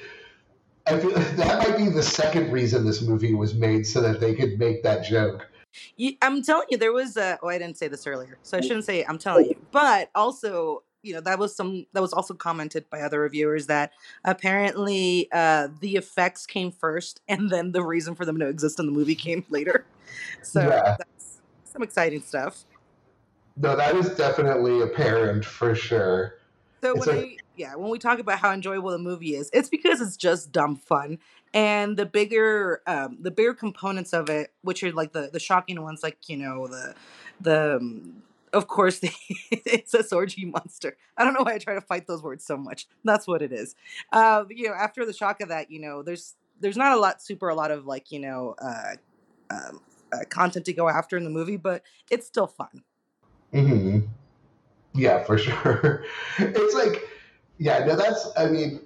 I 0.88 1.00
feel 1.00 1.12
that 1.12 1.68
might 1.68 1.78
be 1.78 1.90
the 1.90 2.04
second 2.04 2.52
reason 2.52 2.86
this 2.86 3.02
movie 3.02 3.34
was 3.34 3.54
made, 3.54 3.86
so 3.86 4.02
that 4.02 4.20
they 4.20 4.34
could 4.34 4.60
make 4.60 4.84
that 4.84 5.06
joke. 5.06 5.48
You, 5.98 6.14
I'm 6.22 6.42
telling 6.42 6.68
you, 6.70 6.78
there 6.78 6.94
was. 6.94 7.18
Uh, 7.18 7.38
oh, 7.44 7.50
I 7.50 7.58
didn't 7.58 7.78
say 7.78 7.88
this 7.88 8.06
earlier, 8.08 8.38
so 8.44 8.58
I 8.58 8.62
shouldn't 8.62 8.86
say. 8.86 9.04
I'm 9.04 9.18
telling 9.18 9.46
you, 9.46 9.56
but 9.72 10.10
also, 10.16 10.84
you 11.04 11.14
know, 11.14 11.22
that 11.22 11.40
was 11.40 11.56
some. 11.56 11.86
That 11.94 12.02
was 12.02 12.14
also 12.14 12.34
commented 12.34 12.90
by 12.90 13.02
other 13.02 13.20
reviewers 13.20 13.68
that 13.68 13.92
apparently 14.24 15.30
uh, 15.32 15.70
the 15.80 15.96
effects 15.96 16.46
came 16.46 16.72
first, 16.72 17.22
and 17.28 17.50
then 17.50 17.72
the 17.72 17.84
reason 17.84 18.16
for 18.16 18.26
them 18.26 18.40
to 18.40 18.48
exist 18.48 18.80
in 18.80 18.86
the 18.86 18.92
movie 18.92 19.16
came 19.16 19.46
later. 19.50 19.86
So 20.42 20.62
Yeah. 20.62 20.96
that's 20.98 21.40
some 21.66 21.82
exciting 21.84 22.22
stuff. 22.22 22.64
No, 23.58 23.76
that 23.76 23.96
is 23.96 24.10
definitely 24.16 24.82
apparent 24.82 25.46
for 25.46 25.76
sure. 25.76 26.36
So 26.82 26.96
It's 26.96 27.06
when 27.08 27.18
a- 27.18 27.22
I 27.22 27.38
yeah, 27.58 27.76
when 27.76 27.90
we 27.90 28.00
talk 28.00 28.20
about 28.20 28.40
how 28.40 28.52
enjoyable 28.52 28.92
the 28.92 28.98
movie 28.98 29.36
is, 29.36 29.50
it's 29.54 29.70
because 29.70 30.02
it's 30.02 30.18
just 30.18 30.52
dumb 30.52 30.76
fun. 30.76 31.20
And 31.54 31.96
the 31.98 32.06
bigger 32.06 32.82
um 32.88 33.18
the 33.22 33.32
bigger 33.32 33.54
components 33.54 34.14
of 34.14 34.30
it, 34.30 34.54
which 34.62 34.84
are 34.84 34.92
like 34.92 35.14
the 35.14 35.30
the 35.32 35.40
shocking 35.40 35.82
ones, 35.82 36.04
like, 36.04 36.30
you 36.30 36.38
know, 36.38 36.68
the 36.68 36.96
the 37.40 37.78
um, 37.78 38.24
of 38.54 38.68
course 38.68 39.00
the 39.04 39.12
it's 39.52 39.94
a 39.94 40.16
orgy 40.16 40.46
monster. 40.46 40.98
I 41.18 41.24
don't 41.24 41.34
know 41.34 41.44
why 41.44 41.54
I 41.56 41.58
try 41.58 41.76
to 41.76 41.82
fight 41.82 42.08
those 42.08 42.22
words 42.24 42.46
so 42.46 42.58
much. 42.58 42.88
That's 43.04 43.28
what 43.28 43.42
it 43.42 43.52
is. 43.52 43.76
Uh 44.12 44.46
you 44.50 44.68
know, 44.68 44.74
after 44.74 45.06
the 45.06 45.14
shock 45.14 45.42
of 45.42 45.50
that, 45.50 45.72
you 45.72 45.80
know, 45.80 46.04
there's 46.04 46.36
there's 46.60 46.78
not 46.78 46.94
a 46.94 47.00
lot 47.00 47.22
super 47.22 47.50
a 47.50 47.56
lot 47.56 47.72
of 47.72 47.86
like, 47.86 48.12
you 48.12 48.20
know, 48.20 48.56
uh 48.62 48.96
um 49.50 49.82
uh, 50.14 50.20
content 50.30 50.66
to 50.66 50.74
go 50.74 50.88
after 50.88 51.18
in 51.18 51.24
the 51.24 51.30
movie, 51.30 51.58
but 51.58 51.84
it's 52.12 52.28
still 52.28 52.48
fun. 52.48 52.84
hmm 53.52 54.00
Yeah, 54.94 55.24
for 55.24 55.38
sure. 55.46 56.06
It's 56.38 56.74
like, 56.76 57.04
yeah, 57.58 57.86
no, 57.86 57.96
that's. 57.96 58.28
I 58.38 58.48
mean, 58.48 58.82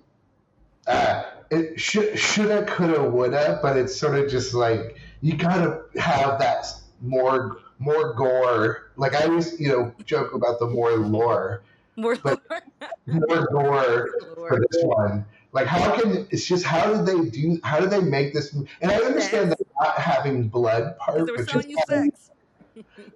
uh, 0.88 1.24
it 1.50 1.80
should, 1.80 2.18
shoulda, 2.18 2.66
coulda, 2.66 3.04
woulda, 3.04 3.60
but 3.62 3.78
it's 3.78 3.96
sort 3.96 4.18
of 4.18 4.30
just 4.30 4.54
like 4.54 4.98
you 5.22 5.36
gotta 5.36 5.82
have 6.00 6.40
that 6.40 6.66
more, 7.02 7.58
more 7.80 8.14
gore. 8.14 8.92
Like 8.96 9.16
I 9.16 9.26
always, 9.26 9.60
you 9.60 9.70
know, 9.70 9.94
joke 10.06 10.34
about 10.34 10.60
the 10.60 10.68
more 10.68 10.92
lore, 10.98 11.62
More 11.96 12.16
But- 12.16 12.42
more 13.08 13.48
gore 13.52 14.10
for 14.36 14.60
this 14.72 14.84
one. 14.84 15.26
Like, 15.52 15.66
how 15.66 16.00
can 16.00 16.28
it's 16.30 16.46
just 16.46 16.64
how 16.64 16.94
did 16.94 17.06
they 17.08 17.30
do? 17.30 17.60
How 17.64 17.80
did 17.80 17.90
they 17.90 18.02
make 18.02 18.34
this? 18.34 18.54
And 18.54 18.92
I 18.92 18.96
understand 18.98 19.52
that 19.52 19.60
not 19.82 19.96
having 19.98 20.48
blood 20.48 20.96
part, 21.00 21.26
but 21.26 21.38
just 21.38 21.50
selling 21.50 21.70
you 21.72 21.78
having 21.90 22.12
sex. 22.12 22.30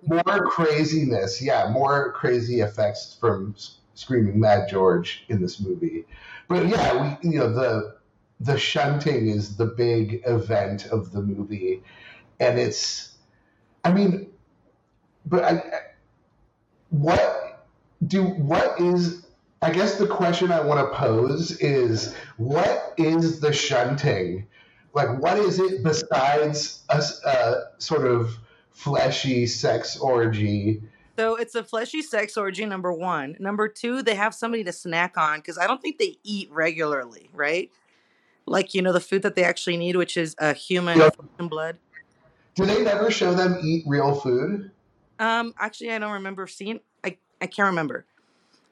more 0.08 0.48
craziness. 0.48 1.42
Yeah, 1.42 1.70
more 1.70 2.12
crazy 2.14 2.62
effects 2.62 3.18
from 3.20 3.56
Screaming 3.96 4.40
Mad 4.40 4.70
George 4.70 5.26
in 5.30 5.42
this 5.42 5.60
movie. 5.60 6.06
But 6.48 6.68
yeah, 6.68 7.18
we 7.22 7.30
you 7.30 7.40
know 7.40 7.54
the 7.54 7.96
the 8.40 8.58
shunting 8.58 9.28
is 9.28 9.56
the 9.56 9.66
big 9.66 10.22
event 10.26 10.88
of 10.88 11.12
the 11.12 11.22
movie, 11.22 11.84
and 12.40 12.60
it's, 12.60 13.16
I 13.86 13.94
mean, 13.94 14.28
but 15.26 15.44
I, 15.44 15.64
what 16.90 17.66
do 18.06 18.24
what 18.24 18.82
is 18.82 19.26
I 19.64 19.72
guess 19.72 19.98
the 19.98 20.08
question 20.08 20.52
I 20.52 20.60
want 20.60 20.92
to 20.92 20.98
pose 20.98 21.52
is 21.62 22.14
what 22.36 22.94
is 22.98 23.40
the 23.40 23.54
shunting? 23.54 24.46
Like, 24.94 25.20
what 25.20 25.38
is 25.38 25.58
it 25.58 25.84
besides 25.84 26.84
a 26.90 27.62
sort 27.78 28.06
of 28.06 28.38
fleshy 28.72 29.48
sex 29.48 29.98
orgy? 29.98 30.84
So 31.18 31.36
it's 31.36 31.54
a 31.54 31.64
fleshy 31.64 32.02
sex 32.02 32.38
orgy, 32.38 32.66
number 32.66 32.92
one. 32.92 33.36
Number 33.40 33.68
two, 33.68 34.02
they 34.02 34.16
have 34.16 34.34
somebody 34.34 34.64
to 34.64 34.72
snack 34.72 35.16
on 35.18 35.40
because 35.40 35.58
I 35.58 35.68
don't 35.68 35.82
think 35.82 36.00
they 36.00 36.18
eat 36.24 36.50
regularly, 36.52 37.30
right? 37.34 37.70
Like, 38.46 38.74
you 38.74 38.82
know, 38.82 38.92
the 38.92 39.00
food 39.00 39.22
that 39.22 39.36
they 39.36 39.44
actually 39.44 39.78
need, 39.78 39.96
which 39.96 40.18
is 40.18 40.36
a 40.40 40.54
human 40.54 40.98
Yeah. 40.98 41.10
blood. 41.38 41.78
Do 42.56 42.66
they 42.66 42.84
never 42.84 43.12
show 43.12 43.34
them 43.34 43.60
eat 43.64 43.84
real 43.88 44.16
food? 44.16 44.72
Um, 45.20 45.54
actually, 45.60 45.92
I 45.92 46.00
don't 46.00 46.12
remember 46.12 46.48
seeing. 46.48 46.80
I 47.04 47.18
I 47.42 47.48
can't 47.48 47.68
remember. 47.68 48.06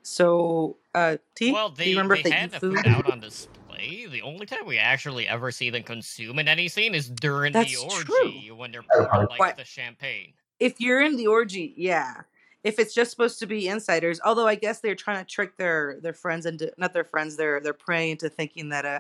So, 0.04 0.78
uh, 0.96 1.18
T, 1.36 1.52
Well, 1.52 1.70
do 1.70 1.76
they, 1.76 1.90
you 1.90 1.96
remember 1.96 2.16
they 2.16 2.22
if 2.22 2.24
they 2.26 2.32
had 2.32 2.50
eat 2.50 2.52
the 2.54 2.60
food? 2.60 2.78
food 2.78 2.88
out 2.88 3.06
on 3.06 3.20
display. 3.20 4.08
The 4.08 4.24
only 4.24 4.46
time 4.48 4.66
we 4.66 4.80
actually 4.80 5.28
ever 5.28 5.52
see 5.52 5.70
them 5.70 5.84
consume 5.84 6.40
in 6.40 6.48
any 6.48 6.68
scene 6.68 6.96
is 6.96 7.10
during 7.10 7.54
That's 7.54 7.72
the 7.72 7.78
orgy 7.78 8.06
true. 8.06 8.56
when 8.56 8.72
they're 8.72 8.84
pouring 8.84 9.30
like 9.30 9.40
What? 9.40 9.58
the 9.58 9.66
champagne. 9.66 10.34
If 10.60 10.80
you're 10.80 11.02
in 11.02 11.18
the 11.18 11.28
orgy, 11.28 11.74
yeah. 11.78 12.22
If 12.64 12.78
it's 12.78 12.94
just 12.94 13.10
supposed 13.12 13.40
to 13.40 13.48
be 13.48 13.68
insiders, 13.68 14.20
although 14.24 14.48
I 14.48 14.56
guess 14.56 14.80
they're 14.80 14.96
trying 14.96 15.24
to 15.24 15.30
trick 15.30 15.58
their 15.58 15.98
their 16.02 16.14
friends 16.14 16.46
into 16.46 16.72
not 16.78 16.94
their 16.94 17.04
friends, 17.04 17.36
their 17.36 17.60
their 17.60 17.74
prey 17.74 18.12
into 18.12 18.30
thinking 18.30 18.70
that 18.70 18.86
uh 18.86 19.00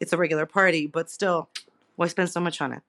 it's 0.00 0.12
a 0.12 0.16
regular 0.16 0.46
party, 0.46 0.86
but 0.86 1.10
still, 1.10 1.48
why 1.96 2.06
spend 2.08 2.30
so 2.30 2.40
much 2.40 2.60
on 2.60 2.72
it? 2.72 2.82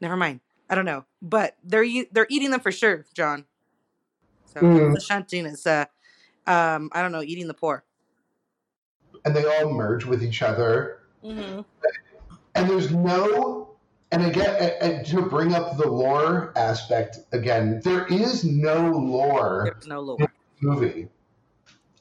Never 0.00 0.16
mind. 0.16 0.40
I 0.68 0.74
don't 0.74 0.84
know, 0.84 1.04
but 1.22 1.56
they're 1.62 1.86
they're 2.12 2.26
eating 2.30 2.50
them 2.50 2.60
for 2.60 2.72
sure, 2.72 3.04
John. 3.14 3.44
So 4.46 4.60
Mm. 4.60 4.94
the 4.94 5.00
shunting 5.00 5.46
is 5.46 5.66
uh 5.66 5.84
um 6.46 6.90
I 6.92 7.02
don't 7.02 7.12
know, 7.12 7.22
eating 7.22 7.48
the 7.48 7.54
poor. 7.54 7.84
And 9.24 9.34
they 9.34 9.44
all 9.44 9.72
merge 9.72 10.04
with 10.04 10.22
each 10.22 10.42
other. 10.42 11.00
Mm-hmm. 11.24 11.60
And 12.56 12.70
there's 12.70 12.90
no, 12.92 13.73
and 14.12 14.24
again, 14.24 14.54
and- 14.60 14.92
and 14.96 15.06
to 15.06 15.22
bring 15.22 15.54
up 15.54 15.76
the 15.76 15.88
lore 15.88 16.52
aspect 16.56 17.18
again, 17.32 17.80
there 17.84 18.06
is 18.06 18.44
no 18.44 18.90
lore 18.90 19.62
There's 19.72 19.86
no 19.86 20.00
lore. 20.00 20.18
movie 20.60 21.08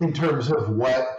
in 0.02 0.14
terms 0.14 0.52
of 0.52 0.70
what 0.70 1.18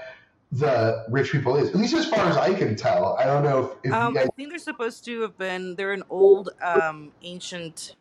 the 0.53 1.05
rich 1.11 1.33
people 1.33 1.57
is. 1.57 1.71
At 1.71 1.77
least 1.77 1.95
as 1.95 2.07
far 2.07 2.21
as 2.29 2.37
I 2.37 2.55
can 2.55 2.77
tell. 2.77 3.17
I 3.19 3.25
don't 3.25 3.43
know 3.43 3.65
if, 3.65 3.71
if 3.85 3.93
Um, 3.93 4.15
you 4.15 4.21
I 4.21 4.27
think 4.37 4.51
they're 4.51 4.59
supposed 4.59 5.05
to 5.07 5.23
have 5.23 5.37
been. 5.37 5.75
They're 5.75 5.93
an 5.93 6.05
old, 6.11 6.51
um, 6.63 7.13
ancient. 7.23 7.97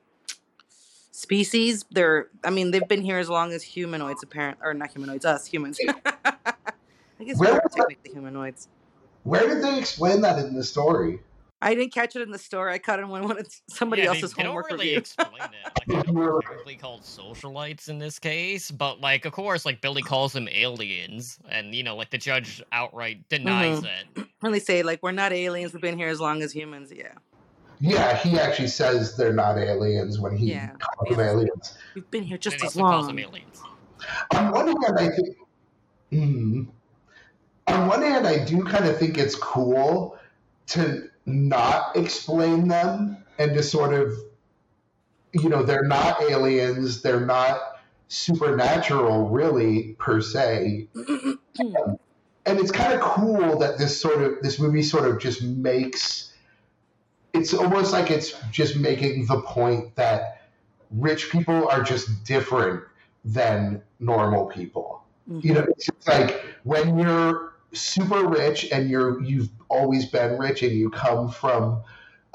species. 1.16 1.86
They're, 1.92 2.28
I 2.44 2.50
mean, 2.50 2.72
they've 2.72 2.88
been 2.88 3.02
here 3.04 3.20
as 3.20 3.30
long 3.30 3.54
as 3.54 3.62
humanoids, 3.64 4.24
apparent 4.24 4.58
or 4.64 4.74
not 4.74 4.92
humanoids, 4.92 5.26
us 5.26 5.46
humans. 5.46 5.78
I 6.26 7.24
guess 7.24 7.38
Where 7.38 7.54
we're 7.54 7.62
was 7.64 7.74
technically 7.76 8.12
humanoids. 8.12 8.68
Where 9.24 9.48
did 9.48 9.64
they 9.64 9.78
explain 9.80 10.22
that 10.22 10.40
in 10.40 10.56
the 10.56 10.64
story? 10.64 11.20
I 11.64 11.76
didn't 11.76 11.94
catch 11.94 12.16
it 12.16 12.22
in 12.22 12.32
the 12.32 12.38
store. 12.38 12.70
I 12.70 12.78
caught 12.78 13.00
it 13.00 13.08
when 13.08 13.24
one 13.24 13.40
of 13.40 13.48
somebody 13.70 14.02
yeah, 14.02 14.10
else's 14.10 14.34
they, 14.34 14.44
they 14.44 14.48
homework 14.48 14.70
don't 14.70 14.78
really 14.80 14.90
review. 14.90 14.98
explain 15.00 15.44
it. 15.44 15.88
Like, 15.96 16.08
I 16.08 16.12
know 16.12 16.24
they're 16.24 16.42
technically 16.42 16.76
called 16.76 17.02
socialites 17.02 17.88
in 17.90 18.00
this 18.00 18.20
case, 18.20 18.70
but 18.70 19.00
like, 19.00 19.26
of 19.26 19.32
course, 19.34 19.66
like 19.66 19.80
Billy 19.82 20.02
calls 20.02 20.34
them 20.34 20.48
aliens, 20.52 21.40
and 21.50 21.74
you 21.74 21.84
know, 21.84 21.96
like 21.96 22.10
the 22.10 22.18
judge 22.18 22.62
outright 22.72 23.28
denies 23.30 23.80
Mm-hmm. 23.82 24.22
it. 24.22 24.28
when 24.42 24.52
they 24.52 24.60
say 24.60 24.84
like 24.84 25.02
we're 25.02 25.12
not 25.14 25.32
aliens, 25.32 25.74
we've 25.74 25.82
been 25.82 25.98
here 25.98 26.10
as 26.10 26.20
long 26.20 26.42
as 26.42 26.52
humans. 26.52 26.92
Yeah, 26.94 27.14
Yeah, 27.80 28.18
he 28.18 28.38
actually 28.40 28.68
says 28.68 29.16
they're 29.16 29.34
not 29.34 29.58
aliens 29.58 30.20
when 30.20 30.36
he 30.36 30.52
Yeah. 30.52 30.72
calls 30.80 31.18
them 31.18 31.26
aliens. 31.26 31.78
we've 31.96 32.10
been 32.12 32.24
here 32.24 32.38
just 32.38 32.56
and 32.56 32.64
as 32.66 32.72
still 32.72 32.84
calls 32.84 33.08
long. 33.08 33.16
them 33.16 33.20
aliens. 33.20 33.62
On 34.36 34.52
one 34.52 34.68
hand, 34.68 34.98
I 35.00 35.10
think. 35.10 35.38
Hmm. 36.12 36.64
on 37.68 37.88
one 37.88 38.02
hand, 38.02 38.28
I 38.28 38.44
do 38.44 38.64
kind 38.66 38.86
of 38.86 38.98
think 39.00 39.18
it's 39.18 39.36
cool 39.36 40.18
to 40.68 41.10
not 41.26 41.96
explain 41.96 42.68
them 42.68 43.18
and 43.38 43.54
to 43.54 43.64
sort 43.64 43.94
of, 43.94 44.14
you 45.34 45.50
know, 45.50 45.64
they're 45.64 45.84
not 45.84 46.22
aliens, 46.22 47.02
they're 47.02 47.26
not 47.26 47.60
supernatural, 48.08 49.30
really 49.30 49.96
per 50.00 50.22
se. 50.22 50.88
and 52.46 52.60
it's 52.60 52.72
kind 52.72 52.94
of 52.94 53.02
cool 53.02 53.58
that 53.60 53.78
this 53.78 54.00
sort 54.00 54.22
of 54.22 54.42
this 54.42 54.60
movie 54.60 54.84
sort 54.84 55.10
of 55.10 55.20
just 55.20 55.42
makes 55.42 56.34
it's 57.34 57.54
almost 57.54 57.92
like 57.92 58.12
it's 58.12 58.36
just 58.52 58.76
making 58.76 59.26
the 59.26 59.42
point 59.42 59.96
that 59.96 60.42
rich 60.92 61.32
people 61.32 61.68
are 61.70 61.82
just 61.82 62.24
different 62.24 62.84
than 63.26 63.82
normal 64.00 64.46
people 64.46 65.04
you 65.28 65.54
know 65.54 65.62
mm-hmm. 65.62 65.72
it's 65.72 65.86
just 65.86 66.08
like 66.08 66.44
when 66.64 66.98
you're 67.00 67.53
super 67.74 68.28
rich 68.28 68.70
and 68.72 68.90
you're 68.90 69.22
you've 69.22 69.50
always 69.70 70.06
been 70.06 70.38
rich 70.38 70.64
and 70.64 70.72
you 70.72 70.90
come 70.90 71.30
from 71.30 71.82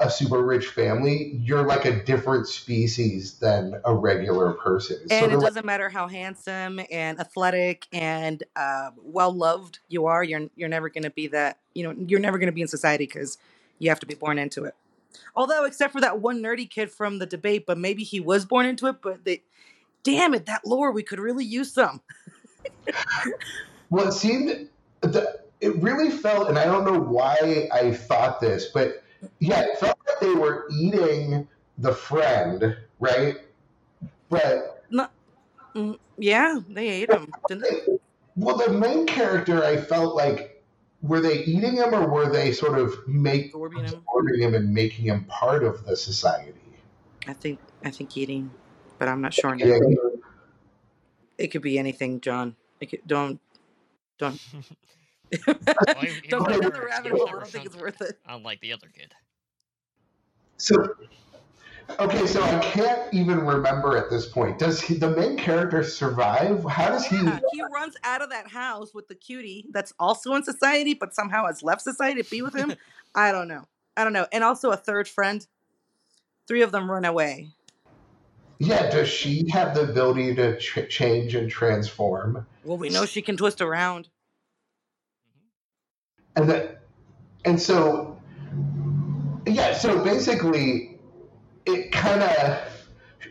a 0.01 0.09
super 0.09 0.43
rich 0.43 0.67
family 0.67 1.37
you're 1.41 1.65
like 1.65 1.85
a 1.85 2.03
different 2.03 2.47
species 2.47 3.39
than 3.39 3.79
a 3.85 3.93
regular 3.93 4.53
person 4.53 4.97
It's 5.03 5.11
and 5.11 5.31
it 5.31 5.39
doesn't 5.39 5.65
matter 5.65 5.89
how 5.89 6.07
handsome 6.07 6.79
and 6.91 7.19
athletic 7.19 7.87
and 7.91 8.43
uh, 8.55 8.91
well 9.03 9.31
loved 9.31 9.79
you 9.87 10.05
are. 10.05 10.23
You're 10.23 10.49
you're 10.55 10.69
never 10.69 10.89
going 10.89 11.03
to 11.03 11.09
be 11.09 11.27
that. 11.27 11.57
You 11.73 11.83
know, 11.83 12.05
you're 12.07 12.19
never 12.19 12.37
going 12.37 12.47
to 12.47 12.53
be 12.53 12.61
in 12.61 12.67
society 12.67 13.05
because 13.05 13.37
you 13.79 13.89
have 13.89 13.99
to 14.01 14.05
be 14.05 14.15
born 14.15 14.39
into 14.39 14.63
it. 14.65 14.75
Although, 15.35 15.65
except 15.65 15.93
for 15.93 16.01
that 16.01 16.19
one 16.21 16.41
nerdy 16.41 16.69
kid 16.69 16.91
from 16.91 17.19
the 17.19 17.25
debate, 17.25 17.65
but 17.65 17.77
maybe 17.77 18.03
he 18.03 18.19
was 18.19 18.45
born 18.45 18.65
into 18.65 18.87
it. 18.87 19.01
But 19.01 19.25
they, 19.25 19.43
damn 20.03 20.33
it, 20.33 20.45
that 20.45 20.65
lore 20.65 20.91
we 20.91 21.03
could 21.03 21.19
really 21.19 21.45
use 21.45 21.71
some. 21.73 22.01
Well, 23.89 24.09
it 24.09 24.13
seemed 24.13 24.69
the, 25.01 25.41
it 25.61 25.75
really 25.81 26.09
felt, 26.09 26.49
and 26.49 26.57
I 26.57 26.65
don't 26.65 26.85
know 26.85 26.99
why 26.99 27.69
I 27.73 27.93
thought 27.93 28.39
this, 28.39 28.67
but 28.73 29.03
yeah, 29.39 29.61
it 29.61 29.77
felt 29.79 29.97
like 30.07 30.19
they 30.19 30.33
were 30.33 30.67
eating 30.71 31.47
the 31.77 31.93
friend, 31.93 32.77
right? 32.99 33.37
But 34.29 34.85
Mm, 35.75 35.99
yeah, 36.17 36.59
they 36.67 36.87
ate 36.89 37.09
him, 37.09 37.35
didn't 37.47 37.63
they? 37.63 37.81
well, 38.35 38.57
the 38.57 38.71
main 38.73 39.07
character, 39.07 39.63
I 39.63 39.77
felt 39.77 40.15
like 40.15 40.65
were 41.01 41.21
they 41.21 41.43
eating 41.43 41.75
him 41.77 41.93
or 41.93 42.09
were 42.09 42.29
they 42.29 42.51
sort 42.51 42.77
of 42.77 43.07
make 43.07 43.53
Absorbing 43.53 43.83
him. 43.85 44.09
absorbing 44.13 44.41
him 44.41 44.53
and 44.55 44.73
making 44.73 45.05
him 45.05 45.25
part 45.25 45.63
of 45.63 45.85
the 45.85 45.95
society? 45.95 46.83
I 47.27 47.33
think 47.33 47.61
I 47.83 47.91
think 47.91 48.17
eating, 48.17 48.55
but 48.97 49.07
I'm 49.07 49.21
not 49.21 49.33
sure. 49.33 49.55
Yeah, 49.57 49.77
It 51.37 51.47
could 51.47 51.61
be 51.61 51.79
anything, 51.79 52.21
John. 52.21 52.55
It 52.79 52.87
could, 52.87 53.01
don't 53.07 53.41
don't 54.19 54.39
Well, 55.47 55.55
he- 56.01 56.07
he 56.07 56.27
don't 56.27 56.47
was 56.47 56.57
go 56.57 56.61
down 56.61 56.71
the 56.71 56.81
rabbit 56.85 57.11
hole. 57.13 57.27
I 57.27 57.31
don't 57.31 57.47
think 57.47 57.65
it's 57.65 57.75
worth 57.75 58.01
it. 58.01 58.19
Unlike 58.27 58.61
the 58.61 58.73
other 58.73 58.87
kid. 58.95 59.13
So, 60.57 60.75
okay, 61.99 62.27
so 62.27 62.43
I 62.43 62.59
can't 62.59 63.13
even 63.13 63.45
remember 63.45 63.95
at 63.97 64.09
this 64.09 64.27
point. 64.27 64.59
Does 64.59 64.81
he, 64.81 64.95
the 64.95 65.09
main 65.09 65.37
character 65.37 65.83
survive? 65.83 66.65
How 66.65 66.89
does 66.89 67.05
he? 67.05 67.17
He 67.17 67.61
runs 67.73 67.95
out 68.03 68.21
of 68.21 68.29
that 68.31 68.49
house 68.49 68.93
with 68.93 69.07
the 69.07 69.15
cutie 69.15 69.67
that's 69.71 69.93
also 69.99 70.33
in 70.33 70.43
society, 70.43 70.93
but 70.93 71.15
somehow 71.15 71.45
has 71.45 71.63
left 71.63 71.81
society 71.81 72.21
to 72.21 72.29
be 72.29 72.41
with 72.41 72.55
him. 72.55 72.73
I 73.15 73.31
don't 73.31 73.47
know. 73.47 73.65
I 73.95 74.03
don't 74.03 74.13
know. 74.13 74.27
And 74.33 74.43
also 74.43 74.71
a 74.71 74.77
third 74.77 75.07
friend. 75.07 75.45
Three 76.47 76.61
of 76.63 76.71
them 76.71 76.89
run 76.91 77.05
away. 77.05 77.47
Yeah, 78.59 78.89
does 78.89 79.07
she 79.07 79.49
have 79.49 79.73
the 79.73 79.83
ability 79.83 80.35
to 80.35 80.57
ch- 80.57 80.89
change 80.89 81.33
and 81.33 81.49
transform? 81.49 82.45
Well, 82.65 82.77
we 82.77 82.89
know 82.89 83.05
she 83.05 83.21
can 83.21 83.37
twist 83.37 83.61
around. 83.61 84.09
Mm-hmm. 86.35 86.41
And 86.41 86.49
that, 86.49 86.81
and 87.45 87.61
so, 87.61 88.19
yeah. 89.47 89.73
So 89.73 90.03
basically, 90.03 90.99
it 91.65 91.93
kind 91.93 92.21
of 92.21 92.59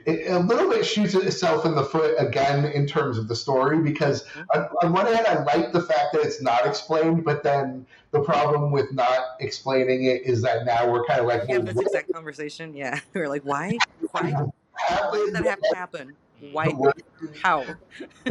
it 0.06 0.30
a 0.30 0.38
little 0.38 0.70
bit 0.70 0.86
shoots 0.86 1.14
itself 1.14 1.66
in 1.66 1.74
the 1.74 1.84
foot 1.84 2.14
again 2.18 2.64
in 2.64 2.86
terms 2.86 3.18
of 3.18 3.28
the 3.28 3.36
story 3.36 3.78
because 3.82 4.24
mm-hmm. 4.24 4.58
on, 4.58 4.68
on 4.82 4.92
one 4.94 5.06
hand, 5.06 5.26
I 5.26 5.42
like 5.42 5.72
the 5.72 5.82
fact 5.82 6.14
that 6.14 6.22
it's 6.22 6.40
not 6.40 6.66
explained, 6.66 7.24
but 7.24 7.42
then 7.42 7.84
the 8.12 8.20
problem 8.20 8.72
with 8.72 8.92
not 8.92 9.36
explaining 9.40 10.04
it 10.04 10.22
is 10.22 10.40
that 10.40 10.64
now 10.64 10.90
we're 10.90 11.04
kind 11.04 11.20
of 11.20 11.26
like, 11.26 11.40
have 11.40 11.48
well, 11.48 11.62
this 11.62 11.74
what 11.74 11.86
exact 11.86 12.12
conversation. 12.14 12.74
Yeah, 12.74 12.98
we're 13.12 13.28
like, 13.28 13.42
why? 13.42 13.76
Why? 14.12 14.46
Happened? 14.86 15.26
did 15.26 15.34
that 15.34 15.44
have 15.44 15.60
to 15.60 15.76
happen? 15.76 16.16
Why? 16.50 16.72
How? 17.42 17.64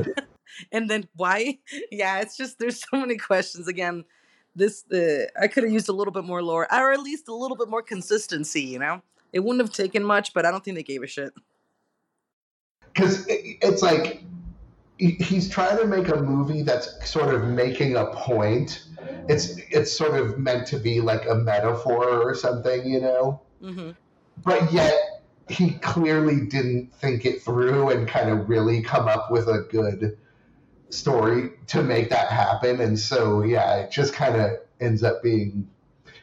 and 0.72 0.89
then 0.89 1.08
why? 1.16 1.60
Yeah, 1.91 2.20
it's 2.20 2.38
just 2.38 2.60
there's 2.60 2.82
so 2.89 3.00
many 3.00 3.18
questions. 3.18 3.68
Again, 3.68 4.06
this 4.56 4.86
uh, 4.91 5.26
I 5.39 5.48
could 5.48 5.64
have 5.64 5.72
used 5.74 5.89
a 5.89 5.93
little 5.93 6.14
bit 6.14 6.24
more 6.24 6.41
lore, 6.41 6.68
or 6.72 6.91
at 6.91 7.02
least 7.02 7.28
a 7.28 7.36
little 7.36 7.58
bit 7.58 7.70
more 7.70 7.82
consistency. 7.82 8.62
You 8.62 8.80
know, 8.80 9.02
it 9.34 9.41
wouldn't 9.41 9.62
have 9.62 9.74
taken 9.74 10.04
much, 10.04 10.34
but 10.34 10.45
I 10.45 10.52
don't 10.52 10.64
think 10.64 10.76
they 10.76 10.84
gave 10.84 11.04
a 11.04 11.08
shit. 11.08 11.34
because 12.98 13.26
it's 13.30 13.82
like 13.84 14.24
he's 14.98 15.50
trying 15.50 15.78
to 15.78 15.86
make 15.86 16.08
a 16.08 16.16
movie 16.16 16.64
that's 16.64 17.08
sort 17.08 17.34
of 17.34 17.43
making 17.43 17.95
a 17.95 18.08
point. 18.08 18.86
It's 19.30 19.58
it's 19.70 19.91
sort 19.91 20.20
of 20.20 20.39
meant 20.39 20.68
to 20.68 20.80
be 20.80 21.02
like 21.02 21.28
a 21.28 21.36
metaphor 21.36 22.06
or 22.08 22.34
something, 22.34 22.89
you 22.89 23.00
know. 23.00 23.41
hmm 23.62 23.91
But 24.43 24.72
yet 24.74 25.16
he 25.50 25.72
clearly 25.76 26.45
didn't 26.45 26.93
think 26.93 27.26
it 27.26 27.41
through 27.41 27.89
and 27.89 28.08
kind 28.08 28.30
of 28.30 28.50
really 28.50 28.82
come 28.82 29.08
up 29.08 29.32
with 29.32 29.48
a 29.48 29.66
good 29.70 30.18
story 30.89 31.52
to 31.68 31.84
make 31.84 32.10
that 32.10 32.30
happen. 32.30 32.82
And 32.82 32.98
so 32.98 33.41
yeah, 33.43 33.78
it 33.78 33.91
just 33.91 34.14
kind 34.14 34.36
of 34.36 34.52
ends 34.80 35.04
up 35.04 35.24
being 35.24 35.70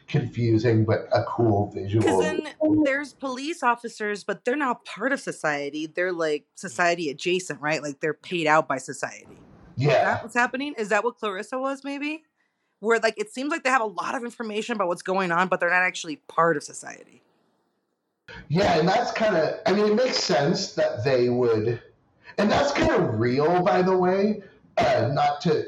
confusing 0.07 0.85
but 0.85 1.07
a 1.11 1.23
cool 1.23 1.71
visual. 1.73 2.03
Because 2.03 2.21
then 2.21 2.83
there's 2.83 3.13
police 3.13 3.63
officers, 3.63 4.23
but 4.23 4.45
they're 4.45 4.55
not 4.55 4.85
part 4.85 5.11
of 5.11 5.19
society. 5.19 5.87
They're 5.87 6.13
like 6.13 6.45
society 6.55 7.09
adjacent, 7.09 7.61
right? 7.61 7.81
Like 7.81 7.99
they're 7.99 8.13
paid 8.13 8.47
out 8.47 8.67
by 8.67 8.77
society. 8.77 9.39
Is 9.77 9.85
yeah. 9.85 10.05
that 10.05 10.23
what's 10.23 10.35
happening? 10.35 10.75
Is 10.77 10.89
that 10.89 11.03
what 11.03 11.17
Clarissa 11.17 11.57
was? 11.57 11.83
Maybe 11.83 12.23
where 12.79 12.99
like 12.99 13.15
it 13.17 13.33
seems 13.33 13.49
like 13.51 13.63
they 13.63 13.69
have 13.69 13.81
a 13.81 13.85
lot 13.85 14.15
of 14.15 14.23
information 14.23 14.75
about 14.75 14.87
what's 14.87 15.01
going 15.01 15.31
on, 15.31 15.47
but 15.47 15.59
they're 15.59 15.69
not 15.69 15.83
actually 15.83 16.17
part 16.27 16.55
of 16.55 16.63
society. 16.63 17.21
Yeah, 18.47 18.79
and 18.79 18.87
that's 18.87 19.11
kind 19.11 19.35
of, 19.35 19.59
I 19.65 19.73
mean, 19.73 19.85
it 19.87 19.95
makes 19.95 20.17
sense 20.17 20.73
that 20.73 21.03
they 21.03 21.29
would, 21.29 21.81
and 22.37 22.51
that's 22.51 22.71
kind 22.71 22.91
of 22.91 23.19
real, 23.19 23.61
by 23.63 23.81
the 23.81 23.97
way. 23.97 24.41
Uh, 24.77 25.09
not 25.13 25.41
to, 25.41 25.65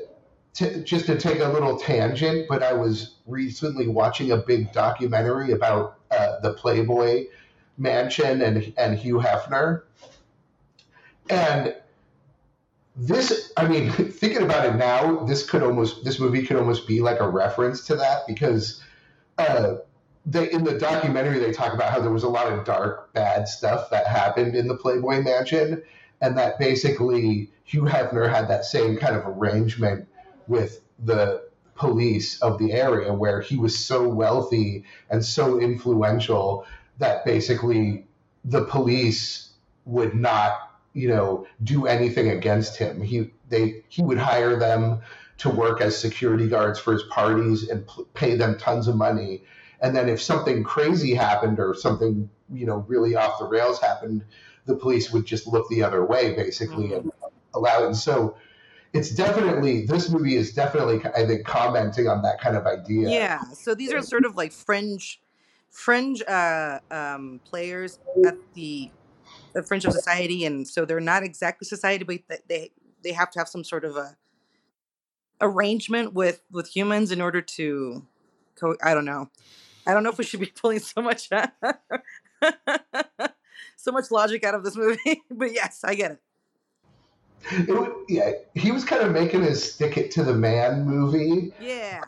to, 0.55 0.83
just 0.83 1.05
to 1.05 1.17
take 1.17 1.39
a 1.39 1.47
little 1.47 1.77
tangent, 1.77 2.47
but 2.49 2.61
I 2.61 2.73
was 2.73 3.15
recently 3.25 3.87
watching 3.87 4.31
a 4.31 4.37
big 4.37 4.71
documentary 4.73 5.51
about 5.51 5.99
uh, 6.11 6.39
the 6.41 6.53
Playboy 6.53 7.27
Mansion 7.77 8.41
and 8.41 8.73
and 8.77 8.97
Hugh 8.97 9.19
Hefner, 9.19 9.83
and 11.29 11.75
this, 12.95 13.53
I 13.55 13.67
mean, 13.67 13.91
thinking 13.91 14.43
about 14.43 14.65
it 14.65 14.75
now, 14.75 15.23
this 15.25 15.47
could 15.47 15.63
almost, 15.63 16.03
this 16.03 16.19
movie 16.19 16.41
could 16.43 16.57
almost 16.57 16.87
be 16.87 17.01
like 17.01 17.19
a 17.19 17.29
reference 17.29 17.85
to 17.87 17.95
that 17.95 18.27
because. 18.27 18.81
Uh, 19.37 19.75
they 20.27 20.51
in 20.51 20.63
the 20.63 20.77
documentary 20.77 21.39
they 21.39 21.51
talk 21.51 21.73
about 21.73 21.91
how 21.91 21.99
there 21.99 22.11
was 22.11 22.23
a 22.23 22.29
lot 22.29 22.51
of 22.51 22.65
dark 22.65 23.11
bad 23.13 23.47
stuff 23.47 23.89
that 23.89 24.05
happened 24.05 24.55
in 24.55 24.67
the 24.67 24.75
playboy 24.75 25.21
mansion 25.21 25.81
and 26.21 26.37
that 26.37 26.59
basically 26.59 27.49
hugh 27.63 27.83
hefner 27.83 28.29
had 28.29 28.47
that 28.47 28.65
same 28.65 28.97
kind 28.97 29.15
of 29.15 29.25
arrangement 29.25 30.07
with 30.47 30.81
the 30.99 31.41
police 31.75 32.41
of 32.41 32.57
the 32.57 32.73
area 32.73 33.13
where 33.13 33.39
he 33.39 33.55
was 33.55 33.77
so 33.77 34.07
wealthy 34.07 34.83
and 35.09 35.23
so 35.23 35.59
influential 35.59 36.65
that 36.97 37.23
basically 37.23 38.05
the 38.43 38.65
police 38.65 39.51
would 39.85 40.13
not 40.13 40.71
you 40.93 41.07
know 41.07 41.45
do 41.63 41.85
anything 41.85 42.29
against 42.29 42.77
him. 42.77 43.01
He 43.01 43.31
they 43.49 43.83
he 43.87 44.01
would 44.01 44.17
hire 44.17 44.57
them 44.57 45.01
to 45.37 45.49
work 45.49 45.79
as 45.79 45.95
security 45.95 46.47
guards 46.49 46.79
for 46.79 46.93
his 46.93 47.03
parties 47.03 47.69
and 47.69 47.87
pay 48.15 48.35
them 48.35 48.57
tons 48.57 48.87
of 48.87 48.95
money 48.95 49.43
and 49.81 49.95
then 49.95 50.09
if 50.09 50.21
something 50.21 50.63
crazy 50.63 51.13
happened 51.13 51.59
or 51.59 51.73
something 51.73 52.29
you 52.51 52.65
know 52.65 52.85
really 52.87 53.15
off 53.15 53.39
the 53.39 53.45
rails 53.45 53.79
happened 53.79 54.23
the 54.67 54.75
police 54.75 55.11
would 55.11 55.25
just 55.25 55.47
look 55.47 55.67
the 55.69 55.81
other 55.81 56.05
way, 56.05 56.35
basically, 56.35 56.93
and 56.93 57.11
allow 57.55 57.83
it. 57.83 57.87
And 57.87 57.97
so 57.97 58.37
it's 58.93 59.09
definitely 59.09 59.85
this 59.85 60.09
movie 60.09 60.35
is 60.35 60.53
definitely 60.53 61.01
I 61.15 61.25
think 61.25 61.45
commenting 61.45 62.07
on 62.07 62.21
that 62.21 62.39
kind 62.39 62.55
of 62.55 62.67
idea. 62.67 63.09
Yeah. 63.09 63.41
So 63.53 63.73
these 63.73 63.91
are 63.93 64.01
sort 64.01 64.25
of 64.25 64.35
like 64.35 64.51
fringe, 64.51 65.19
fringe 65.71 66.21
uh, 66.27 66.79
um, 66.91 67.39
players 67.45 67.99
at 68.25 68.35
the, 68.53 68.91
the 69.53 69.63
fringe 69.63 69.85
of 69.85 69.93
society, 69.93 70.45
and 70.45 70.67
so 70.67 70.85
they're 70.85 70.99
not 70.99 71.23
exactly 71.23 71.65
society, 71.65 72.03
but 72.03 72.41
they 72.47 72.71
they 73.03 73.13
have 73.13 73.31
to 73.31 73.39
have 73.39 73.47
some 73.47 73.63
sort 73.63 73.85
of 73.85 73.95
a 73.95 74.17
arrangement 75.39 76.13
with 76.13 76.41
with 76.51 76.67
humans 76.67 77.11
in 77.11 77.21
order 77.21 77.41
to. 77.41 78.05
Co- 78.59 78.77
I 78.83 78.95
don't 78.95 79.05
know. 79.05 79.29
I 79.87 79.93
don't 79.93 80.03
know 80.03 80.09
if 80.09 80.17
we 80.17 80.25
should 80.25 80.41
be 80.41 80.45
pulling 80.61 80.79
so 80.79 81.01
much 81.01 81.29
so 83.77 83.91
much 83.91 84.11
logic 84.11 84.43
out 84.43 84.53
of 84.53 84.63
this 84.63 84.75
movie, 84.75 85.23
but 85.31 85.53
yes, 85.53 85.83
I 85.83 85.95
get 85.95 86.11
it. 86.11 86.19
It 87.49 87.93
yeah, 88.09 88.31
he 88.55 88.71
was 88.71 88.83
kind 88.83 89.03
of 89.03 89.13
making 89.13 89.43
his 89.43 89.73
stick 89.73 89.97
it 89.97 90.11
to 90.11 90.23
the 90.23 90.33
man 90.33 90.85
movie. 90.85 91.53
Yeah. 91.61 92.01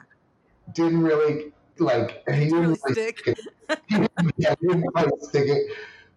Didn't 0.73 1.01
really 1.01 1.53
like 1.77 2.23
he 2.27 2.45
didn't 2.45 2.53
really 2.53 2.77
really 2.83 2.93
stick. 2.93 3.19
stick 3.19 3.37
it. 3.37 3.79
He 3.87 3.95
didn't, 3.95 4.33
yeah, 4.37 4.55
he 4.59 4.67
didn't 4.67 4.87
quite 4.87 5.09
stick 5.21 5.47
it. 5.47 5.71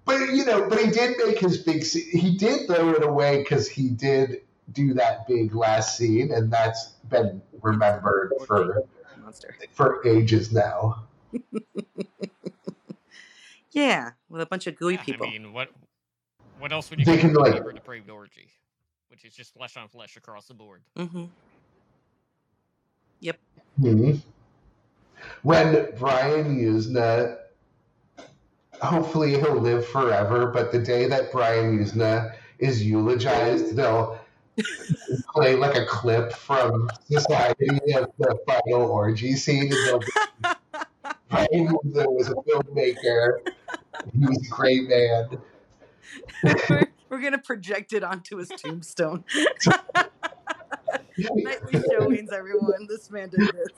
But 0.05 0.33
you 0.33 0.45
know, 0.45 0.69
but 0.69 0.81
he 0.81 0.91
did 0.91 1.17
make 1.25 1.39
his 1.39 1.59
big. 1.59 1.85
He 1.85 2.37
did 2.37 2.67
throw 2.67 2.91
it 2.91 3.05
away 3.05 3.39
because 3.39 3.69
he 3.69 3.91
did 3.91 4.41
do 4.73 4.95
that 4.95 5.29
big 5.29 5.55
last 5.55 5.97
scene, 5.97 6.33
and 6.33 6.51
that's 6.51 6.89
been 7.09 7.41
remembered 7.61 8.33
for 8.47 8.83
Monster. 9.23 9.55
for 9.71 10.05
ages 10.07 10.51
now. 10.51 11.05
Yeah, 13.73 14.11
with 14.29 14.43
a 14.43 14.47
bunch 14.47 14.67
of 14.67 14.77
gooey 14.77 14.95
Yeah, 14.95 15.03
people. 15.03 15.27
I 15.27 15.31
mean, 15.31 15.53
what 15.55 15.71
what 16.59 16.73
else 16.73 16.91
would 16.91 16.99
you 16.99 17.05
They 17.07 17.17
do 17.17 17.21
can, 17.23 17.35
like- 17.35 17.55
Depraved 17.55 17.77
depraved 17.77 18.11
orgy, 18.11 18.49
which 19.09 19.25
is 19.25 19.35
just 19.35 19.55
flesh 19.55 19.77
on 19.79 19.89
flesh 19.89 20.17
across 20.17 20.47
the 20.47 20.55
board. 20.55 20.83
Mm-hmm. 20.99 21.25
Mhm. 23.81 24.21
When 25.43 25.89
Brian 25.99 26.59
Yuzna, 26.61 27.39
hopefully 28.83 29.31
he'll 29.41 29.57
live 29.57 29.87
forever, 29.87 30.49
but 30.49 30.73
the 30.73 30.79
day 30.79 31.07
that 31.09 31.33
Brian 31.33 31.79
Yuzna 31.79 32.35
is 32.59 32.85
eulogized, 32.85 33.75
they'll 33.75 34.19
play 35.35 35.57
like 35.57 35.75
a 35.75 35.87
clip 35.87 36.33
from 36.33 36.91
Society 37.09 37.67
of 37.95 38.11
the 38.19 38.39
final 38.47 38.83
orgy 38.83 39.35
scene. 39.35 39.63
And 39.63 39.87
they'll 39.87 39.99
be, 40.01 40.07
Brian 41.33 41.69
Yuzna 41.69 42.07
was 42.13 42.29
a 42.29 42.35
filmmaker. 42.35 43.39
He 44.13 44.27
was 44.27 44.47
a 44.47 44.51
great 44.51 44.89
man. 44.89 45.39
we're, 46.69 46.87
we're 47.09 47.21
gonna 47.21 47.39
project 47.39 47.93
it 47.95 48.05
onto 48.05 48.37
his 48.37 48.49
tombstone. 48.49 49.25
Nightly 51.19 51.83
showings, 51.91 52.31
everyone. 52.33 52.87
This 52.89 53.11
man 53.11 53.31
did 53.31 53.41
this. 53.41 53.73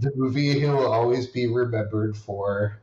The 0.00 0.12
movie 0.14 0.58
he 0.60 0.66
will 0.66 0.92
always 0.92 1.26
be 1.26 1.46
remembered 1.46 2.16
for. 2.16 2.78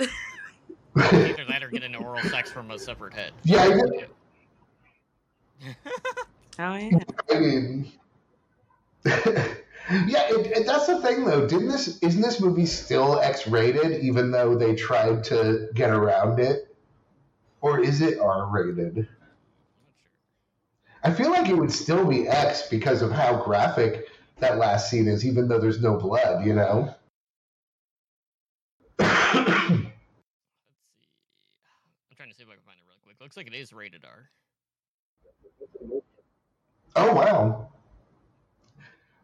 Either 0.00 1.44
that 1.48 1.62
or 1.62 1.68
getting 1.68 1.94
oral 1.96 2.22
sex 2.24 2.50
from 2.50 2.70
a 2.70 2.78
separate 2.78 3.14
head. 3.14 3.32
Yeah, 3.44 3.62
I- 3.64 4.06
oh 6.58 6.74
yeah. 6.76 6.98
I 7.30 7.38
mean, 7.38 7.92
yeah, 10.06 10.24
it, 10.28 10.46
it, 10.46 10.66
that's 10.66 10.86
the 10.86 11.00
thing 11.00 11.24
though. 11.24 11.46
Didn't 11.46 11.68
this 11.68 11.98
isn't 12.02 12.20
this 12.20 12.40
movie 12.40 12.66
still 12.66 13.18
X-rated, 13.20 14.02
even 14.02 14.30
though 14.30 14.54
they 14.54 14.74
tried 14.74 15.24
to 15.24 15.68
get 15.74 15.90
around 15.90 16.40
it, 16.40 16.76
or 17.62 17.80
is 17.80 18.02
it 18.02 18.18
R-rated? 18.18 19.08
I 21.02 21.12
feel 21.12 21.30
like 21.30 21.48
it 21.48 21.56
would 21.56 21.72
still 21.72 22.04
be 22.04 22.28
X 22.28 22.68
because 22.68 23.00
of 23.00 23.12
how 23.12 23.42
graphic 23.42 24.08
that 24.40 24.58
last 24.58 24.90
scene 24.90 25.08
is, 25.08 25.24
even 25.24 25.48
though 25.48 25.58
there's 25.58 25.80
no 25.80 25.96
blood. 25.96 26.44
You 26.44 26.54
know. 26.54 26.94
Let's 28.98 29.10
see. 29.32 29.38
I'm 29.38 29.92
trying 32.16 32.28
to 32.28 32.34
see 32.34 32.42
if 32.42 32.48
I 32.48 32.54
can 32.54 32.62
find 32.66 32.78
it 32.78 32.84
real 32.86 32.98
quick. 33.04 33.16
Looks 33.20 33.38
like 33.38 33.46
it 33.46 33.54
is 33.54 33.72
rated 33.72 34.04
R. 34.04 34.28
oh 36.96 37.14
wow. 37.14 37.70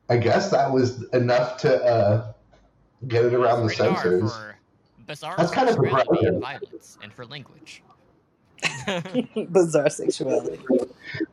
I 0.08 0.16
guess 0.18 0.50
that 0.50 0.70
was 0.72 1.02
enough 1.12 1.56
to 1.58 1.82
uh, 1.84 2.32
get 3.08 3.24
it 3.24 3.34
around 3.34 3.60
the 3.60 3.66
It's 3.72 3.80
rated 3.80 3.96
R 3.96 4.02
censors. 4.02 4.32
for 4.32 4.56
bizarre 5.06 5.34
That's 5.38 5.50
kind 5.50 5.68
of 5.68 5.74
sexuality 5.76 6.04
surprising. 6.06 6.28
and 6.28 6.40
violence, 6.40 6.98
and 7.02 7.12
for 7.12 7.26
language. 7.26 7.82
Bizarre 9.52 9.90
sexuality. 9.90 10.58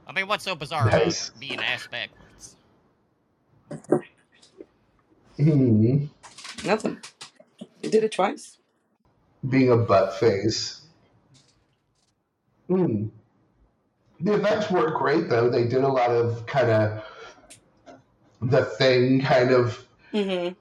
I 0.07 0.11
mean, 0.11 0.27
what's 0.27 0.43
so 0.43 0.53
bizarre 0.55 0.85
Nice. 0.89 1.29
about 1.29 1.39
being 1.39 1.59
ass 1.59 1.87
backwards? 1.87 2.55
Hmm. 5.37 6.05
Nothing. 6.65 6.97
You 7.81 7.89
did 7.89 8.03
it 8.03 8.11
twice. 8.11 8.57
being 9.49 9.71
a 9.71 9.77
butt 9.77 10.15
face. 10.19 10.81
Hmm. 12.67 13.07
The 14.19 14.33
effects 14.35 14.69
were 14.69 14.91
great 14.91 15.29
though. 15.29 15.49
They 15.49 15.63
did 15.67 15.83
a 15.83 15.87
lot 15.87 16.11
of 16.11 16.45
kind 16.45 16.69
of 16.69 17.03
the 18.41 18.65
thing, 18.65 19.21
kind 19.21 19.51
of 19.51 19.85
Mm-hmm. 20.13 20.53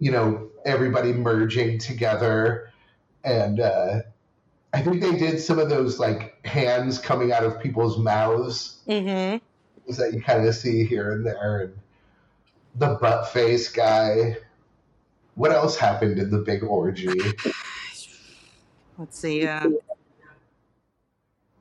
you 0.00 0.10
know, 0.10 0.50
everybody 0.66 1.14
merging 1.14 1.78
together, 1.78 2.70
and 3.24 3.60
uh, 3.60 4.00
I 4.74 4.82
think 4.82 5.00
they 5.00 5.16
did 5.16 5.40
some 5.40 5.58
of 5.58 5.70
those 5.70 5.98
like 5.98 6.44
hands 6.44 6.98
coming 6.98 7.32
out 7.32 7.42
of 7.42 7.58
people's 7.60 7.96
mouths 7.98 8.80
Mm-hmm. 8.86 9.38
that 9.96 10.12
you 10.12 10.20
kind 10.20 10.46
of 10.46 10.54
see 10.54 10.84
here 10.84 11.12
and 11.12 11.24
there, 11.24 11.60
and 11.60 11.74
the 12.74 12.98
butt 13.00 13.28
face 13.32 13.70
guy. 13.72 14.36
What 15.34 15.50
else 15.52 15.78
happened 15.78 16.18
in 16.18 16.30
the 16.30 16.38
big 16.40 16.62
orgy? 16.62 17.08
Let's 18.98 19.18
see. 19.18 19.46
Uh, 19.46 19.70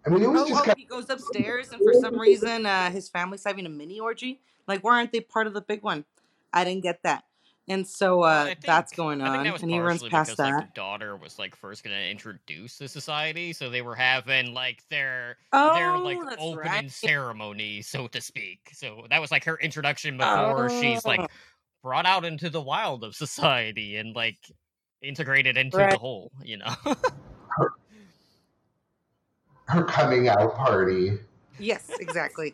I 0.06 0.10
mean, 0.10 0.24
it 0.24 0.30
was 0.30 0.42
oh, 0.42 0.48
just 0.48 0.62
oh, 0.62 0.66
kind 0.66 0.78
he 0.78 0.86
goes 0.86 1.10
upstairs, 1.10 1.72
and 1.72 1.82
for 1.84 1.94
some 1.94 2.20
reason, 2.20 2.66
uh, 2.66 2.90
his 2.90 3.08
family's 3.08 3.44
having 3.44 3.66
a 3.66 3.70
mini 3.70 4.00
orgy. 4.00 4.40
Like, 4.68 4.84
why 4.84 4.98
aren't 4.98 5.12
they 5.12 5.20
part 5.20 5.48
of 5.48 5.54
the 5.54 5.62
big 5.62 5.84
one? 5.84 6.06
I 6.54 6.64
didn't 6.64 6.84
get 6.84 7.04
that. 7.04 7.24
And 7.68 7.88
so 7.88 8.24
uh, 8.24 8.46
think- 8.46 8.62
that's 8.62 8.92
going 8.92 9.22
on, 9.22 9.44
that 9.44 9.62
and 9.62 9.72
he 9.72 9.80
runs 9.80 10.02
past 10.04 10.32
because, 10.32 10.38
that. 10.38 10.52
Like, 10.52 10.66
the 10.68 10.72
daughter 10.74 11.16
was 11.16 11.38
like 11.38 11.56
first 11.56 11.84
gonna 11.84 11.96
introduce 11.96 12.78
the 12.78 12.88
society, 12.88 13.54
so 13.54 13.70
they 13.70 13.84
were 13.84 13.96
having 13.96 14.54
like 14.54 14.84
their 14.90 15.38
oh, 15.54 15.76
their 15.76 15.98
like 15.98 16.18
opening 16.40 16.58
right. 16.58 16.92
ceremony, 16.92 17.82
so 17.82 18.08
to 18.08 18.20
speak. 18.20 18.72
So 18.74 19.06
that 19.10 19.22
was 19.22 19.32
like 19.32 19.46
her 19.46 19.58
introduction 19.58 20.18
before 20.18 20.70
she's 20.70 21.06
Oh. 21.06 21.10
like 21.10 21.32
brought 21.84 22.08
out 22.08 22.26
into 22.26 22.50
the 22.50 22.62
wild 22.62 23.04
of 23.04 23.16
society 23.16 23.98
and 23.98 24.16
like 24.16 24.40
integrated 25.02 25.56
into 25.56 25.78
Right. 25.78 25.92
the 25.92 25.98
whole, 25.98 26.32
you 26.44 26.58
know. 26.58 26.76
Her 29.72 29.84
coming 29.84 30.28
out 30.28 30.56
party. 30.56 31.18
Yes, 31.60 31.90
exactly. 32.00 32.54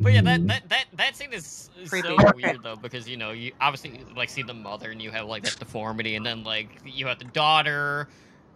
but 0.00 0.12
yeah, 0.12 0.20
Mm. 0.20 0.24
that 0.24 0.46
that 0.48 0.68
that 0.68 0.84
that 0.94 1.16
scene 1.16 1.32
is, 1.32 1.70
is 1.80 1.90
so 1.90 2.16
weird 2.34 2.62
though 2.62 2.76
because 2.76 3.08
you 3.08 3.16
know 3.16 3.30
you 3.30 3.52
obviously 3.60 4.00
like 4.16 4.28
see 4.28 4.42
the 4.42 4.54
mother 4.54 4.90
and 4.90 5.00
you 5.00 5.10
have 5.10 5.26
like 5.26 5.42
that 5.44 5.58
deformity, 5.58 6.16
and 6.16 6.24
then 6.24 6.42
like 6.44 6.68
you 6.84 7.06
have 7.06 7.18
the 7.18 7.26
daughter. 7.26 8.08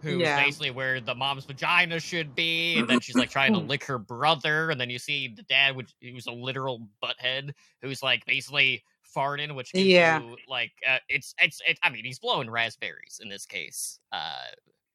Who's 0.03 0.21
Yeah. 0.21 0.43
basically 0.43 0.69
where 0.69 1.01
the 1.01 1.15
mom's 1.15 1.45
vagina 1.45 1.99
should 1.99 2.35
be, 2.35 2.77
and 2.77 2.87
then 2.87 2.99
she's 2.99 3.15
like 3.15 3.31
trying 3.31 3.53
to 3.53 3.59
lick 3.59 3.83
her 3.85 3.97
brother, 3.97 4.69
and 4.69 4.79
then 4.79 4.91
you 4.91 4.99
see 4.99 5.27
the 5.35 5.41
dad, 5.43 5.75
which 5.75 5.91
who's 6.03 6.27
a 6.27 6.31
literal 6.31 6.87
butthead, 7.03 7.51
who's 7.81 8.03
like 8.03 8.23
basically 8.27 8.83
farting, 9.15 9.55
which 9.55 9.73
gives 9.73 9.87
Yeah. 9.87 10.19
you 10.21 10.37
like 10.47 10.71
uh, 10.87 10.99
it's 11.09 11.33
it's 11.41 11.61
it, 11.67 11.79
I 11.81 11.89
mean 11.89 12.05
he's 12.05 12.19
blowing 12.19 12.47
raspberries 12.47 13.19
in 13.23 13.27
this 13.27 13.47
case, 13.47 13.99
uh, 14.11 14.35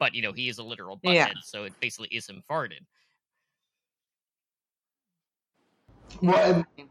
but 0.02 0.16
you 0.16 0.20
know 0.20 0.32
he 0.32 0.48
is 0.48 0.58
a 0.58 0.64
literal 0.64 0.96
butthead, 0.96 1.14
Yeah. 1.14 1.32
so 1.44 1.62
it 1.62 1.74
basically 1.78 2.08
is 2.10 2.28
him 2.28 2.42
farted. 2.50 2.80
Well, 6.20 6.64
and, 6.76 6.88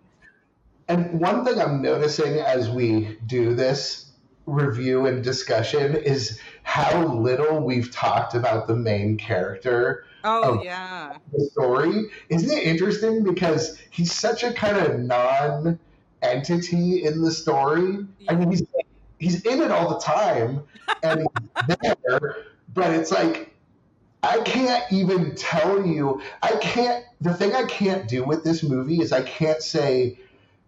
and 0.88 1.20
one 1.20 1.44
thing 1.44 1.60
I'm 1.60 1.82
noticing 1.82 2.40
as 2.40 2.70
we 2.70 3.18
do 3.28 3.54
this 3.54 4.14
review 4.46 5.08
and 5.08 5.22
discussion 5.22 5.98
is 5.98 6.40
how 6.64 7.04
little 7.18 7.60
we've 7.60 7.92
talked 7.92 8.34
about 8.34 8.68
the 8.68 8.78
main 8.78 9.18
character 9.18 10.06
Oh 10.24 10.64
yeah. 10.64 11.16
of 11.16 11.22
the 11.34 11.44
story. 11.52 12.06
Isn't 12.30 12.58
it 12.58 12.64
interesting 12.64 13.26
because 13.26 13.78
he's 13.90 14.14
such 14.14 14.44
a 14.44 14.54
kind 14.54 14.78
of 14.78 15.02
non 15.02 15.78
entity 16.22 17.04
in 17.04 17.22
the 17.22 17.32
story? 17.32 18.06
I 18.30 18.36
mean, 18.36 18.52
he's 18.52 18.64
he's 19.20 19.46
in 19.46 19.62
it 19.62 19.70
all 19.70 19.90
the 19.90 20.00
time 20.00 20.64
and 21.04 21.28
he's 21.68 21.78
there, 22.08 22.46
but 22.74 22.92
it's 22.94 23.12
like 23.12 23.54
I 24.24 24.40
can't 24.42 24.84
even 24.92 25.36
tell 25.36 25.86
you. 25.86 26.22
I 26.44 26.52
can't. 26.58 27.04
The 27.22 27.34
thing 27.34 27.54
I 27.54 27.66
can't 27.66 28.08
do 28.08 28.24
with 28.24 28.44
this 28.44 28.64
movie 28.64 29.02
is 29.02 29.12
I 29.12 29.24
can't 29.24 29.62
say 29.62 30.20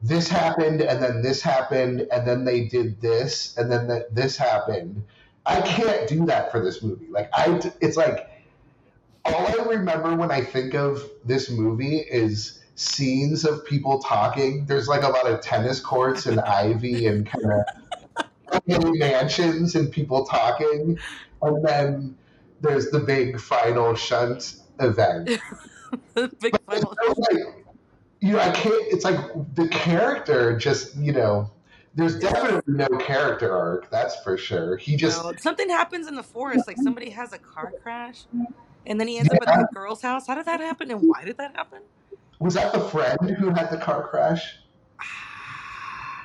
this 0.02 0.28
happened 0.28 0.82
and 0.82 1.02
then 1.02 1.22
this 1.22 1.42
happened 1.42 2.08
and 2.12 2.28
then 2.28 2.46
they 2.46 2.66
did 2.66 3.00
this 3.00 3.56
and 3.58 3.72
then 3.72 3.88
that 3.88 4.14
this 4.14 4.36
happened 4.36 5.04
I 5.46 5.62
can't 5.62 6.08
do 6.08 6.26
that 6.28 6.52
for 6.52 6.64
this 6.64 6.82
movie. 6.82 7.08
Like 7.10 7.30
I, 7.34 7.60
it's 7.82 7.98
like 7.98 8.30
all 9.26 9.48
I 9.48 9.66
remember 9.66 10.16
when 10.16 10.32
I 10.32 10.42
think 10.42 10.74
of 10.74 11.10
this 11.26 11.50
movie 11.50 11.98
is 11.98 12.64
scenes 12.76 13.46
of 13.46 13.66
people 13.66 14.00
talking. 14.00 14.66
There's 14.66 14.88
like 14.88 15.04
a 15.04 15.10
lot 15.10 15.28
of 15.28 15.42
tennis 15.42 15.80
courts 15.80 16.26
and 16.26 16.40
ivy 16.40 17.08
and 17.08 17.26
kind 17.26 17.46
of 17.46 17.83
mansions 18.68 19.76
and 19.76 19.92
people 19.92 20.26
talking, 20.26 21.00
and 21.42 21.66
then 21.66 22.18
there's 22.62 22.90
the 22.92 23.00
big 23.00 23.40
final 23.40 23.96
shunt 23.96 24.56
event. 24.80 25.28
big 26.16 26.56
final. 26.66 26.96
like, 27.32 27.44
you 28.20 28.34
know, 28.34 28.40
I 28.40 28.52
can't. 28.52 28.76
It's 28.88 29.06
like 29.06 29.20
the 29.56 29.68
character 29.68 30.58
just, 30.58 30.96
you 30.96 31.12
know, 31.12 31.52
there's 31.96 32.18
definitely 32.20 32.62
no 32.74 32.88
character 33.00 33.56
arc. 33.56 33.90
That's 33.90 34.16
for 34.24 34.38
sure. 34.38 34.78
He 34.78 34.96
just, 34.96 35.24
No, 35.24 35.34
something 35.40 35.70
happens 35.70 36.08
in 36.08 36.16
the 36.16 36.24
forest. 36.24 36.68
Like 36.68 36.78
somebody 36.82 37.10
has 37.12 37.34
a 37.34 37.38
car 37.38 37.74
crash, 37.82 38.24
and 38.86 39.00
then 39.00 39.08
he 39.08 39.18
ends 39.18 39.32
up 39.32 39.42
at 39.42 39.48
that 39.48 39.74
girl's 39.74 40.02
house. 40.02 40.28
How 40.28 40.36
did 40.36 40.46
that 40.46 40.60
happen, 40.60 40.90
and 40.90 41.02
why 41.02 41.24
did 41.26 41.38
that 41.38 41.56
happen? 41.56 41.80
was 42.44 42.56
that 42.56 42.74
the 42.74 42.80
friend 42.80 43.30
who 43.38 43.50
had 43.52 43.70
the 43.72 43.78
car 43.78 44.08
crash? 44.08 44.60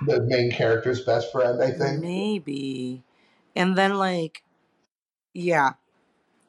The 0.07 0.21
main 0.23 0.51
character's 0.51 1.03
best 1.03 1.33
friend, 1.33 1.63
I 1.63 1.71
think. 1.71 2.01
Maybe. 2.01 3.03
And 3.57 3.77
then 3.77 3.95
like, 3.99 4.43
yeah. 5.35 5.73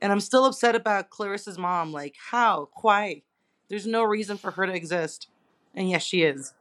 And 0.02 0.12
I'm 0.12 0.20
still 0.20 0.46
upset 0.46 0.76
about 0.76 1.10
Clarissa's 1.10 1.58
mom. 1.58 1.92
Like, 1.92 2.16
how? 2.32 2.70
Why? 2.82 3.24
There's 3.68 3.88
no 3.88 4.04
reason 4.04 4.38
for 4.38 4.52
her 4.52 4.66
to 4.66 4.74
exist. 4.74 5.28
And 5.76 5.90
yes, 5.90 6.04
she 6.04 6.24
is. 6.24 6.54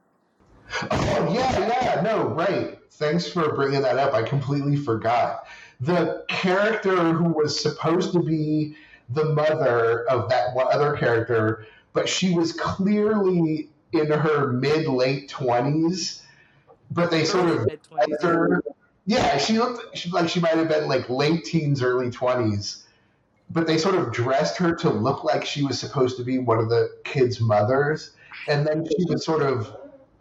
Oh 0.90 1.32
yeah, 1.32 1.58
yeah, 1.58 2.00
no, 2.02 2.24
right. 2.24 2.78
Thanks 2.92 3.26
for 3.26 3.54
bringing 3.54 3.82
that 3.82 3.96
up. 3.96 4.12
I 4.12 4.22
completely 4.22 4.76
forgot. 4.76 5.46
The 5.80 6.24
character 6.28 7.12
who 7.12 7.32
was 7.32 7.58
supposed 7.58 8.12
to 8.12 8.20
be 8.20 8.76
the 9.08 9.24
mother 9.24 10.04
of 10.10 10.28
that 10.28 10.54
one 10.54 10.66
other 10.70 10.96
character, 10.96 11.66
but 11.92 12.08
she 12.08 12.34
was 12.34 12.52
clearly 12.52 13.70
in 13.92 14.10
her 14.10 14.52
mid 14.52 14.86
late 14.86 15.28
twenties, 15.28 16.22
but 16.90 17.10
they 17.10 17.24
sort 17.24 17.50
of. 17.50 18.62
Yeah, 19.06 19.38
she 19.38 19.58
looked 19.58 19.96
she, 19.96 20.10
like 20.10 20.28
she 20.28 20.38
might 20.40 20.54
have 20.54 20.68
been 20.68 20.86
like 20.86 21.08
late 21.08 21.44
teens, 21.44 21.82
early 21.82 22.10
twenties, 22.10 22.84
but 23.48 23.66
they 23.66 23.78
sort 23.78 23.94
of 23.94 24.12
dressed 24.12 24.58
her 24.58 24.74
to 24.76 24.90
look 24.90 25.24
like 25.24 25.46
she 25.46 25.64
was 25.64 25.78
supposed 25.78 26.18
to 26.18 26.24
be 26.24 26.38
one 26.38 26.58
of 26.58 26.68
the 26.68 26.94
kids' 27.04 27.40
mothers, 27.40 28.10
and 28.48 28.66
then 28.66 28.86
she 28.86 29.04
was 29.06 29.24
sort 29.24 29.42
of 29.42 29.74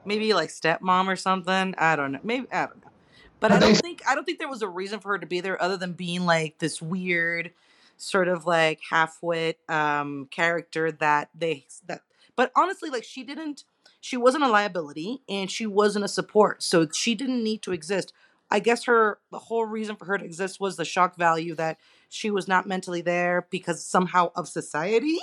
maybe 0.05 0.33
like 0.33 0.49
stepmom 0.49 1.07
or 1.07 1.17
something. 1.17 1.75
I 1.77 1.97
don't 1.97 2.13
know. 2.13 2.19
Maybe 2.23 2.47
I 2.51 2.67
don't 2.67 2.81
know. 2.81 2.91
But 3.39 3.49
But 3.49 3.51
I 3.51 3.59
don't 3.59 3.73
they- 3.73 3.79
think 3.79 4.01
I 4.07 4.15
don't 4.15 4.23
think 4.23 4.39
there 4.39 4.47
was 4.47 4.61
a 4.61 4.69
reason 4.69 5.01
for 5.01 5.09
her 5.09 5.19
to 5.19 5.25
be 5.27 5.41
there 5.41 5.61
other 5.61 5.75
than 5.75 5.91
being 5.91 6.25
like 6.25 6.57
this 6.59 6.81
weird 6.81 7.51
sort 7.97 8.27
of 8.29 8.45
like 8.45 8.79
half-wit 8.89 9.59
um 9.67 10.27
character 10.31 10.91
that 10.91 11.29
they 11.37 11.65
that 11.87 12.01
but 12.35 12.51
honestly 12.55 12.89
like 12.91 13.03
she 13.03 13.23
didn't 13.23 13.63
she 14.07 14.15
wasn't 14.17 14.43
a 14.43 14.47
liability 14.47 15.21
and 15.27 15.51
she 15.51 15.65
wasn't 15.67 16.05
a 16.05 16.07
support. 16.07 16.63
So 16.63 16.87
she 16.93 17.13
didn't 17.13 17.43
need 17.43 17.61
to 17.63 17.73
exist. 17.73 18.13
I 18.49 18.59
guess 18.59 18.85
her 18.85 19.19
the 19.31 19.39
whole 19.39 19.65
reason 19.65 19.97
for 19.97 20.05
her 20.05 20.17
to 20.17 20.23
exist 20.23 20.59
was 20.61 20.77
the 20.77 20.85
shock 20.85 21.17
value 21.17 21.53
that 21.55 21.77
she 22.07 22.31
was 22.31 22.47
not 22.47 22.65
mentally 22.65 23.01
there 23.01 23.47
because 23.49 23.83
somehow 23.83 24.31
of 24.35 24.47
society 24.47 25.19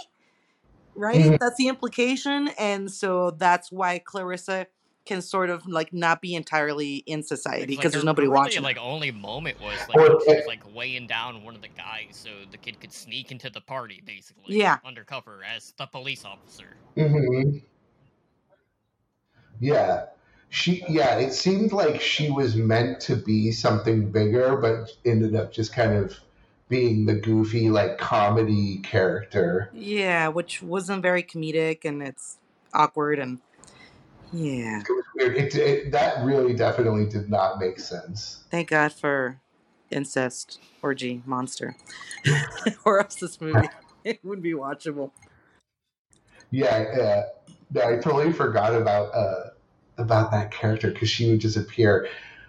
right? 0.96 1.20
Mhm. 1.20 1.38
That's 1.40 1.56
the 1.56 1.66
implication, 1.66 2.50
and 2.56 2.88
so 2.88 3.32
that's 3.32 3.72
why 3.72 3.98
Clarissa 3.98 4.68
can 5.04 5.20
sort 5.20 5.50
of 5.50 5.66
like 5.66 5.92
not 5.92 6.22
be 6.22 6.34
entirely 6.36 6.98
in 6.98 7.22
society 7.22 7.60
Like, 7.60 7.68
because 7.68 7.92
there's 7.92 8.04
nobody 8.04 8.28
really, 8.28 8.38
watching. 8.38 8.62
Like 8.62 8.78
only 8.80 9.10
moment 9.10 9.60
was 9.60 9.76
like 9.88 9.98
Or- 9.98 10.20
she 10.24 10.36
was 10.36 10.46
like 10.46 10.62
weighing 10.74 11.06
down 11.08 11.42
one 11.42 11.56
of 11.56 11.62
the 11.62 11.68
guys 11.68 12.10
so 12.12 12.30
the 12.50 12.58
kid 12.58 12.80
could 12.80 12.92
sneak 12.92 13.32
into 13.32 13.50
the 13.50 13.60
party, 13.60 14.02
basically. 14.06 14.56
Yeah. 14.56 14.78
Undercover 14.84 15.42
as 15.44 15.72
the 15.78 15.86
police 15.86 16.24
officer. 16.24 16.76
hmm 16.94 17.58
Yeah. 19.60 20.06
She 20.48 20.84
yeah, 20.88 21.18
it 21.18 21.32
seemed 21.32 21.72
like 21.72 22.00
she 22.00 22.30
was 22.30 22.54
meant 22.54 23.00
to 23.00 23.16
be 23.16 23.50
something 23.50 24.12
bigger, 24.12 24.56
but 24.56 24.92
ended 25.04 25.34
up 25.34 25.52
just 25.52 25.72
kind 25.72 25.92
of 25.92 26.16
being 26.68 27.06
the 27.06 27.14
goofy, 27.14 27.70
like 27.70 27.98
comedy 27.98 28.78
character. 28.78 29.70
Yeah, 29.72 30.28
which 30.28 30.62
wasn't 30.62 31.02
very 31.02 31.24
comedic, 31.24 31.84
and 31.84 32.02
it's 32.02 32.38
awkward, 32.72 33.18
and 33.18 33.40
yeah. 34.32 34.80
It 34.80 34.88
was 34.88 35.04
weird. 35.16 35.36
It, 35.36 35.54
it, 35.56 35.92
that 35.92 36.24
really 36.24 36.54
definitely 36.54 37.06
did 37.06 37.28
not 37.28 37.58
make 37.58 37.78
sense. 37.80 38.44
Thank 38.50 38.70
God 38.70 38.92
for 38.92 39.40
incest 39.90 40.60
orgy 40.82 41.22
monster, 41.26 41.76
or 42.84 43.00
else 43.00 43.16
this 43.16 43.40
movie 43.40 43.68
it 44.04 44.20
would 44.24 44.42
be 44.42 44.52
watchable. 44.52 45.10
Yeah, 46.50 46.96
yeah. 46.96 47.22
No, 47.72 47.82
I 47.82 47.96
totally 47.96 48.32
forgot 48.32 48.74
about 48.74 49.14
uh 49.14 49.50
about 49.98 50.30
that 50.32 50.50
character 50.50 50.90
because 50.90 51.08
she 51.08 51.30
would 51.30 51.40
just 51.40 51.56
appear. 51.56 52.08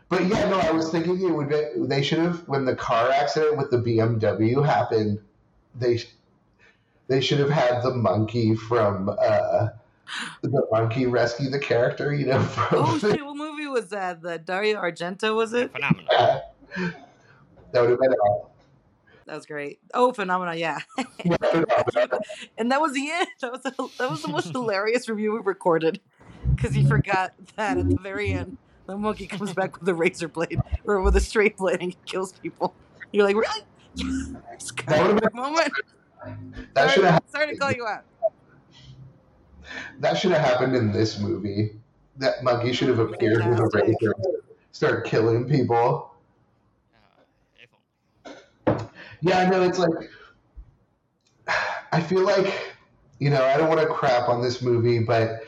But 0.09 0.25
yeah, 0.25 0.49
no, 0.49 0.59
I 0.59 0.71
was 0.71 0.91
thinking 0.91 1.21
it 1.21 1.31
would 1.31 1.49
be, 1.49 1.63
they 1.77 2.03
should 2.03 2.19
have 2.19 2.47
when 2.47 2.65
the 2.65 2.75
car 2.75 3.09
accident 3.09 3.57
with 3.57 3.71
the 3.71 3.77
BMW 3.77 4.63
happened, 4.65 5.19
they 5.73 5.99
they 7.07 7.21
should 7.21 7.39
have 7.39 7.49
had 7.49 7.81
the 7.81 7.93
monkey 7.93 8.55
from 8.55 9.09
uh 9.09 9.67
the 10.41 10.67
monkey 10.71 11.05
rescue 11.05 11.49
the 11.49 11.59
character, 11.59 12.13
you 12.13 12.27
know, 12.27 12.41
from 12.41 12.85
Oh 12.85 12.97
shit! 12.97 13.25
What 13.25 13.35
movie 13.37 13.67
was 13.67 13.89
that? 13.89 14.21
The 14.21 14.37
Dario 14.37 14.79
Argento 14.81 15.35
was 15.35 15.53
it? 15.53 15.71
Phenomenal. 15.71 16.07
that 16.77 17.81
would 17.81 17.89
have 17.89 17.99
been 17.99 18.13
all. 18.21 18.54
That 19.25 19.35
was 19.35 19.45
great. 19.45 19.79
Oh, 19.93 20.13
Phenomena, 20.13 20.55
yeah. 20.55 20.79
and 22.57 22.71
that 22.71 22.79
was 22.79 22.93
the 22.93 23.09
end. 23.11 23.27
That 23.41 23.51
was 23.51 23.61
the, 23.63 23.71
that 23.97 24.09
was 24.09 24.21
the 24.21 24.27
most 24.27 24.51
hilarious 24.51 25.09
review 25.09 25.33
we 25.33 25.39
recorded 25.39 25.99
because 26.55 26.75
he 26.75 26.85
forgot 26.85 27.33
that 27.55 27.77
at 27.77 27.89
the 27.89 27.97
very 28.01 28.31
end, 28.31 28.57
the 28.85 28.95
monkey 28.97 29.25
comes 29.25 29.53
back 29.53 29.79
with 29.79 29.89
a 29.89 29.95
razor 29.95 30.27
blade 30.27 30.59
or 30.85 31.01
with 31.01 31.15
a 31.15 31.19
straight 31.21 31.57
blade 31.57 31.81
and 31.81 31.95
kills 32.05 32.33
people. 32.33 32.75
You're 33.11 33.25
like, 33.25 33.35
really? 33.35 33.61
Yes, 33.95 34.71
That 34.87 35.33
moment. 35.33 35.71
That 36.73 36.91
should 36.91 37.05
have 37.05 37.23
sorry 37.27 37.51
to 37.53 37.57
call 37.57 37.71
you 37.71 37.85
out. 37.85 38.03
that 39.99 40.17
should 40.17 40.31
have 40.31 40.41
happened 40.41 40.75
in 40.75 40.91
this 40.91 41.19
movie. 41.19 41.75
That 42.17 42.43
monkey 42.43 42.73
should 42.73 42.87
have 42.89 42.99
appeared 42.99 43.45
with 43.47 43.59
a 43.59 43.69
razor, 43.73 44.13
start 44.71 45.05
killing 45.05 45.47
people. 45.49 46.11
Uh, 46.93 47.21
if 47.59 47.69
only. 48.67 48.87
Yeah, 49.25 49.39
I 49.39 49.49
know. 49.49 49.63
It's 49.63 49.79
like 49.79 50.11
I 51.91 51.99
feel 51.99 52.23
like 52.23 52.75
you 53.19 53.31
know 53.31 53.43
I 53.43 53.57
don't 53.57 53.69
want 53.69 53.81
to 53.81 53.87
crap 53.87 54.29
on 54.29 54.43
this 54.43 54.61
movie, 54.61 54.99
but 54.99 55.43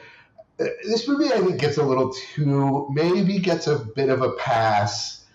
uh, 0.59 0.65
this 0.83 1.07
movie 1.07 1.31
I 1.31 1.39
think 1.41 1.61
gets 1.61 1.77
a 1.77 1.83
little 1.83 2.11
too 2.11 2.87
maybe 2.91 3.39
gets 3.39 3.67
a 3.67 3.77
bit 3.79 4.09
of 4.09 4.21
a 4.23 4.31
pass 4.33 5.25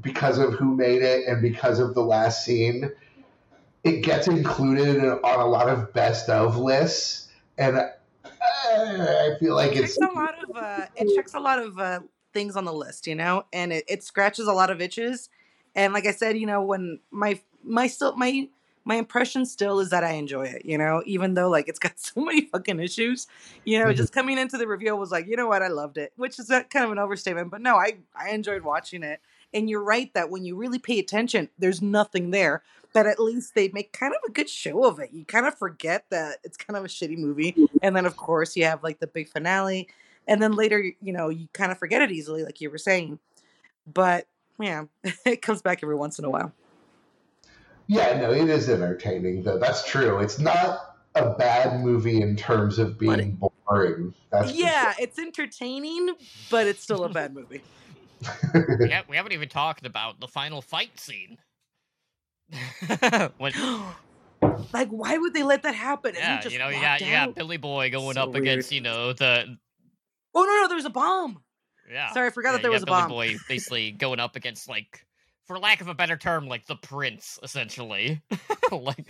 because 0.00 0.38
of 0.38 0.54
who 0.54 0.74
made 0.74 1.02
it 1.02 1.28
and 1.28 1.40
because 1.40 1.78
of 1.78 1.94
the 1.94 2.02
last 2.04 2.44
scene. 2.44 2.90
It 3.84 4.02
gets 4.02 4.28
included 4.28 4.98
on 5.04 5.40
a 5.40 5.46
lot 5.46 5.68
of 5.68 5.92
best 5.92 6.28
of 6.30 6.56
lists, 6.56 7.28
and 7.58 7.76
uh, 7.76 7.90
I 8.24 9.36
feel 9.40 9.54
like 9.54 9.72
It 9.72 9.76
it's 9.76 9.96
checks 9.96 10.00
a 10.00 10.08
lot 10.08 10.34
of 10.42 10.56
uh, 10.56 10.86
it 10.96 11.08
checks 11.14 11.34
a 11.34 11.40
lot 11.40 11.58
of 11.58 11.78
uh, 11.78 12.00
things 12.32 12.56
on 12.56 12.64
the 12.64 12.72
list, 12.72 13.06
you 13.06 13.14
know, 13.14 13.44
and 13.52 13.72
it, 13.72 13.84
it 13.88 14.02
scratches 14.02 14.46
a 14.46 14.52
lot 14.52 14.70
of 14.70 14.80
itches. 14.80 15.28
And 15.74 15.92
like 15.92 16.06
I 16.06 16.12
said, 16.12 16.38
you 16.38 16.46
know, 16.46 16.62
when 16.62 17.00
my 17.10 17.40
my 17.64 17.86
still 17.86 18.16
my 18.16 18.48
my 18.86 18.96
impression 18.96 19.46
still 19.46 19.80
is 19.80 19.88
that 19.90 20.04
I 20.04 20.12
enjoy 20.12 20.44
it, 20.44 20.66
you 20.66 20.76
know, 20.76 21.02
even 21.06 21.32
though 21.34 21.48
like 21.48 21.68
it's 21.68 21.78
got 21.78 21.98
so 21.98 22.20
many 22.20 22.42
fucking 22.46 22.80
issues. 22.80 23.26
You 23.64 23.78
know, 23.78 23.86
Mhm. 23.86 23.96
just 23.96 24.12
coming 24.12 24.36
into 24.38 24.58
the 24.58 24.66
review 24.68 24.90
I 24.90 24.98
was 24.98 25.10
like, 25.10 25.26
you 25.26 25.36
know 25.36 25.46
what, 25.46 25.62
I 25.62 25.68
loved 25.68 25.96
it, 25.96 26.12
which 26.16 26.38
is 26.38 26.50
a, 26.50 26.64
kind 26.64 26.84
of 26.84 26.92
an 26.92 26.98
overstatement, 26.98 27.50
but 27.50 27.62
no, 27.62 27.76
I 27.76 27.98
I 28.14 28.30
enjoyed 28.30 28.62
watching 28.62 29.02
it. 29.02 29.20
And 29.54 29.70
you're 29.70 29.82
right 29.84 30.12
that 30.14 30.30
when 30.30 30.44
you 30.44 30.56
really 30.56 30.78
pay 30.80 30.98
attention, 30.98 31.48
there's 31.58 31.80
nothing 31.80 32.30
there. 32.30 32.62
But 32.92 33.06
at 33.06 33.18
least 33.20 33.54
they 33.54 33.68
make 33.68 33.92
kind 33.92 34.12
of 34.12 34.20
a 34.28 34.32
good 34.32 34.48
show 34.50 34.84
of 34.84 34.98
it. 35.00 35.10
You 35.12 35.24
kind 35.24 35.46
of 35.46 35.56
forget 35.56 36.06
that 36.10 36.38
it's 36.44 36.56
kind 36.56 36.76
of 36.76 36.84
a 36.84 36.88
shitty 36.88 37.16
movie 37.18 37.56
and 37.82 37.96
then 37.96 38.04
of 38.06 38.16
course 38.16 38.56
you 38.56 38.64
have 38.64 38.82
like 38.82 38.98
the 39.00 39.06
big 39.06 39.28
finale 39.28 39.88
and 40.28 40.42
then 40.42 40.52
later 40.52 40.82
you 41.00 41.12
know 41.12 41.28
you 41.28 41.48
kind 41.52 41.70
of 41.72 41.78
forget 41.78 42.02
it 42.02 42.10
easily 42.12 42.44
like 42.44 42.60
you 42.60 42.70
were 42.70 42.78
saying 42.78 43.18
but 43.92 44.26
yeah 44.60 44.84
it 45.26 45.42
comes 45.42 45.60
back 45.62 45.80
every 45.82 45.94
once 45.96 46.18
in 46.18 46.24
a 46.24 46.30
while 46.30 46.52
yeah, 47.86 48.20
no, 48.20 48.32
it 48.32 48.48
is 48.48 48.68
entertaining 48.68 49.42
though. 49.42 49.58
That's 49.58 49.86
true. 49.88 50.18
It's 50.18 50.38
not 50.38 50.94
a 51.14 51.30
bad 51.30 51.80
movie 51.80 52.20
in 52.20 52.36
terms 52.36 52.78
of 52.78 52.98
But 52.98 53.18
being 53.18 53.38
boring. 53.66 54.14
That's 54.30 54.50
for 54.50 54.56
yeah 54.56 54.94
it's 54.98 55.18
entertaining 55.18 56.14
but 56.50 56.66
it's 56.66 56.82
still 56.82 57.04
a 57.04 57.08
bad 57.08 57.34
movie 57.34 57.62
we, 58.54 58.90
we 59.08 59.16
haven't 59.16 59.32
even 59.32 59.48
talked 59.48 59.86
about 59.86 60.18
the 60.20 60.28
final 60.28 60.62
fight 60.62 60.98
scene. 60.98 61.38
when, 63.38 63.52
like 64.72 64.88
why 64.88 65.18
would 65.18 65.34
they 65.34 65.42
let 65.42 65.62
that 65.62 65.74
happen 65.74 66.14
yeah, 66.14 66.40
just 66.40 66.52
you 66.52 66.58
know, 66.58 66.68
you 66.68 66.74
walked 66.74 66.84
got, 66.84 67.00
you 67.00 67.10
got? 67.10 67.34
Billy 67.34 67.56
Boy 67.56 67.90
going 67.90 68.14
So 68.14 68.22
up 68.22 68.34
against, 68.34 68.72
you 68.72 68.80
know, 68.80 69.12
the 69.12 69.56
oh 70.34 70.42
no 70.42 70.62
no 70.62 70.68
there 70.68 70.76
was 70.76 70.84
a 70.84 70.90
bomb 70.90 71.42
yeah. 71.90 72.12
sorry 72.12 72.28
i 72.28 72.30
forgot 72.30 72.50
yeah, 72.50 72.52
that 72.56 72.62
there 72.62 72.70
was 72.70 72.82
a 72.82 72.86
got 72.86 73.08
bomb 73.08 73.10
Billy 73.10 73.34
Boy 73.34 73.38
basically 73.48 73.92
going 73.92 74.20
up 74.20 74.36
against 74.36 74.68
like 74.68 75.06
for 75.46 75.58
lack 75.58 75.80
of 75.80 75.88
a 75.88 75.94
better 75.94 76.16
term, 76.16 76.46
like 76.46 76.66
the 76.66 76.76
prince, 76.76 77.38
essentially, 77.42 78.20
like 78.72 79.06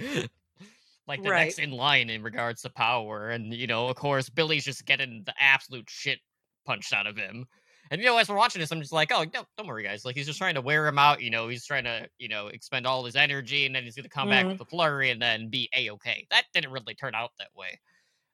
like 1.07 1.23
the 1.23 1.31
Right. 1.31 1.45
next 1.45 1.59
in 1.59 1.71
line 1.71 2.09
in 2.11 2.23
regards 2.23 2.63
to 2.63 2.71
power. 2.71 3.31
And 3.31 3.53
you 3.53 3.67
know, 3.67 3.89
of 3.89 3.97
course, 3.97 4.29
Billy's 4.29 4.65
just 4.65 4.87
getting 4.87 5.23
the 5.25 5.35
absolute 5.39 5.89
shit 5.89 6.19
punched 6.65 6.93
out 6.93 7.07
of 7.07 7.17
him. 7.17 7.47
And 7.91 8.01
you 8.01 8.07
know, 8.07 8.17
as 8.17 8.29
we're 8.31 8.37
watching 8.37 8.61
this, 8.61 8.73
I'm 8.73 8.81
just 8.81 8.93
like, 8.93 9.13
oh 9.13 9.25
no, 9.35 9.45
don't 9.59 9.67
worry, 9.67 9.83
guys. 9.83 10.05
Like 10.05 10.17
he's 10.17 10.27
just 10.27 10.39
trying 10.39 10.55
to 10.55 10.63
wear 10.63 10.87
him 10.87 10.99
out. 10.99 11.21
You 11.21 11.31
know, 11.31 11.49
he's 11.49 11.67
trying 11.67 11.85
to 11.85 12.09
you 12.19 12.29
know 12.29 12.47
expend 12.49 12.87
all 12.87 13.05
his 13.05 13.17
energy, 13.17 13.67
and 13.67 13.75
then 13.75 13.85
he's 13.85 13.95
gonna 13.95 14.09
come 14.09 14.31
back 14.31 14.47
Mhm. 14.47 14.53
with 14.53 14.61
a 14.63 14.65
flurry 14.65 15.11
and 15.11 15.21
then 15.21 15.49
be 15.51 15.69
a 15.77 15.91
okay. 15.91 16.27
That 16.31 16.45
didn't 16.55 16.73
really 16.73 16.95
turn 16.95 17.15
out 17.15 17.33
that 17.39 17.55
way. 17.55 17.79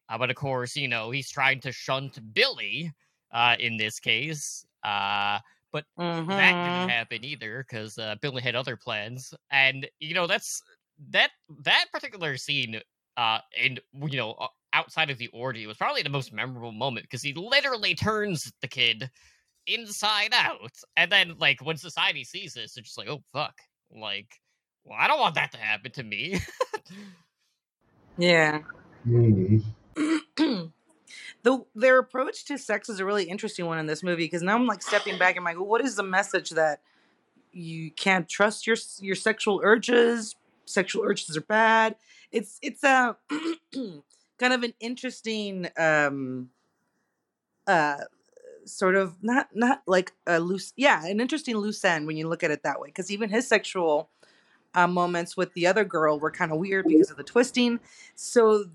Uh, 0.09 0.19
but 0.19 0.31
of 0.31 0.37
course, 0.37 0.77
you 0.77 0.89
know, 0.89 1.11
he's 1.11 1.31
trying 1.31 1.61
to 1.61 1.73
shunt 1.73 2.19
Billy 2.35 2.93
uh, 3.33 3.57
in 3.59 3.77
this 3.77 3.99
case. 4.01 4.65
Uh, 4.85 5.39
that 5.73 5.85
Mhm. 5.99 6.65
didn't 6.65 6.89
happen 6.89 7.25
either 7.25 7.65
because 7.69 7.99
uh, 7.99 8.17
Billy 8.21 8.43
had 8.43 8.55
other 8.55 8.77
plans, 8.77 9.33
and 9.51 9.89
you 9.99 10.15
know 10.15 10.27
that's 10.27 10.63
that 11.11 11.31
that 11.65 11.87
particular 11.93 12.37
scene, 12.37 12.81
uh, 13.17 13.39
and 13.61 13.81
you 14.09 14.17
know 14.17 14.37
outside 14.73 15.11
of 15.11 15.19
the 15.19 15.29
orgy 15.29 15.67
was 15.67 15.77
probably 15.77 16.03
the 16.03 16.09
most 16.09 16.33
memorable 16.33 16.73
moment 16.73 17.05
because 17.05 17.23
he 17.23 17.33
literally 17.35 17.95
turns 17.95 18.53
the 18.63 18.69
kid 18.69 19.11
inside 19.67 20.33
out, 20.33 20.73
and 20.97 21.11
then 21.11 21.35
like 21.39 21.65
when 21.65 21.77
society 21.77 22.25
sees 22.25 22.55
this, 22.55 22.75
they're 22.75 22.83
just 22.85 22.99
like, 22.99 23.09
oh 23.09 23.23
fuck, 23.33 23.55
like, 23.91 24.29
well, 24.85 24.99
I 25.01 25.07
don't 25.09 25.21
want 25.21 25.35
that 25.37 25.53
to 25.53 25.59
happen 25.59 25.93
to 25.93 26.03
me. 26.03 26.39
Yeah. 28.19 28.61
Mm. 29.09 29.63
the 31.43 31.65
their 31.75 31.99
approach 31.99 32.45
to 32.47 32.59
sex 32.59 32.89
is 32.89 33.01
a 33.01 33.05
really 33.05 33.25
interesting 33.25 33.67
one 33.67 33.79
in 33.79 33.87
this 33.87 34.03
movie 34.03 34.25
because 34.25 34.43
now 34.43 34.57
I'm 34.57 34.67
like 34.67 34.83
stepping 34.83 35.19
back 35.19 35.37
and 35.37 35.41
I'm 35.41 35.45
like, 35.45 35.57
well, 35.57 35.69
what 35.69 35.81
is 35.81 35.97
the 35.97 36.03
message 36.03 36.51
that 36.51 36.81
you 37.53 37.91
can't 37.91 38.29
trust 38.29 38.67
your 38.67 38.77
your 39.01 39.15
sexual 39.15 39.61
urges? 39.63 40.37
Sexual 40.67 41.05
urges 41.05 41.37
are 41.37 41.43
bad. 41.43 41.97
It's 42.31 42.59
it's 42.63 42.85
a 42.85 43.17
kind 44.39 44.53
of 44.53 44.63
an 44.63 44.75
interesting 44.81 45.69
um 45.77 46.51
uh 47.67 47.99
sort 48.65 48.95
of 48.95 49.23
not 49.23 49.49
not 49.55 49.83
like 49.87 50.13
a 50.27 50.39
loose 50.39 50.73
yeah 50.77 51.05
an 51.07 51.21
interesting 51.21 51.57
loose 51.57 51.85
end 51.85 52.07
when 52.07 52.17
you 52.17 52.29
look 52.29 52.43
at 52.43 52.51
it 52.51 52.63
that 52.63 52.81
way 52.81 52.89
because 52.89 53.11
even 53.11 53.31
his 53.31 53.49
sexual 53.49 54.11
uh, 54.75 54.87
moments 54.87 55.37
with 55.37 55.53
the 55.55 55.67
other 55.67 55.85
girl 55.85 56.21
were 56.21 56.31
kind 56.31 56.53
of 56.53 56.59
weird 56.59 56.87
because 56.87 57.11
of 57.11 57.17
the 57.17 57.25
twisting 57.25 57.81
so 58.15 58.67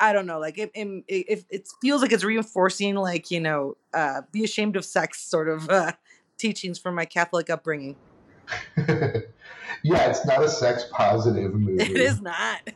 I 0.00 0.14
don't 0.14 0.26
know, 0.26 0.38
like 0.38 0.56
it, 0.56 0.70
it, 0.74 1.04
it, 1.06 1.44
it 1.50 1.68
feels 1.82 2.00
like 2.00 2.10
it's 2.10 2.24
reinforcing, 2.24 2.94
like 2.94 3.30
you 3.30 3.38
know, 3.38 3.76
uh, 3.92 4.22
be 4.32 4.42
ashamed 4.44 4.76
of 4.76 4.84
sex 4.84 5.20
sort 5.20 5.48
of 5.48 5.68
uh, 5.68 5.92
teachings 6.38 6.78
from 6.78 6.94
my 6.94 7.04
Catholic 7.04 7.50
upbringing. 7.50 7.96
yeah, 8.76 10.06
it's 10.10 10.24
not 10.24 10.42
a 10.42 10.48
sex 10.48 10.86
positive 10.90 11.54
movie. 11.54 11.82
It 11.82 11.96
is 11.96 12.20
not. 12.20 12.70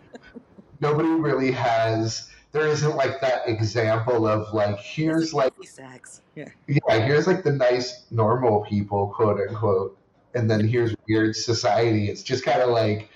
Nobody 0.80 1.08
really 1.08 1.50
has. 1.50 2.28
There 2.52 2.66
isn't 2.66 2.96
like 2.96 3.20
that 3.22 3.48
example 3.48 4.26
of 4.26 4.52
like 4.52 4.78
here's 4.78 5.32
like 5.32 5.52
sex. 5.64 6.22
Yeah. 6.34 6.48
yeah 6.66 7.06
here's 7.06 7.26
like 7.26 7.44
the 7.44 7.52
nice 7.52 8.04
normal 8.10 8.64
people 8.68 9.08
quote 9.08 9.40
unquote, 9.40 9.98
and 10.34 10.50
then 10.50 10.66
here's 10.66 10.94
weird 11.08 11.34
society. 11.34 12.08
It's 12.08 12.22
just 12.22 12.44
kind 12.44 12.60
of 12.60 12.70
like 12.70 13.08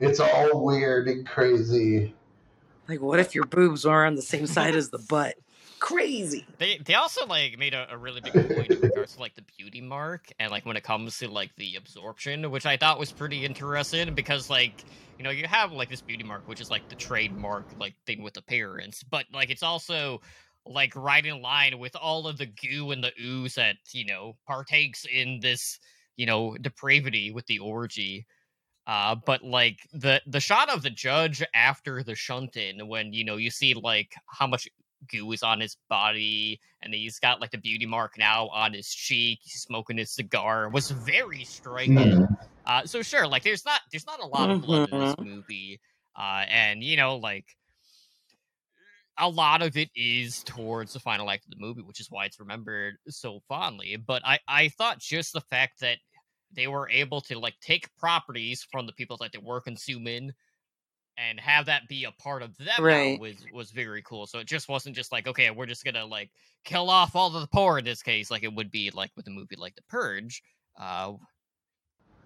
it's 0.00 0.20
all 0.20 0.64
weird 0.64 1.08
and 1.08 1.26
crazy. 1.26 2.14
Like, 2.88 3.00
what 3.00 3.18
if 3.18 3.34
your 3.34 3.44
boobs 3.44 3.86
are 3.86 4.04
on 4.04 4.14
the 4.14 4.22
same 4.22 4.46
side 4.46 4.74
as 4.74 4.90
the 4.90 4.98
butt? 4.98 5.36
Crazy. 5.80 6.46
They 6.58 6.78
they 6.78 6.94
also 6.94 7.26
like 7.26 7.58
made 7.58 7.74
a, 7.74 7.86
a 7.92 7.98
really 7.98 8.20
big 8.20 8.32
point 8.32 8.70
in 8.70 8.80
regards 8.80 9.14
to 9.16 9.20
like 9.20 9.34
the 9.34 9.44
beauty 9.58 9.82
mark 9.82 10.32
and 10.38 10.50
like 10.50 10.64
when 10.64 10.78
it 10.78 10.82
comes 10.82 11.18
to 11.18 11.28
like 11.28 11.54
the 11.56 11.76
absorption, 11.76 12.50
which 12.50 12.64
I 12.64 12.78
thought 12.78 12.98
was 12.98 13.12
pretty 13.12 13.44
interesting 13.44 14.14
because 14.14 14.48
like 14.48 14.84
you 15.18 15.24
know 15.24 15.30
you 15.30 15.46
have 15.46 15.72
like 15.72 15.90
this 15.90 16.00
beauty 16.00 16.24
mark 16.24 16.48
which 16.48 16.62
is 16.62 16.70
like 16.70 16.88
the 16.88 16.94
trademark 16.94 17.66
like 17.78 17.94
thing 18.06 18.22
with 18.22 18.38
appearance, 18.38 19.02
but 19.02 19.26
like 19.32 19.50
it's 19.50 19.62
also 19.62 20.22
like 20.64 20.96
right 20.96 21.26
in 21.26 21.42
line 21.42 21.78
with 21.78 21.94
all 21.96 22.26
of 22.26 22.38
the 22.38 22.46
goo 22.46 22.90
and 22.90 23.04
the 23.04 23.12
ooze 23.20 23.56
that 23.56 23.76
you 23.92 24.06
know 24.06 24.36
partakes 24.46 25.04
in 25.12 25.38
this 25.40 25.78
you 26.16 26.24
know 26.24 26.56
depravity 26.62 27.30
with 27.30 27.44
the 27.46 27.58
orgy. 27.58 28.26
Uh, 28.86 29.14
but 29.14 29.42
like 29.42 29.88
the 29.92 30.20
the 30.26 30.40
shot 30.40 30.68
of 30.68 30.82
the 30.82 30.90
judge 30.90 31.42
after 31.54 32.02
the 32.02 32.14
shunting, 32.14 32.86
when 32.88 33.12
you 33.12 33.24
know 33.24 33.36
you 33.36 33.50
see 33.50 33.74
like 33.74 34.14
how 34.26 34.46
much 34.46 34.68
goo 35.08 35.30
is 35.32 35.42
on 35.42 35.60
his 35.60 35.76
body, 35.88 36.60
and 36.82 36.92
he's 36.94 37.18
got 37.18 37.40
like 37.40 37.50
the 37.50 37.58
beauty 37.58 37.86
mark 37.86 38.18
now 38.18 38.48
on 38.48 38.72
his 38.74 38.88
cheek. 38.92 39.40
He's 39.42 39.62
smoking 39.62 39.96
his 39.98 40.12
cigar. 40.12 40.68
Was 40.68 40.90
very 40.90 41.44
striking. 41.44 42.18
Mhm. 42.18 42.36
Uh, 42.66 42.84
so 42.86 43.02
sure, 43.02 43.26
like 43.26 43.42
there's 43.42 43.64
not 43.64 43.80
there's 43.90 44.06
not 44.06 44.20
a 44.22 44.26
lot 44.26 44.50
of 44.50 44.60
blood 44.60 44.84
in 44.86 44.98
this 44.98 45.14
Mhm. 45.14 45.24
movie, 45.24 45.80
uh, 46.18 46.44
and 46.48 46.82
you 46.84 46.96
know 46.96 47.16
like 47.16 47.46
a 49.18 49.28
lot 49.28 49.62
of 49.62 49.76
it 49.76 49.90
is 49.94 50.42
towards 50.42 50.92
the 50.92 51.00
final 51.00 51.30
act 51.30 51.44
of 51.44 51.50
the 51.50 51.56
movie, 51.58 51.82
which 51.82 52.00
is 52.00 52.10
why 52.10 52.24
it's 52.24 52.40
remembered 52.40 52.96
so 53.08 53.40
fondly. 53.48 53.96
But 53.96 54.22
I 54.24 54.38
I 54.48 54.68
thought 54.70 54.98
just 54.98 55.32
the 55.32 55.40
fact 55.40 55.80
that 55.80 55.98
they 56.54 56.66
were 56.66 56.88
able 56.90 57.20
to 57.22 57.38
like 57.38 57.54
take 57.60 57.94
properties 57.96 58.66
from 58.70 58.86
the 58.86 58.92
people 58.92 59.16
that 59.18 59.32
they 59.32 59.38
were 59.38 59.60
consuming 59.60 60.32
and 61.16 61.38
have 61.38 61.66
that 61.66 61.88
be 61.88 62.04
a 62.04 62.12
part 62.12 62.42
of 62.42 62.56
them 62.58 62.82
Right. 62.82 63.18
was 63.20 63.36
was 63.52 63.70
very 63.70 64.02
cool. 64.02 64.26
So 64.26 64.38
it 64.40 64.46
just 64.46 64.68
wasn't 64.68 64.96
just 64.96 65.12
like 65.12 65.26
okay, 65.28 65.50
we're 65.50 65.66
just 65.66 65.84
gonna 65.84 66.04
like 66.06 66.30
kill 66.64 66.90
off 66.90 67.14
all 67.16 67.34
of 67.34 67.40
the 67.40 67.48
poor 67.48 67.78
in 67.78 67.84
this 67.84 68.02
case, 68.02 68.30
like 68.30 68.42
it 68.44 68.54
would 68.54 68.70
be 68.70 68.90
like 68.92 69.10
with 69.16 69.26
a 69.26 69.30
movie 69.30 69.56
like 69.56 69.74
The 69.76 69.82
Purge. 69.88 70.42
Uh, 70.78 71.14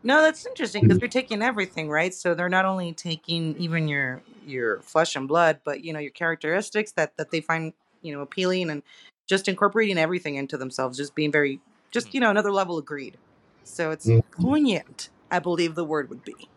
No, 0.03 0.23
that's 0.23 0.47
interesting 0.47 0.83
because 0.85 0.99
they're 0.99 1.09
taking 1.09 1.43
everything, 1.43 1.89
right? 1.91 2.15
So 2.15 2.35
they're 2.35 2.49
not 2.49 2.65
only 2.65 2.93
taking 2.93 3.57
even 3.59 3.89
your 3.89 4.23
your 4.47 4.81
flesh 4.81 5.17
and 5.17 5.27
blood, 5.29 5.61
but 5.65 5.85
you 5.85 5.93
know 5.93 5.99
your 5.99 6.13
characteristics 6.13 6.93
that 6.93 7.17
that 7.17 7.31
they 7.31 7.41
find 7.41 7.73
you 8.03 8.15
know 8.15 8.23
appealing, 8.23 8.71
and 8.71 8.83
just 9.27 9.49
incorporating 9.49 9.99
everything 9.99 10.37
into 10.37 10.57
themselves, 10.57 10.97
just 10.97 11.15
being 11.15 11.33
very, 11.33 11.61
just 11.91 12.15
you 12.15 12.21
know 12.21 12.31
another 12.31 12.53
level 12.53 12.79
of 12.79 12.87
greed. 12.87 13.19
So 13.65 13.91
it's 13.91 14.11
Mhm. 14.11 14.23
poignant, 14.33 15.11
I 15.31 15.39
believe 15.39 15.75
the 15.75 15.85
word 15.85 16.11
would 16.11 16.25
be. 16.25 16.51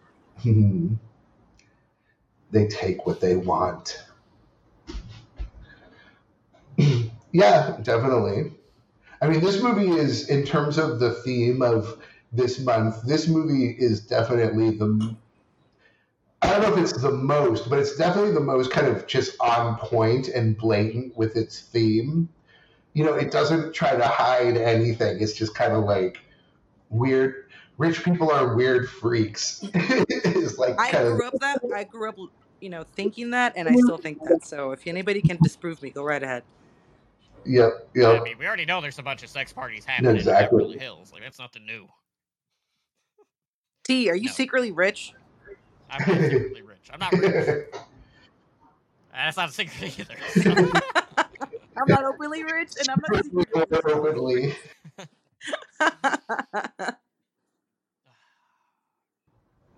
Mhm. 0.43 0.99
they 2.51 2.67
take 2.67 3.05
what 3.05 3.21
they 3.21 3.35
want. 3.35 4.03
yeah, 7.31 7.77
definitely. 7.81 8.53
I 9.21 9.27
mean, 9.27 9.41
this 9.41 9.61
movie 9.61 9.89
is, 9.89 10.29
in 10.29 10.45
terms 10.45 10.77
of 10.77 10.99
the 10.99 11.13
theme 11.13 11.61
of 11.61 12.01
this 12.31 12.59
month, 12.59 13.03
this 13.03 13.27
movie 13.27 13.75
is 13.77 14.01
definitely 14.01 14.71
the. 14.77 15.15
I 16.41 16.49
don't 16.53 16.61
know 16.63 16.73
if 16.75 16.91
it's 16.91 17.01
the 17.01 17.11
most, 17.11 17.69
but 17.69 17.79
it's 17.79 17.95
definitely 17.95 18.33
the 18.33 18.39
most 18.41 18.71
kind 18.71 18.87
of 18.87 19.07
just 19.07 19.35
on 19.39 19.77
point 19.77 20.27
and 20.27 20.57
blatant 20.57 21.15
with 21.15 21.35
its 21.37 21.61
theme. 21.61 22.29
You 22.93 23.05
know, 23.05 23.13
it 23.15 23.31
doesn't 23.31 23.73
try 23.73 23.95
to 23.95 24.07
hide 24.07 24.57
anything. 24.57 25.21
It's 25.21 25.33
just 25.33 25.55
kind 25.55 25.73
of 25.73 25.85
like 25.85 26.19
weird. 26.91 27.45
Rich 27.77 28.03
people 28.03 28.29
are 28.31 28.55
weird 28.55 28.89
freaks. 28.89 29.61
it's 29.73 30.57
like 30.59 30.79
I 30.79 30.91
kind 30.91 31.07
of 31.07 31.17
grew 31.17 31.27
up 31.27 31.33
that 31.39 31.59
I 31.75 31.83
grew 31.83 32.09
up, 32.09 32.17
you 32.59 32.69
know, 32.69 32.83
thinking 32.95 33.31
that, 33.31 33.53
and 33.55 33.67
I 33.67 33.73
still 33.73 33.97
think 33.97 34.19
that. 34.25 34.45
So 34.45 34.71
if 34.71 34.85
anybody 34.85 35.21
can 35.21 35.37
disprove 35.41 35.81
me, 35.81 35.89
go 35.89 36.03
right 36.03 36.21
ahead. 36.21 36.43
Yep, 37.43 37.87
I 37.97 38.19
mean, 38.19 38.37
we 38.37 38.45
already 38.45 38.65
know 38.65 38.81
there's 38.81 38.99
a 38.99 39.03
bunch 39.03 39.23
of 39.23 39.29
sex 39.29 39.51
parties 39.51 39.83
happening 39.83 40.15
Exactly. 40.15 40.57
in 40.59 40.67
Beverly 40.69 40.77
Hills. 40.77 41.11
Like 41.11 41.23
that's 41.23 41.39
nothing 41.39 41.65
new. 41.65 41.87
T, 43.83 44.11
are 44.11 44.15
you 44.15 44.27
No. 44.27 44.31
secretly 44.31 44.71
rich? 44.71 45.13
I'm 45.89 46.07
not 46.07 46.21
secretly 46.21 46.61
rich. 46.61 46.89
I'm 46.93 46.99
not 46.99 47.11
rich. 47.13 47.65
That's 49.13 49.35
not 49.37 49.49
a 49.49 49.51
secret 49.51 49.99
either. 49.99 50.15
so- 50.41 50.71
I'm 51.17 51.87
not 51.87 52.03
openly 52.05 52.43
rich, 52.43 52.71
and 52.79 52.87
I'm 52.89 53.01
not 53.11 53.25
secretly 53.25 53.91
Openly. 53.93 54.55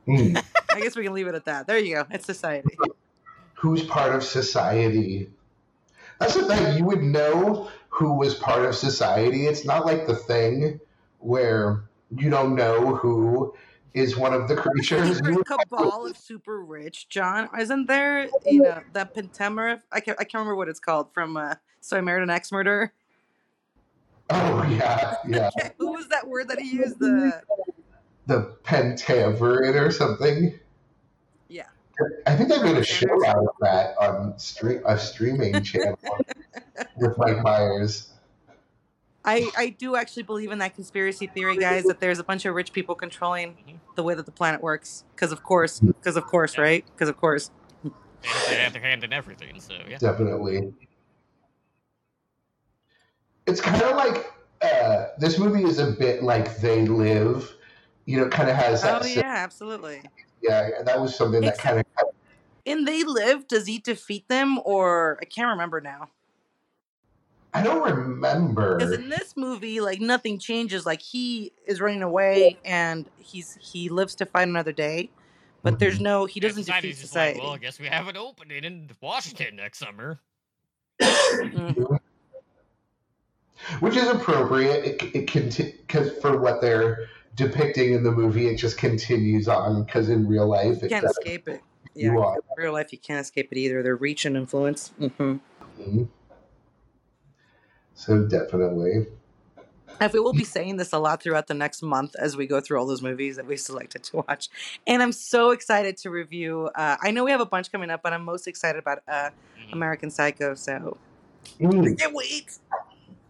Hmm. 0.05 0.35
I 0.73 0.81
guess 0.81 0.95
we 0.95 1.03
can 1.03 1.13
leave 1.13 1.27
it 1.27 1.35
at 1.35 1.45
that. 1.45 1.67
There 1.67 1.77
you 1.77 1.95
go. 1.95 2.05
It's 2.11 2.25
society. 2.25 2.75
Who's 3.55 3.83
part 3.83 4.13
of 4.13 4.23
society? 4.23 5.29
That's 6.19 6.35
the 6.35 6.45
thing. 6.45 6.77
You 6.77 6.85
would 6.85 7.03
know 7.03 7.69
who 7.89 8.13
was 8.13 8.35
part 8.35 8.65
of 8.65 8.75
society. 8.75 9.47
It's 9.47 9.65
not 9.65 9.85
like 9.85 10.07
the 10.07 10.15
thing 10.15 10.79
where 11.19 11.83
you 12.15 12.29
don't 12.29 12.55
know 12.55 12.95
who 12.95 13.53
is 13.93 14.17
one 14.17 14.33
of 14.33 14.47
the 14.47 14.55
creatures. 14.55 15.17
Secret 15.17 15.45
cabal 15.45 16.07
of 16.07 16.17
super 16.17 16.61
rich, 16.61 17.07
John. 17.07 17.47
Isn't 17.57 17.87
there, 17.87 18.27
you 18.45 18.61
know, 18.61 18.81
that 18.93 19.15
pentamer? 19.15 19.81
I 19.91 19.99
can't, 19.99 20.19
I 20.19 20.23
can't 20.23 20.35
remember 20.35 20.55
what 20.55 20.67
it's 20.67 20.79
called 20.79 21.13
from 21.13 21.37
uh, 21.37 21.55
So 21.79 21.97
I 21.97 22.01
Married 22.01 22.23
an 22.23 22.29
Axe 22.29 22.51
Murderer. 22.51 22.91
Oh 24.33 24.67
yeah, 24.69 25.15
yeah. 25.27 25.49
Who 25.77 25.91
was 25.93 26.07
that 26.09 26.27
word 26.27 26.49
that 26.49 26.59
he 26.59 26.71
used? 26.77 26.99
The 26.99 27.41
The 28.25 28.55
Pentaverate 28.63 29.75
or 29.75 29.91
something. 29.91 30.57
yeah. 31.49 31.65
I 32.25 32.35
think 32.37 32.53
I 32.53 32.63
made 32.63 32.77
a 32.77 32.83
show 32.83 33.25
out 33.27 33.37
of 33.37 33.55
that 33.59 33.97
on 33.97 34.39
stream 34.39 34.81
a 34.85 34.97
streaming 34.97 35.61
channel 35.61 35.99
with 36.97 37.17
Mike 37.17 37.43
Myers. 37.43 38.09
I, 39.25 39.49
I 39.57 39.69
do 39.69 39.95
actually 39.95 40.23
believe 40.23 40.51
in 40.51 40.59
that 40.59 40.75
conspiracy 40.75 41.27
theory, 41.27 41.57
guys, 41.57 41.83
that 41.85 41.99
there's 41.99 42.19
a 42.19 42.23
bunch 42.23 42.45
of 42.45 42.55
rich 42.55 42.73
people 42.73 42.95
controlling 42.95 43.79
the 43.95 44.03
way 44.03 44.15
that 44.15 44.25
the 44.25 44.31
planet 44.31 44.61
works. 44.61 45.05
Because 45.15 45.31
of 45.31 45.43
course, 45.43 45.79
because 45.79 46.17
of 46.17 46.25
course, 46.25 46.57
right? 46.57 46.85
Because 46.93 47.09
of 47.09 47.17
course. 47.17 47.51
They 48.49 48.55
have 48.55 48.73
their 48.73 48.81
hand 48.81 49.03
in 49.03 49.11
everything, 49.13 49.59
so 49.59 49.75
yeah. 49.89 49.97
Definitely. 49.97 50.73
It's 53.45 53.61
kind 53.61 53.81
of 53.81 53.95
like 53.95 54.31
uh, 54.61 55.07
this 55.17 55.37
movie 55.37 55.63
is 55.63 55.79
a 55.79 55.91
bit 55.91 56.23
like 56.23 56.57
They 56.57 56.85
Live. 56.85 57.53
You 58.05 58.17
know, 58.17 58.29
kind 58.29 58.49
of 58.49 58.55
has 58.55 58.81
that. 58.81 59.01
Oh 59.03 59.05
yeah, 59.05 59.33
absolutely. 59.37 60.01
yeah, 60.41 60.69
and 60.77 60.87
that 60.87 60.99
was 60.99 61.15
something 61.15 61.41
that 61.41 61.57
kind 61.57 61.79
of. 61.79 61.85
In 62.65 62.85
they 62.85 63.03
live. 63.03 63.47
Does 63.47 63.67
he 63.67 63.79
defeat 63.79 64.27
them, 64.29 64.59
or 64.63 65.17
I 65.21 65.25
can't 65.25 65.49
remember 65.49 65.81
now? 65.81 66.09
I 67.53 67.61
don't 67.61 67.83
remember. 67.83 68.77
Because 68.77 68.93
in 68.93 69.09
this 69.09 69.35
movie, 69.37 69.79
like 69.79 70.01
nothing 70.01 70.39
changes. 70.39 70.85
Like 70.85 71.01
he 71.01 71.53
is 71.65 71.79
running 71.79 72.01
away, 72.01 72.59
and 72.65 73.09
he's 73.17 73.57
he 73.61 73.89
lives 73.89 74.15
to 74.15 74.25
fight 74.25 74.47
another 74.47 74.71
day. 74.71 75.09
But 75.61 75.79
there's 75.79 75.99
no. 76.01 76.25
He 76.25 76.39
doesn't 76.39 76.65
defeat 76.65 76.67
society's 76.67 77.01
just 77.01 77.15
like, 77.15 77.35
society. 77.35 77.39
well, 77.39 77.53
I 77.53 77.57
guess 77.57 77.79
we 77.79 77.87
have 77.87 78.07
an 78.07 78.17
opening 78.17 78.63
in 78.63 78.89
Washington 79.01 79.55
next 79.57 79.79
summer. 79.79 80.19
Mhm. 81.01 81.99
Which 83.79 83.95
is 83.95 84.07
appropriate. 84.07 84.85
It, 85.01 85.15
it 85.15 85.77
because 85.87 86.11
for 86.21 86.37
what 86.39 86.61
they're 86.61 87.07
depicting 87.35 87.93
in 87.93 88.03
the 88.03 88.11
movie, 88.11 88.47
it 88.47 88.57
just 88.57 88.77
continues 88.77 89.47
on. 89.47 89.83
Because 89.83 90.09
in 90.09 90.27
real 90.27 90.47
life, 90.47 90.81
You 90.81 90.87
it 90.87 90.89
can't 90.89 91.05
escape 91.05 91.47
it. 91.47 91.61
You 91.95 92.11
Yeah, 92.13 92.19
are. 92.19 92.35
in 92.35 92.63
real 92.63 92.73
life, 92.73 92.91
you 92.91 92.97
can't 92.99 93.21
escape 93.21 93.49
it 93.51 93.57
either. 93.57 93.81
They're 93.83 93.95
reach 93.95 94.25
and 94.25 94.35
influence. 94.37 94.89
hmm 94.99 95.37
Mhm. 95.79 96.07
So 97.95 98.25
definitely. 98.25 99.07
And 99.99 100.11
we 100.11 100.19
will 100.19 100.33
be 100.33 100.43
saying 100.43 100.77
this 100.77 100.91
a 100.91 100.97
lot 100.99 101.21
throughout 101.21 101.47
the 101.47 101.53
next 101.53 101.81
month 101.81 102.15
as 102.17 102.35
we 102.35 102.45
go 102.47 102.59
through 102.59 102.79
all 102.79 102.85
those 102.85 103.01
movies 103.01 103.35
that 103.37 103.45
we 103.45 103.55
selected 103.55 104.03
to 104.05 104.17
watch. 104.27 104.49
And 104.85 105.01
I'm 105.01 105.11
so 105.13 105.51
excited 105.51 105.95
to 105.97 106.09
review. 106.09 106.69
Uh, 106.75 106.97
I 107.01 107.11
know 107.11 107.23
we 107.23 107.31
have 107.31 107.39
a 107.39 107.45
bunch 107.45 107.71
coming 107.71 107.89
up, 107.89 108.01
but 108.03 108.11
I'm 108.11 108.25
most 108.25 108.47
excited 108.47 108.79
about 108.79 108.99
uh, 109.07 109.29
Mhm. 109.57 109.73
American 109.73 110.09
Psycho. 110.11 110.55
So 110.55 110.97
I 111.61 111.63
Mm. 111.63 111.97
can't 111.99 112.13
wait. 112.13 112.57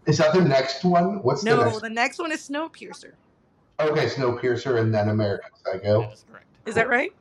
Is 0.06 0.18
that 0.18 0.34
the 0.34 0.42
next 0.42 0.84
one? 0.84 1.22
What's 1.22 1.42
the 1.42 1.50
No, 1.50 1.64
next? 1.64 1.80
the 1.80 1.90
next 1.90 2.18
one 2.18 2.32
is 2.32 2.48
Snowpiercer. 2.48 3.12
Okay, 3.80 4.06
Snowpiercer 4.06 4.80
and 4.80 4.94
then 4.94 5.08
American 5.08 5.50
Psycho. 5.64 6.02
That 6.02 6.12
is 6.12 6.24
correct. 6.30 6.46
Is 6.66 6.74
that 6.74 6.88
right? 6.88 7.12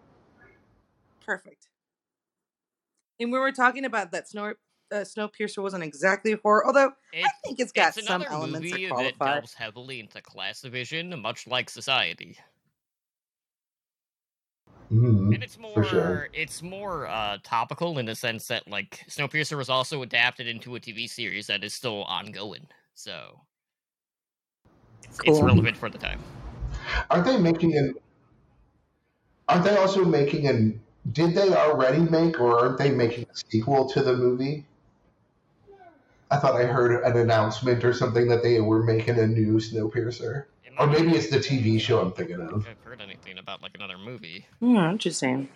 Perfect. 1.26 1.68
And 3.20 3.32
we 3.32 3.40
were 3.40 3.52
talking 3.52 3.86
about 3.86 4.12
that 4.12 4.28
Snow 4.28 4.54
uh, 4.92 4.96
Snowpiercer 4.98 5.64
wasn't 5.64 5.84
exactly 5.84 6.34
horror, 6.44 6.66
although 6.68 6.92
I 7.14 7.28
think 7.44 7.60
it's 7.60 7.72
got 7.72 7.96
it's 7.98 8.06
some 8.06 8.22
another 8.22 8.32
elements 8.32 8.70
movie 8.70 8.84
that 8.88 8.96
that 8.96 9.18
qualify. 9.18 9.34
delves 9.36 9.54
heavily 9.54 10.00
into 10.00 10.22
class 10.22 10.62
division, 10.62 11.20
much 11.22 11.48
like 11.48 11.70
Society. 11.70 12.38
Mhm. 14.94 15.34
And 15.34 15.44
it's 15.44 15.58
more 15.58 15.84
sure. 15.84 16.30
it's 16.34 16.62
more 16.62 17.08
uh 17.08 17.40
topical 17.44 17.98
in 17.98 18.06
the 18.06 18.16
sense 18.16 18.48
that 18.48 18.68
like 18.68 19.04
Snowpiercer 19.10 19.58
was 19.58 19.70
also 19.70 20.04
adapted 20.04 20.48
into 20.48 20.76
a 20.76 20.80
TV 20.80 21.10
series 21.10 21.48
that 21.48 21.64
is 21.64 21.74
still 21.74 22.04
ongoing. 22.04 22.68
So 22.94 23.42
it's, 25.04 25.20
it's 25.26 25.42
relevant 25.42 25.78
for 25.78 25.90
the 25.90 25.98
time. 25.98 26.22
Aren't 27.10 27.26
they 27.26 27.38
making 27.38 27.76
an? 27.76 27.96
Aren't 29.50 29.64
they 29.64 29.76
also 29.78 30.06
making 30.06 30.48
an? 30.48 30.80
Did 31.12 31.34
they 31.34 31.54
already 31.54 32.00
make, 32.00 32.40
or 32.40 32.60
aren't 32.60 32.78
they 32.78 32.92
making 32.92 33.26
a 33.26 33.36
sequel 33.52 33.90
to 33.90 34.02
the 34.02 34.16
movie? 34.16 34.66
I 36.30 36.38
thought 36.38 36.56
I 36.56 36.66
heard 36.66 37.04
an 37.04 37.18
announcement 37.18 37.84
or 37.84 37.94
something 37.94 38.28
that 38.28 38.42
they 38.44 38.62
were 38.62 38.84
making 38.84 39.20
a 39.20 39.28
new 39.28 39.58
Snowpiercer, 39.58 40.46
or 40.80 40.88
might 40.88 40.98
be- 40.98 41.04
maybe 41.04 41.18
it's 41.18 41.30
the 41.30 41.38
TV 41.40 41.80
show 41.80 42.00
I'm 42.02 42.12
thinking 42.12 42.40
of. 42.40 42.66
I've 42.68 42.84
heard 42.84 43.02
anything 43.02 43.38
about 43.38 43.62
like 43.62 43.76
another 43.76 43.98
movie. 43.98 44.46
Hmm, 44.60 44.78
interesting. 44.78 45.50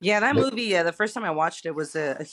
Yeah, 0.00 0.20
that 0.20 0.34
movie. 0.34 0.62
Yeah, 0.62 0.82
the 0.82 0.92
first 0.92 1.14
time 1.14 1.24
I 1.24 1.30
watched 1.30 1.66
it 1.66 1.74
was 1.74 1.96
a, 1.96 2.16
a 2.20 2.26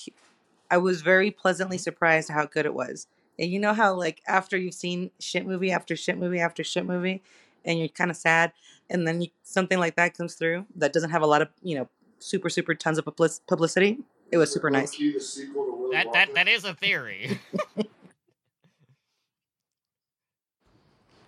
I 0.69 0.77
was 0.77 1.01
very 1.01 1.31
pleasantly 1.31 1.77
surprised 1.77 2.29
how 2.29 2.45
good 2.45 2.65
it 2.65 2.73
was. 2.73 3.07
And 3.39 3.49
you 3.51 3.59
know 3.59 3.73
how 3.73 3.93
like 3.93 4.21
after 4.27 4.57
you've 4.57 4.73
seen 4.73 5.11
shit 5.19 5.45
movie 5.45 5.71
after 5.71 5.95
shit 5.95 6.17
movie 6.17 6.39
after 6.39 6.63
shit 6.63 6.85
movie, 6.85 7.21
and 7.65 7.79
you're 7.79 7.87
kind 7.87 8.11
of 8.11 8.17
sad, 8.17 8.51
and 8.89 9.07
then 9.07 9.21
you, 9.21 9.29
something 9.43 9.79
like 9.79 9.95
that 9.95 10.17
comes 10.17 10.35
through 10.35 10.65
that 10.75 10.93
doesn't 10.93 11.11
have 11.11 11.21
a 11.21 11.27
lot 11.27 11.41
of 11.41 11.49
you 11.61 11.77
know 11.77 11.89
super 12.19 12.49
super 12.49 12.75
tons 12.75 12.97
of 12.97 13.05
publicity. 13.47 13.99
It 14.31 14.37
was 14.37 14.51
super 14.51 14.69
nice. 14.69 14.93
Low-key 14.93 15.13
the 15.13 15.19
sequel 15.19 15.65
to 15.65 15.71
Willy 15.71 15.95
That 15.95 16.13
that 16.13 16.33
that 16.35 16.47
is 16.47 16.63
a 16.65 16.73
theory. 16.73 17.39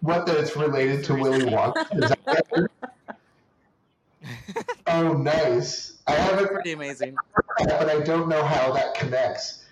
What 0.03 0.25
that 0.25 0.35
it's 0.35 0.57
related 0.57 1.05
to 1.05 1.15
Willy 1.15 1.45
Wonka? 1.45 2.03
Is 2.03 2.09
that 2.09 2.19
what 2.25 2.37
I 2.37 2.57
heard? 2.57 2.71
oh, 4.87 5.13
nice. 5.13 5.93
I 6.05 6.11
haven't 6.11 6.47
Pretty 6.49 6.73
amazing. 6.73 7.15
that, 7.59 7.79
but 7.79 7.89
I 7.89 8.01
don't 8.01 8.27
know 8.27 8.43
how 8.43 8.73
that 8.73 8.95
connects. 8.95 9.63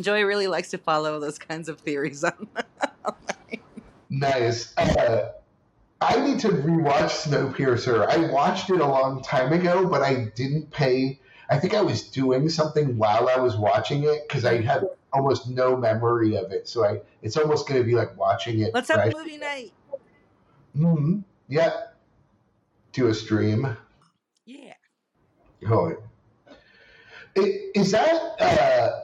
Joey 0.00 0.22
really 0.22 0.46
likes 0.46 0.70
to 0.70 0.78
follow 0.78 1.18
those 1.18 1.40
kinds 1.40 1.68
of 1.68 1.80
theories 1.80 2.22
on. 2.22 2.46
Nice. 4.12 4.76
Uh, 4.76 5.30
I 6.00 6.18
need 6.26 6.40
to 6.40 6.48
rewatch 6.48 7.28
Snowpiercer. 7.28 8.08
I 8.08 8.28
watched 8.32 8.68
it 8.68 8.80
a 8.80 8.86
long 8.86 9.22
time 9.22 9.52
ago, 9.52 9.86
but 9.86 10.02
I 10.02 10.32
didn't 10.34 10.72
pay. 10.72 11.20
I 11.48 11.58
think 11.60 11.74
I 11.74 11.80
was 11.80 12.02
doing 12.02 12.48
something 12.48 12.98
while 12.98 13.28
I 13.28 13.36
was 13.38 13.56
watching 13.56 14.02
it 14.02 14.26
because 14.26 14.44
I 14.44 14.62
had 14.62 14.84
almost 15.12 15.48
no 15.48 15.76
memory 15.76 16.36
of 16.36 16.50
it. 16.50 16.66
So 16.68 16.84
I, 16.84 17.00
it's 17.22 17.36
almost 17.36 17.68
going 17.68 17.80
to 17.80 17.86
be 17.86 17.94
like 17.94 18.16
watching 18.16 18.58
it. 18.58 18.74
Let's 18.74 18.88
have 18.88 18.96
fresh. 18.96 19.12
a 19.12 19.16
movie 19.16 19.36
night. 19.36 19.72
Hmm 20.74 21.20
Yeah. 21.48 21.72
Do 22.92 23.06
a 23.08 23.14
stream. 23.14 23.76
Yeah. 24.46 24.74
Oh, 25.68 25.96
is 27.36 27.92
that? 27.92 28.40
Uh, 28.40 29.00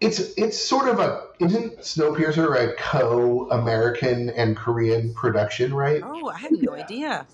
it's 0.00 0.20
it's 0.36 0.58
sort 0.58 0.88
of 0.88 0.98
a 1.00 1.28
isn't 1.38 1.78
Snowpiercer 1.78 2.54
a 2.56 2.74
co-American 2.74 4.30
and 4.30 4.56
Korean 4.56 5.14
production, 5.14 5.72
right? 5.72 6.02
Oh, 6.04 6.28
I 6.28 6.38
had 6.38 6.52
no 6.52 6.74
idea. 6.74 7.26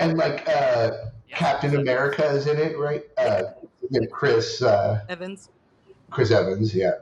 And 0.00 0.18
like 0.18 0.46
uh, 0.48 0.90
Yeah, 1.28 1.36
Captain 1.36 1.76
America 1.76 2.24
is 2.26 2.46
in 2.46 2.58
it, 2.58 2.78
right? 2.78 3.04
Uh, 3.16 3.44
and 3.92 4.10
Chris 4.10 4.60
uh, 4.62 5.00
Evans. 5.08 5.48
Chris 6.10 6.30
Evans, 6.30 6.74
yeah. 6.74 6.92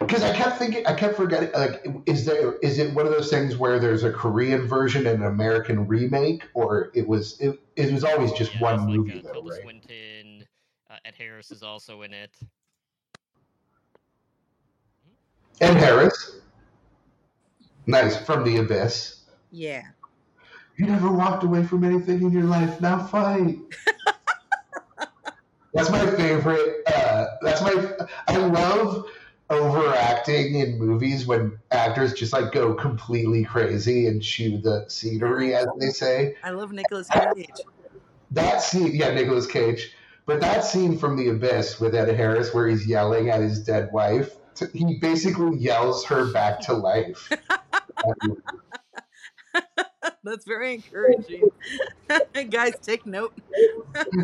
Because 0.00 0.22
I 0.22 0.34
kept 0.34 0.58
thinking, 0.58 0.86
I 0.86 0.94
kept 0.94 1.14
forgetting. 1.14 1.50
Like, 1.52 1.86
is 2.06 2.24
there 2.24 2.54
is 2.62 2.78
it 2.78 2.94
one 2.94 3.06
of 3.06 3.12
those 3.12 3.28
things 3.28 3.58
where 3.58 3.78
there's 3.78 4.02
a 4.02 4.10
Korean 4.10 4.66
version 4.66 5.06
and 5.06 5.22
an 5.22 5.26
American 5.28 5.86
remake, 5.86 6.42
or 6.54 6.90
it 6.94 7.06
was 7.06 7.38
it, 7.38 7.60
it 7.76 7.92
was 7.92 8.02
always 8.02 8.32
just 8.32 8.54
Yeah, 8.54 8.60
one 8.60 8.76
there's, 8.76 8.88
like, 8.88 8.96
movie 8.96 9.18
uh, 9.18 9.22
though, 9.22 9.32
Tilda 9.32 9.50
right? 9.50 9.62
Swinton, 9.62 10.46
uh, 10.90 10.96
Ed 11.04 11.14
Harris 11.18 11.50
is 11.50 11.62
also 11.62 12.00
in 12.00 12.14
it. 12.14 12.30
And 15.60 15.76
Harris, 15.76 16.40
nice 17.86 18.16
from 18.16 18.44
the 18.44 18.56
abyss. 18.56 19.20
Yeah. 19.50 19.82
You 20.78 20.86
never 20.86 21.12
walked 21.12 21.44
away 21.44 21.62
from 21.62 21.84
anything 21.84 22.22
in 22.22 22.32
your 22.32 22.44
life. 22.44 22.80
Now 22.80 23.06
fight. 23.06 23.58
that's 25.74 25.90
my 25.90 26.06
favorite. 26.12 26.84
Uh, 26.86 27.26
that's 27.42 27.60
my. 27.60 27.92
I 28.28 28.38
love 28.38 29.04
overacting 29.50 30.54
in 30.54 30.78
movies 30.78 31.26
when 31.26 31.58
actors 31.72 32.14
just 32.14 32.32
like 32.32 32.52
go 32.52 32.72
completely 32.74 33.44
crazy 33.44 34.06
and 34.06 34.22
chew 34.22 34.58
the 34.58 34.88
scenery, 34.88 35.54
as 35.54 35.66
they 35.78 35.88
say. 35.88 36.36
I 36.42 36.50
love 36.50 36.72
Nicolas 36.72 37.08
Cage. 37.08 37.50
That 38.30 38.62
scene, 38.62 38.94
yeah, 38.94 39.12
Nicolas 39.12 39.46
Cage. 39.46 39.92
But 40.24 40.40
that 40.42 40.64
scene 40.64 40.96
from 40.96 41.16
The 41.16 41.28
Abyss 41.28 41.80
with 41.80 41.94
Ed 41.94 42.14
Harris, 42.14 42.54
where 42.54 42.68
he's 42.68 42.86
yelling 42.86 43.30
at 43.30 43.40
his 43.40 43.60
dead 43.60 43.90
wife, 43.92 44.36
he 44.72 44.98
basically 45.00 45.58
yells 45.58 46.04
her 46.04 46.32
back 46.32 46.60
to 46.60 46.74
life. 46.74 47.28
That's 50.22 50.44
very 50.44 50.74
encouraging. 50.74 51.48
Guys, 52.50 52.74
take 52.82 53.06
note. 53.06 53.32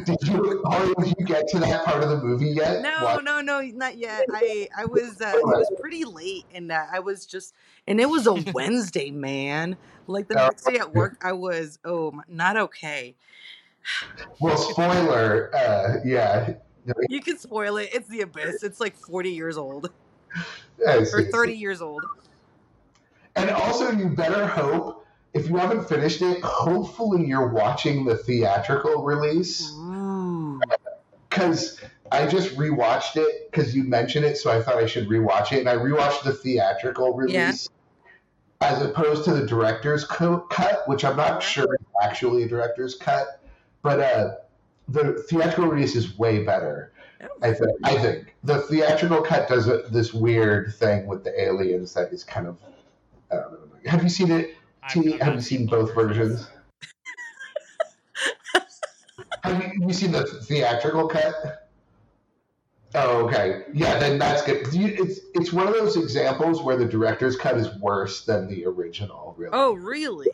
did 0.04 0.18
you, 0.22 0.62
did 0.98 1.14
you 1.18 1.24
get 1.26 1.48
to 1.48 1.58
that 1.60 1.84
part 1.86 2.02
of 2.02 2.10
the 2.10 2.18
movie 2.22 2.48
yet? 2.48 2.82
No, 2.82 3.04
What? 3.04 3.24
no, 3.24 3.40
no, 3.40 3.60
not 3.62 3.96
yet. 3.96 4.26
I 4.30 4.68
I 4.76 4.84
was 4.84 5.20
uh, 5.22 5.32
it 5.34 5.44
was 5.44 5.70
pretty 5.80 6.04
late, 6.04 6.44
and 6.52 6.70
uh, 6.70 6.84
I 6.92 7.00
was 7.00 7.24
just, 7.24 7.54
and 7.86 7.98
it 8.00 8.10
was 8.10 8.26
a 8.26 8.34
Wednesday, 8.52 9.10
man. 9.10 9.76
Like 10.06 10.28
the 10.28 10.34
Oh, 10.38 10.46
next 10.48 10.64
day 10.64 10.76
at 10.78 10.94
work, 10.94 11.16
I 11.22 11.32
was 11.32 11.78
oh 11.84 12.20
not 12.28 12.56
okay. 12.56 13.14
Well, 14.40 14.56
spoiler, 14.58 15.54
uh, 15.54 16.00
yeah. 16.04 16.54
You 17.08 17.20
can 17.20 17.38
spoil 17.38 17.78
it. 17.78 17.88
It's 17.92 18.08
the 18.08 18.20
abyss. 18.20 18.62
It's 18.62 18.80
like 18.80 18.96
forty 18.96 19.30
years 19.30 19.56
old 19.56 19.90
or 20.86 21.04
thirty 21.32 21.54
years 21.56 21.80
old. 21.80 22.04
And 23.36 23.50
also, 23.50 23.90
you 23.92 24.08
better 24.10 24.46
hope, 24.46 25.05
if 25.36 25.50
you 25.50 25.56
haven't 25.56 25.86
finished 25.86 26.22
it, 26.22 26.42
hopefully 26.42 27.26
you're 27.26 27.48
watching 27.48 28.06
the 28.06 28.16
theatrical 28.16 29.02
release. 29.02 29.70
Because 31.28 31.78
I 32.10 32.26
just 32.26 32.56
rewatched 32.56 33.16
it 33.16 33.50
because 33.50 33.76
you 33.76 33.84
mentioned 33.84 34.24
it, 34.24 34.38
so 34.38 34.50
I 34.50 34.62
thought 34.62 34.76
I 34.76 34.86
should 34.86 35.08
rewatch 35.08 35.52
it, 35.52 35.60
and 35.60 35.68
I 35.68 35.74
rewatched 35.74 36.24
the 36.24 36.32
theatrical 36.32 37.12
release 37.12 37.68
as 38.62 38.80
opposed 38.82 39.24
to 39.24 39.34
the 39.34 39.46
director's 39.46 40.04
co- 40.04 40.40
cut, 40.40 40.88
which 40.88 41.04
I'm 41.04 41.16
not 41.16 41.42
sure 41.42 41.74
is 41.74 41.86
actually 42.02 42.44
a 42.44 42.48
director's 42.48 42.94
cut, 42.94 43.42
but 43.82 44.00
uh, 44.00 44.36
the 44.88 45.22
theatrical 45.28 45.66
release 45.66 45.94
is 45.94 46.16
way 46.18 46.42
better. 46.44 46.92
I 47.42 47.52
think. 47.52 47.70
I 47.84 47.98
think 47.98 48.34
the 48.42 48.58
theatrical 48.60 49.20
cut 49.20 49.48
does 49.48 49.68
a, 49.68 49.82
this 49.90 50.14
weird 50.14 50.74
thing 50.74 51.06
with 51.06 51.24
the 51.24 51.38
aliens 51.38 51.92
that 51.94 52.12
is 52.12 52.24
kind 52.24 52.46
of. 52.46 52.56
I 53.30 53.36
don't 53.36 53.52
know. 53.52 53.90
Have 53.90 54.02
you 54.02 54.08
seen 54.08 54.30
it? 54.30 54.54
I've- 54.86 55.00
T? 55.02 55.14
I've 55.14 55.20
Have 55.20 55.26
not 55.28 55.34
you 55.36 55.40
seen 55.42 55.66
both 55.66 55.94
versions? 55.94 56.48
have, 59.42 59.62
you, 59.62 59.68
have 59.68 59.88
you 59.88 59.92
seen 59.92 60.12
the 60.12 60.24
theatrical 60.24 61.08
cut? 61.08 61.68
Oh, 62.94 63.26
okay. 63.26 63.64
Yeah, 63.74 63.98
then 63.98 64.18
that's 64.18 64.42
good. 64.42 64.72
you- 64.72 64.94
It's 64.98 65.20
it's 65.34 65.52
one 65.52 65.66
of 65.68 65.74
those 65.74 65.96
examples 65.96 66.62
where 66.62 66.76
the 66.76 66.86
director's 66.86 67.36
cut 67.36 67.56
is 67.58 67.68
worse 67.78 68.24
than 68.24 68.48
the 68.48 68.64
original. 68.66 69.34
Really. 69.36 69.50
Oh, 69.52 69.74
really? 69.74 70.28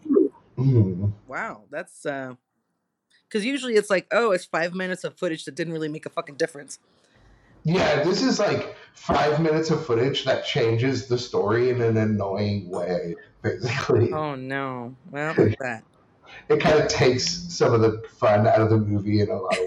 Mm. 0.59 1.12
Wow, 1.26 1.62
that's 1.70 2.05
uh 2.07 2.34
because 3.28 3.44
usually 3.46 3.76
it's 3.76 3.88
like, 3.88 4.07
oh, 4.12 4.30
it's 4.32 4.44
five 4.44 4.74
minutes 4.74 5.05
of 5.05 5.16
footage 5.16 5.46
that 5.46 5.55
didn't 5.55 5.72
really 5.72 5.88
make 5.88 6.05
a 6.05 6.11
fucking 6.11 6.34
difference. 6.36 6.78
Yeah, 7.64 8.02
this 8.02 8.22
is 8.22 8.38
like 8.38 8.74
five 8.94 9.40
minutes 9.40 9.70
of 9.70 9.84
footage 9.86 10.24
that 10.24 10.44
changes 10.44 11.06
the 11.06 11.18
story 11.18 11.70
in 11.70 11.80
an 11.80 11.96
annoying 11.96 12.68
way. 12.70 13.14
Basically, 13.42 14.12
Oh 14.12 14.34
no. 14.34 14.96
Well, 15.10 15.34
that. 15.60 15.84
it 16.48 16.60
kind 16.60 16.78
of 16.80 16.88
takes 16.88 17.24
some 17.52 17.72
of 17.74 17.80
the 17.80 18.02
fun 18.18 18.46
out 18.46 18.60
of 18.60 18.70
the 18.70 18.78
movie 18.78 19.20
in 19.20 19.28
a 19.28 19.36
lot 19.36 19.58
of 19.58 19.64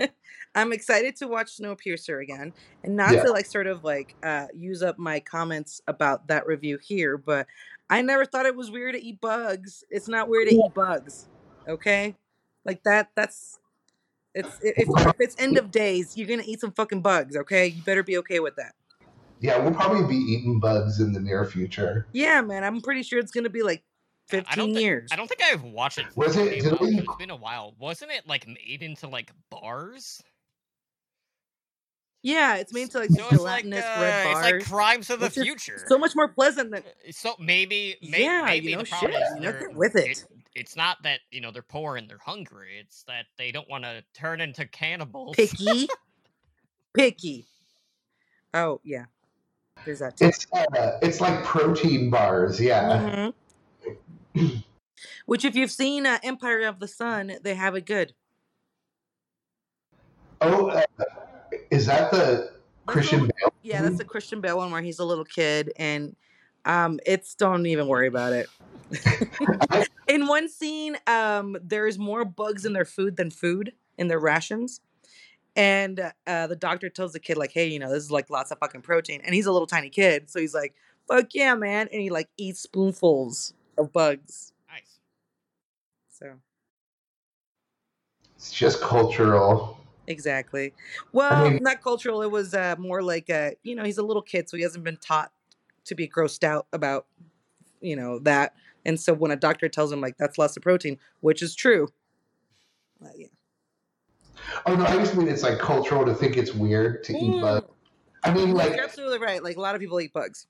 ways. 0.00 0.10
I'm 0.54 0.72
excited 0.72 1.16
to 1.16 1.28
watch 1.28 1.58
Snowpiercer 1.58 2.22
again, 2.22 2.54
and 2.82 2.96
not 2.96 3.12
Yeah. 3.14 3.24
to 3.24 3.30
like 3.32 3.46
sort 3.46 3.66
of 3.66 3.84
like 3.84 4.16
uh, 4.22 4.46
use 4.54 4.82
up 4.82 4.98
my 4.98 5.20
comments 5.20 5.80
about 5.86 6.28
that 6.28 6.46
review 6.46 6.78
here, 6.82 7.18
but 7.18 7.46
I 7.90 8.02
never 8.02 8.24
thought 8.24 8.46
it 8.46 8.56
was 8.56 8.70
weird 8.70 8.94
to 8.94 9.02
eat 9.02 9.20
bugs. 9.20 9.84
It's 9.90 10.08
not 10.08 10.28
weird 10.28 10.48
to 10.48 10.54
eat 10.54 10.74
bugs, 10.74 11.28
okay? 11.68 12.16
Like 12.64 12.82
that. 12.84 13.10
That's 13.14 13.58
it's 14.36 14.58
if, 14.62 14.88
if 15.08 15.20
it's 15.20 15.36
end 15.38 15.58
of 15.58 15.70
days, 15.70 16.16
you're 16.16 16.28
gonna 16.28 16.42
eat 16.46 16.60
some 16.60 16.72
fucking 16.72 17.00
bugs, 17.02 17.36
okay? 17.36 17.66
You 17.68 17.82
better 17.82 18.02
be 18.02 18.18
okay 18.18 18.38
with 18.40 18.54
that. 18.56 18.74
yeah, 19.40 19.58
we'll 19.58 19.74
probably 19.74 20.06
be 20.06 20.16
eating 20.16 20.60
bugs 20.60 21.00
in 21.00 21.12
the 21.12 21.20
near 21.20 21.44
future. 21.44 22.06
Yeah, 22.12 22.40
man. 22.42 22.62
I'm 22.64 22.80
pretty 22.80 23.02
sure 23.02 23.18
it's 23.18 23.32
gonna 23.32 23.50
be 23.50 23.62
like 23.62 23.82
I 24.32 24.36
don't 24.36 24.44
15 24.46 24.74
thi- 24.74 24.82
years. 24.82 25.10
I 25.12 25.16
don't 25.16 25.28
think 25.28 25.42
I've 25.42 25.62
watched 25.62 25.98
it. 25.98 26.06
Was 26.16 26.36
it- 26.36 26.50
came 26.54 26.62
did 26.64 26.72
out. 26.72 26.80
they- 26.80 26.86
It's 26.98 27.16
been 27.16 27.30
a 27.30 27.36
while. 27.36 27.74
Wasn't 27.78 28.10
it 28.10 28.26
like 28.26 28.46
made 28.48 28.82
into 28.82 29.08
like 29.08 29.30
bars? 29.50 30.22
Yeah, 32.22 32.56
it's 32.56 32.72
made 32.72 32.90
to 32.90 32.98
like 32.98 33.10
So 33.10 33.24
it's 33.30 33.40
like 33.42 33.64
uh, 33.66 33.68
red 33.68 34.26
it's 34.26 34.40
like 34.42 34.64
Crimes 34.64 35.10
of 35.10 35.20
the 35.20 35.30
Future. 35.30 35.84
so 35.86 35.96
much 35.96 36.16
more 36.16 36.26
pleasant 36.28 36.72
than 36.72 36.82
Uh, 36.82 37.12
So 37.12 37.36
maybe, 37.38 37.96
may, 38.02 38.24
Yeah, 38.24 38.42
maybe 38.46 38.70
you 38.70 38.76
know, 38.76 38.82
the 38.82 38.86
shit, 38.86 39.10
is 39.10 39.16
you 39.36 39.40
know, 39.42 39.52
they're- 39.52 39.70
with 39.74 39.94
it. 39.94 40.24
It's 40.56 40.74
not 40.74 40.96
that 41.02 41.20
you 41.30 41.42
know 41.42 41.50
they're 41.50 41.60
poor 41.60 41.96
and 41.96 42.08
they're 42.08 42.16
hungry. 42.24 42.78
It's 42.80 43.02
that 43.04 43.26
they 43.36 43.52
don't 43.52 43.68
want 43.68 43.84
to 43.84 44.02
turn 44.14 44.40
into 44.40 44.64
cannibals. 44.66 45.36
picky. 45.36 45.86
picky. 46.94 47.44
Oh 48.54 48.80
yeah, 48.82 49.04
there's 49.84 49.98
that 49.98 50.16
too. 50.16 50.24
It's 50.24 50.46
uh, 50.54 50.98
it's 51.02 51.20
like 51.20 51.44
protein 51.44 52.08
bars. 52.08 52.58
Yeah, 52.58 53.32
Mhm. 54.34 54.64
Which, 55.26 55.44
if 55.44 55.54
you've 55.54 55.70
seen 55.70 56.06
uh, 56.06 56.18
Empire 56.22 56.66
of 56.66 56.80
the 56.80 56.88
Sun, 56.88 57.36
they 57.42 57.54
have 57.54 57.74
it 57.74 57.84
good. 57.84 58.14
Oh, 60.40 60.68
uh, 60.68 60.82
is 61.70 61.84
that 61.86 62.10
the 62.10 62.52
Christian 62.86 63.26
the- 63.26 63.32
Bale? 63.40 63.52
Yeah, 63.62 63.82
that's 63.82 63.98
the 63.98 64.04
Christian 64.04 64.40
Bale 64.40 64.56
one 64.56 64.70
where 64.70 64.80
he's 64.80 65.00
a 65.00 65.04
little 65.04 65.24
kid, 65.26 65.72
and 65.76 66.16
um, 66.64 66.98
it's 67.04 67.34
don't 67.34 67.66
even 67.66 67.88
worry 67.88 68.06
about 68.08 68.32
it. 68.32 68.48
in 70.06 70.26
one 70.26 70.48
scene, 70.48 70.96
um, 71.06 71.56
there's 71.62 71.98
more 71.98 72.24
bugs 72.24 72.64
in 72.64 72.72
their 72.72 72.84
food 72.84 73.16
than 73.16 73.30
food 73.30 73.72
in 73.98 74.08
their 74.08 74.20
rations. 74.20 74.80
And 75.54 76.12
uh, 76.26 76.46
the 76.48 76.56
doctor 76.56 76.88
tells 76.90 77.12
the 77.12 77.20
kid, 77.20 77.38
like, 77.38 77.52
hey, 77.52 77.66
you 77.66 77.78
know, 77.78 77.90
this 77.90 78.04
is 78.04 78.10
like 78.10 78.28
lots 78.28 78.50
of 78.50 78.58
fucking 78.58 78.82
protein. 78.82 79.22
And 79.24 79.34
he's 79.34 79.46
a 79.46 79.52
little 79.52 79.66
tiny 79.66 79.88
kid. 79.88 80.28
So 80.30 80.38
he's 80.38 80.54
like, 80.54 80.74
fuck 81.08 81.28
yeah, 81.32 81.54
man. 81.54 81.88
And 81.90 82.00
he 82.02 82.10
like 82.10 82.28
eats 82.36 82.60
spoonfuls 82.60 83.54
of 83.78 83.92
bugs. 83.92 84.52
Nice. 84.70 85.00
So, 86.10 86.34
It's 88.36 88.52
just 88.52 88.82
cultural. 88.82 89.78
exactly. 90.06 90.74
Well, 91.12 91.50
mean- 91.50 91.62
not 91.62 91.82
cultural. 91.82 92.20
It 92.20 92.30
was 92.30 92.52
uh, 92.52 92.76
more 92.78 93.02
like, 93.02 93.30
uh, 93.30 93.52
you 93.62 93.74
know, 93.74 93.84
he's 93.84 93.98
a 93.98 94.02
little 94.02 94.22
kid. 94.22 94.50
So 94.50 94.58
he 94.58 94.62
hasn't 94.62 94.84
been 94.84 94.98
taught 94.98 95.32
to 95.86 95.94
be 95.94 96.06
grossed 96.06 96.44
out 96.44 96.66
about, 96.72 97.06
you 97.80 97.96
know, 97.96 98.18
that. 98.20 98.54
And 98.86 98.98
so 99.00 99.12
when 99.12 99.30
a 99.32 99.36
doctor 99.36 99.68
tells 99.68 99.90
him, 99.92 100.00
like, 100.00 100.16
that's 100.16 100.38
lots 100.38 100.56
of 100.56 100.62
protein, 100.62 100.98
which 101.20 101.42
is 101.42 101.54
true. 101.54 101.88
Uh, 103.04 103.08
yeah. 103.16 103.26
Oh 104.64 104.74
no, 104.76 104.84
I 104.84 104.96
just 104.96 105.16
mean 105.16 105.28
it's 105.28 105.42
like 105.42 105.58
cultural 105.58 106.04
to 106.06 106.14
think 106.14 106.36
it's 106.36 106.54
weird 106.54 107.02
to 107.04 107.12
eat 107.12 107.34
Mm. 107.34 107.40
bugs. 107.40 107.66
I 108.22 108.32
mean, 108.32 108.52
like 108.54 108.74
You're 108.74 108.84
absolutely 108.84 109.18
right. 109.18 109.42
Like 109.42 109.56
a 109.56 109.60
lot 109.60 109.74
of 109.74 109.80
people 109.80 110.00
eat 110.00 110.12
bugs. 110.12 110.46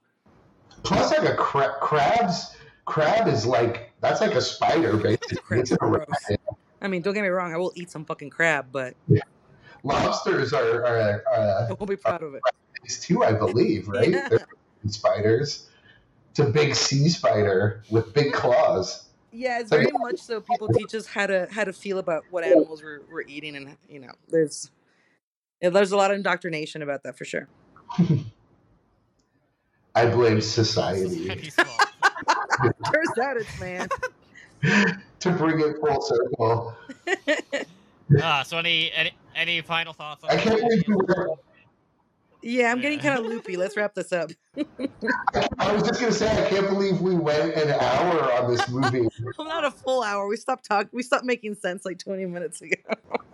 plus 0.82 1.10
like 1.16 1.28
a 1.28 1.34
cra- 1.34 1.76
crabs. 1.80 2.54
Crab 2.84 3.26
is 3.26 3.44
like 3.46 3.92
that's 4.00 4.20
like 4.20 4.34
a 4.34 4.40
spider 4.40 4.96
basically. 5.08 5.60
It's 5.60 5.72
a. 5.72 5.98
I 6.82 6.88
mean, 6.88 7.02
don't 7.02 7.14
get 7.14 7.22
me 7.22 7.28
wrong. 7.28 7.52
I 7.52 7.56
will 7.56 7.72
eat 7.74 7.90
some 7.90 8.04
fucking 8.04 8.30
crab, 8.30 8.66
but 8.70 8.94
yeah. 9.08 9.22
Lobsters 9.82 10.52
are, 10.52 10.84
are 10.84 11.22
uh, 11.32 11.66
I 11.70 11.72
won't 11.72 11.88
be 11.88 11.96
proud 11.96 12.22
of 12.22 12.34
it. 12.34 12.42
these 12.82 13.00
too, 13.00 13.24
I 13.24 13.32
believe, 13.32 13.88
right? 13.88 14.10
Yeah. 14.10 14.28
They're 14.28 14.46
spiders. 14.88 15.68
It's 16.38 16.46
a 16.46 16.52
big 16.52 16.74
sea 16.74 17.08
spider 17.08 17.82
with 17.90 18.12
big 18.12 18.30
claws. 18.34 19.08
Yeah, 19.32 19.58
it's 19.58 19.70
Like- 19.70 19.88
very 19.88 19.92
much 20.00 20.18
so. 20.18 20.42
People 20.42 20.68
teach 20.68 20.94
us 20.94 21.06
how 21.06 21.26
to 21.26 21.48
how 21.50 21.64
to 21.64 21.72
feel 21.72 21.96
about 21.98 22.24
what 22.28 22.44
animals 22.44 22.82
we're, 22.82 23.00
we're 23.10 23.22
eating, 23.22 23.56
and 23.56 23.74
you 23.88 24.00
know, 24.00 24.12
there's 24.28 24.70
there's 25.62 25.92
a 25.92 25.96
lot 25.96 26.10
of 26.10 26.18
indoctrination 26.18 26.82
about 26.82 27.04
that 27.04 27.16
for 27.16 27.24
sure. 27.24 27.48
I 29.94 30.04
blame 30.10 30.42
society 30.42 31.08
Society's 31.26 31.54
fault. 31.54 31.88
Turns 32.92 33.18
out 33.18 33.38
it's 33.38 33.58
man. 33.58 33.88
to 35.20 35.30
bring 35.30 35.58
it 35.60 35.76
full 35.80 36.02
circle. 36.02 36.76
uh, 38.22 38.44
so 38.44 38.58
any, 38.58 38.92
any 38.92 39.12
any 39.34 39.62
final 39.62 39.94
thoughts? 39.94 40.22
On 40.22 40.28
I 40.28 40.36
can't 40.36 40.60
believe 40.60 40.84
you 40.86 40.98
were, 40.98 41.30
Yeah, 42.48 42.70
I'm 42.70 42.80
getting 42.80 43.00
kind 43.00 43.18
of 43.18 43.26
loopy. 43.26 43.56
Let's 43.56 43.76
wrap 43.76 43.94
this 43.94 44.12
up. 44.12 44.30
I 44.56 45.72
was 45.72 45.82
just 45.82 46.00
gonna 46.00 46.12
say 46.12 46.46
I 46.46 46.48
can't 46.48 46.68
believe 46.68 47.00
we 47.00 47.16
went 47.16 47.54
an 47.56 47.70
hour 47.70 48.32
on 48.34 48.50
this 48.54 48.68
movie. 48.68 49.08
Well, 49.36 49.48
not 49.48 49.64
a 49.64 49.70
full 49.72 50.02
hour. 50.04 50.28
We 50.28 50.36
stopped 50.36 50.64
talking. 50.64 50.90
We 50.92 51.02
stopped 51.02 51.24
making 51.24 51.56
sense 51.56 51.84
like 51.84 51.98
20 51.98 52.26
minutes 52.26 52.60
ago. 52.62 52.76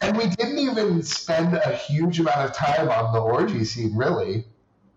And 0.00 0.16
we 0.16 0.26
didn't 0.26 0.58
even 0.58 1.02
spend 1.04 1.54
a 1.54 1.76
huge 1.76 2.18
amount 2.18 2.38
of 2.38 2.52
time 2.52 2.88
on 2.88 3.12
the 3.12 3.20
orgy 3.20 3.64
scene, 3.64 3.94
really. 3.96 4.44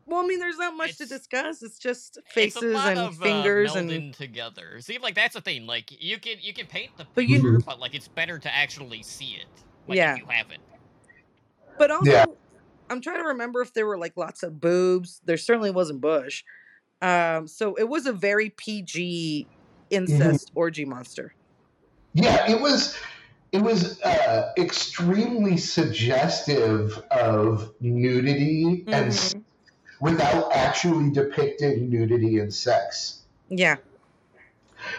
Well, 0.08 0.24
I 0.24 0.28
mean, 0.28 0.40
there's 0.40 0.58
not 0.58 0.76
much 0.76 0.98
to 0.98 1.06
discuss. 1.06 1.62
It's 1.62 1.78
just 1.78 2.18
It's 2.18 2.28
a 2.28 2.34
faces 2.34 2.74
lot 2.74 2.90
and 2.90 3.00
of, 3.00 3.18
fingers 3.18 3.76
uh, 3.76 3.80
and 3.80 4.14
together. 4.16 4.80
See, 4.80 4.98
like 4.98 5.14
that's 5.14 5.36
the 5.36 5.42
thing. 5.42 5.68
Like 5.68 5.92
you 6.02 6.18
can 6.18 6.38
you 6.42 6.54
can 6.54 6.66
paint 6.66 6.92
the 6.98 7.06
But 7.14 7.28
you- 7.28 7.36
picture, 7.36 7.60
but 7.60 7.80
like 7.80 7.94
it's 7.94 8.08
better 8.08 8.40
to 8.40 8.56
actually 8.56 9.04
see 9.04 9.36
it. 9.40 9.46
Like, 9.88 9.98
Yeah. 9.98 10.14
if 10.14 10.20
you 10.22 10.26
haven't. 10.28 10.62
But 11.78 11.92
also, 11.92 12.10
Yeah. 12.12 12.26
I'm 12.90 13.02
trying 13.02 13.18
to 13.22 13.28
remember 13.30 13.62
if 13.62 13.74
there 13.74 13.86
were 13.86 13.98
like 13.98 14.16
lots 14.16 14.44
of 14.44 14.60
boobs. 14.60 15.22
There 15.26 15.38
certainly 15.38 15.72
wasn't 15.72 16.02
Bush. 16.02 16.44
Um, 17.02 17.48
so 17.48 17.76
it 17.76 17.90
was 17.90 18.06
a 18.06 18.14
very 18.14 18.50
PG 18.52 19.48
incest 19.90 20.52
orgy 20.56 20.86
monster. 20.86 21.34
Yeah, 22.14 22.50
it 22.50 22.60
was 22.62 22.98
it 23.52 23.62
was 23.62 24.02
uh, 24.02 24.52
extremely 24.58 25.58
suggestive 25.58 26.98
of 27.12 27.74
nudity 27.80 28.84
and 28.88 29.08
s- 29.08 29.34
Mhm. 29.34 29.44
without 30.02 30.52
actually 30.54 31.12
depicting 31.12 31.90
nudity 31.90 32.40
and 32.40 32.54
sex. 32.54 33.22
Yeah, 33.50 33.78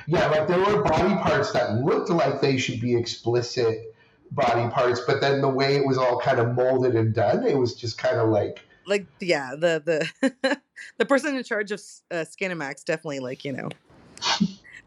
Yeah, 0.06 0.26
like 0.28 0.48
there 0.48 0.58
were 0.58 0.82
body 0.82 1.14
parts 1.16 1.52
that 1.52 1.82
looked 1.82 2.08
like 2.10 2.40
they 2.40 2.56
should 2.56 2.80
be 2.80 2.96
explicit 2.96 3.94
body 4.30 4.68
parts, 4.70 5.00
but 5.06 5.20
then 5.20 5.40
the 5.40 5.48
way 5.48 5.76
it 5.76 5.86
was 5.86 5.98
all 5.98 6.20
kind 6.20 6.38
of 6.38 6.54
molded 6.54 6.94
and 6.94 7.14
done, 7.14 7.44
it 7.44 7.56
was 7.56 7.74
just 7.74 7.98
kind 7.98 8.16
of 8.16 8.28
like 8.28 8.60
like 8.86 9.06
yeah, 9.20 9.54
the 9.56 9.82
the 10.22 10.60
the 10.98 11.06
person 11.06 11.36
in 11.36 11.42
charge 11.44 11.72
of 11.72 11.80
uh, 12.10 12.16
Skinamax 12.16 12.84
definitely 12.84 13.20
like 13.20 13.44
you 13.44 13.52
know. 13.52 13.68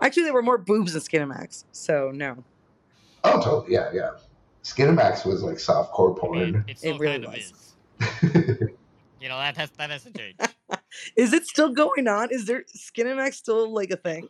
Actually, 0.02 0.24
there 0.24 0.34
were 0.34 0.42
more 0.42 0.58
boobs 0.58 0.96
in 0.96 1.02
Skinamax, 1.02 1.66
so 1.72 2.12
no. 2.14 2.44
oh, 3.26 3.42
totally, 3.42 3.74
yeah, 3.74 3.90
yeah. 3.94 4.12
Skinamax 4.64 5.26
was 5.26 5.44
like 5.44 5.58
softcore 5.58 6.18
I 6.24 6.40
mean, 6.40 6.54
porn. 6.54 6.66
it 6.68 7.00
really 7.00 7.26
kind 7.26 7.34
was. 7.34 7.74
is. 8.00 8.70
You 9.20 9.28
know 9.28 9.38
that 9.38 9.58
has 9.58 9.70
that 9.72 9.90
hasn't 9.90 10.18
changed. 10.18 10.40
Is 11.16 11.34
it 11.34 11.46
still 11.46 11.70
going 11.70 12.08
on? 12.08 12.30
Is 12.32 12.46
there 12.46 12.64
Skinamax 12.76 13.34
still 13.34 13.72
like 13.72 13.92
a 13.92 13.98
thing? 13.98 14.30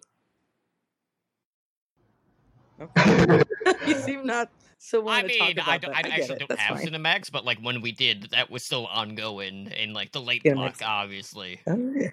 Okay. 2.81 3.43
you 3.87 3.93
seem 3.95 4.25
not 4.25 4.49
so 4.79 5.01
I 5.01 5.03
willing 5.03 5.21
to 5.21 5.27
mean, 5.27 5.39
talk 5.39 5.51
about 5.51 5.67
I, 5.67 5.77
don't, 5.77 5.93
that. 5.93 6.05
I 6.05 6.09
I 6.09 6.11
actually 6.13 6.35
it. 6.35 6.39
don't 6.39 6.49
That's 6.49 6.61
have 6.61 6.77
fine. 6.79 6.87
Cinemax, 6.87 7.31
but 7.31 7.45
like 7.45 7.59
when 7.59 7.81
we 7.81 7.91
did, 7.91 8.29
that 8.31 8.49
was 8.49 8.63
still 8.63 8.87
ongoing 8.87 9.67
in 9.67 9.93
like 9.93 10.11
the 10.11 10.21
late 10.21 10.43
Cinemax. 10.43 10.55
block, 10.55 10.81
obviously. 10.83 11.59
Oh, 11.67 11.93
yeah. 11.95 12.09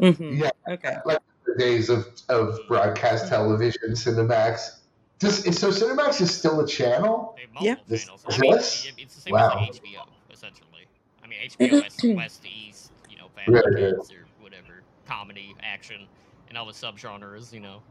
Mm-hmm. 0.00 0.42
Yeah, 0.42 0.50
Okay. 0.68 0.96
like 1.04 1.18
the 1.46 1.54
days 1.58 1.88
of, 1.88 2.06
of 2.28 2.58
broadcast 2.68 3.28
television, 3.28 3.90
Cinemax. 3.92 4.76
Does, 5.18 5.42
so 5.58 5.70
Cinemax 5.70 6.20
is 6.20 6.32
still 6.32 6.60
a 6.60 6.66
channel? 6.66 7.36
Yeah. 7.60 7.74
multiple 7.74 7.84
This- 7.88 8.04
channels. 8.04 8.24
I 8.28 8.38
mean, 8.38 8.52
this? 8.52 8.92
it's 8.96 9.14
the 9.16 9.20
same 9.22 9.32
Wow. 9.34 9.48
as 9.48 9.54
like 9.54 9.82
HBO, 9.82 10.06
essentially. 10.32 10.86
I 11.24 11.26
mean, 11.26 11.38
HBO 11.48 11.82
has 11.82 11.96
West 12.16 12.42
to 12.44 12.48
East, 12.48 12.92
you 13.10 13.18
know, 13.18 13.26
family 13.34 13.54
Right, 13.60 13.64
right. 13.74 13.94
kids 13.96 14.12
or 14.12 14.26
whatever, 14.40 14.82
comedy, 15.06 15.54
action, 15.62 16.06
and 16.48 16.56
all 16.56 16.66
the 16.66 16.72
subgenres, 16.72 17.52
you 17.52 17.60
know. 17.60 17.82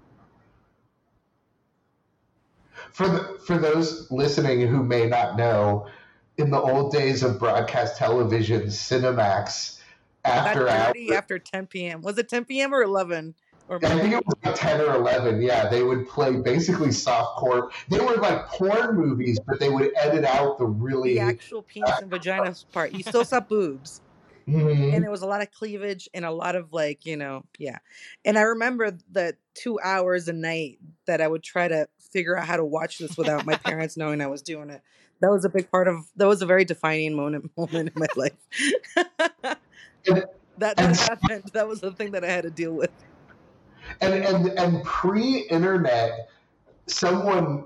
For 2.92 3.08
the, 3.08 3.40
for 3.46 3.58
those 3.58 4.10
listening 4.12 4.68
who 4.68 4.84
may 4.84 5.08
not 5.08 5.38
know, 5.38 5.88
in 6.38 6.52
the 6.52 6.60
old 6.60 6.92
days 6.92 7.24
of 7.24 7.40
broadcast 7.40 7.98
television, 7.98 8.64
Cinemax 8.64 9.80
after 10.24 10.68
hours, 10.68 10.96
after 11.12 11.40
10 11.40 11.68
p.m. 11.68 12.02
Was 12.02 12.18
it 12.18 12.30
10 12.30 12.46
p.m. 12.46 12.74
or 12.74 12.84
11? 12.84 13.36
Or 13.70 13.80
I 13.84 14.00
think 14.00 14.14
it 14.14 14.26
was 14.26 14.36
like 14.46 14.56
10 14.56 14.82
or 14.82 14.96
11. 14.96 15.42
Yeah, 15.42 15.68
they 15.68 15.84
would 15.84 16.08
play 16.08 16.38
basically 16.38 16.88
softcore. 16.90 17.70
They 17.90 18.00
were 18.00 18.16
like 18.16 18.48
porn 18.48 18.96
movies, 18.96 19.40
but 19.46 19.60
they 19.60 19.70
would 19.70 19.92
edit 19.98 20.24
out 20.24 20.58
the 20.58 20.66
really. 20.66 21.16
the 21.16 21.20
actual 21.20 21.64
penis 21.64 22.00
and 22.00 22.10
vagina 22.10 22.56
part. 22.72 22.94
You 22.94 23.04
still 23.04 23.26
saw 23.26 23.40
boobs. 23.40 24.02
Mhm. 24.48 24.94
and 24.94 25.04
there 25.04 25.12
was 25.12 25.24
a 25.24 25.28
lot 25.28 25.42
of 25.42 25.52
cleavage 25.52 26.08
and 26.14 26.24
a 26.24 26.32
lot 26.32 26.56
of 26.56 26.72
like 26.72 27.06
you 27.06 27.18
know 27.18 27.44
yeah 27.60 27.80
and 28.24 28.40
i 28.40 28.44
remember 28.44 28.98
the 29.12 29.36
two 29.54 29.78
hours 29.84 30.30
a 30.30 30.34
night 30.34 30.80
that 31.06 31.20
i 31.20 31.28
would 31.28 31.44
try 31.44 31.68
to 31.68 31.86
figure 32.12 32.38
out 32.38 32.48
how 32.48 32.58
to 32.58 32.66
watch 32.66 33.00
this 33.00 33.18
without 33.18 33.46
my 33.46 33.56
parents 33.56 33.98
knowing 33.98 34.22
i 34.22 34.28
was 34.28 34.42
doing 34.42 34.70
it. 34.70 34.82
That 35.20 35.32
was 35.32 35.46
a 35.46 35.50
big 35.50 35.72
part 35.72 35.88
of 35.88 36.08
that 36.16 36.28
was 36.28 36.42
a 36.42 36.46
very 36.46 36.66
defining 36.66 37.16
moment 37.16 37.52
moment 37.58 37.92
in 37.96 38.00
my 38.00 38.08
life. 38.16 39.58
That 40.60 40.78
that 40.78 40.80
happened. 40.80 41.52
That 41.54 41.68
was 41.68 41.82
the 41.82 41.92
thing 41.92 42.12
that 42.12 42.24
i 42.24 42.28
had 42.28 42.44
to 42.44 42.50
deal 42.50 42.72
with. 42.72 42.92
And 44.02 44.14
and 44.14 44.48
and 44.58 44.84
pre-internet 44.84 46.30
someone 46.88 47.66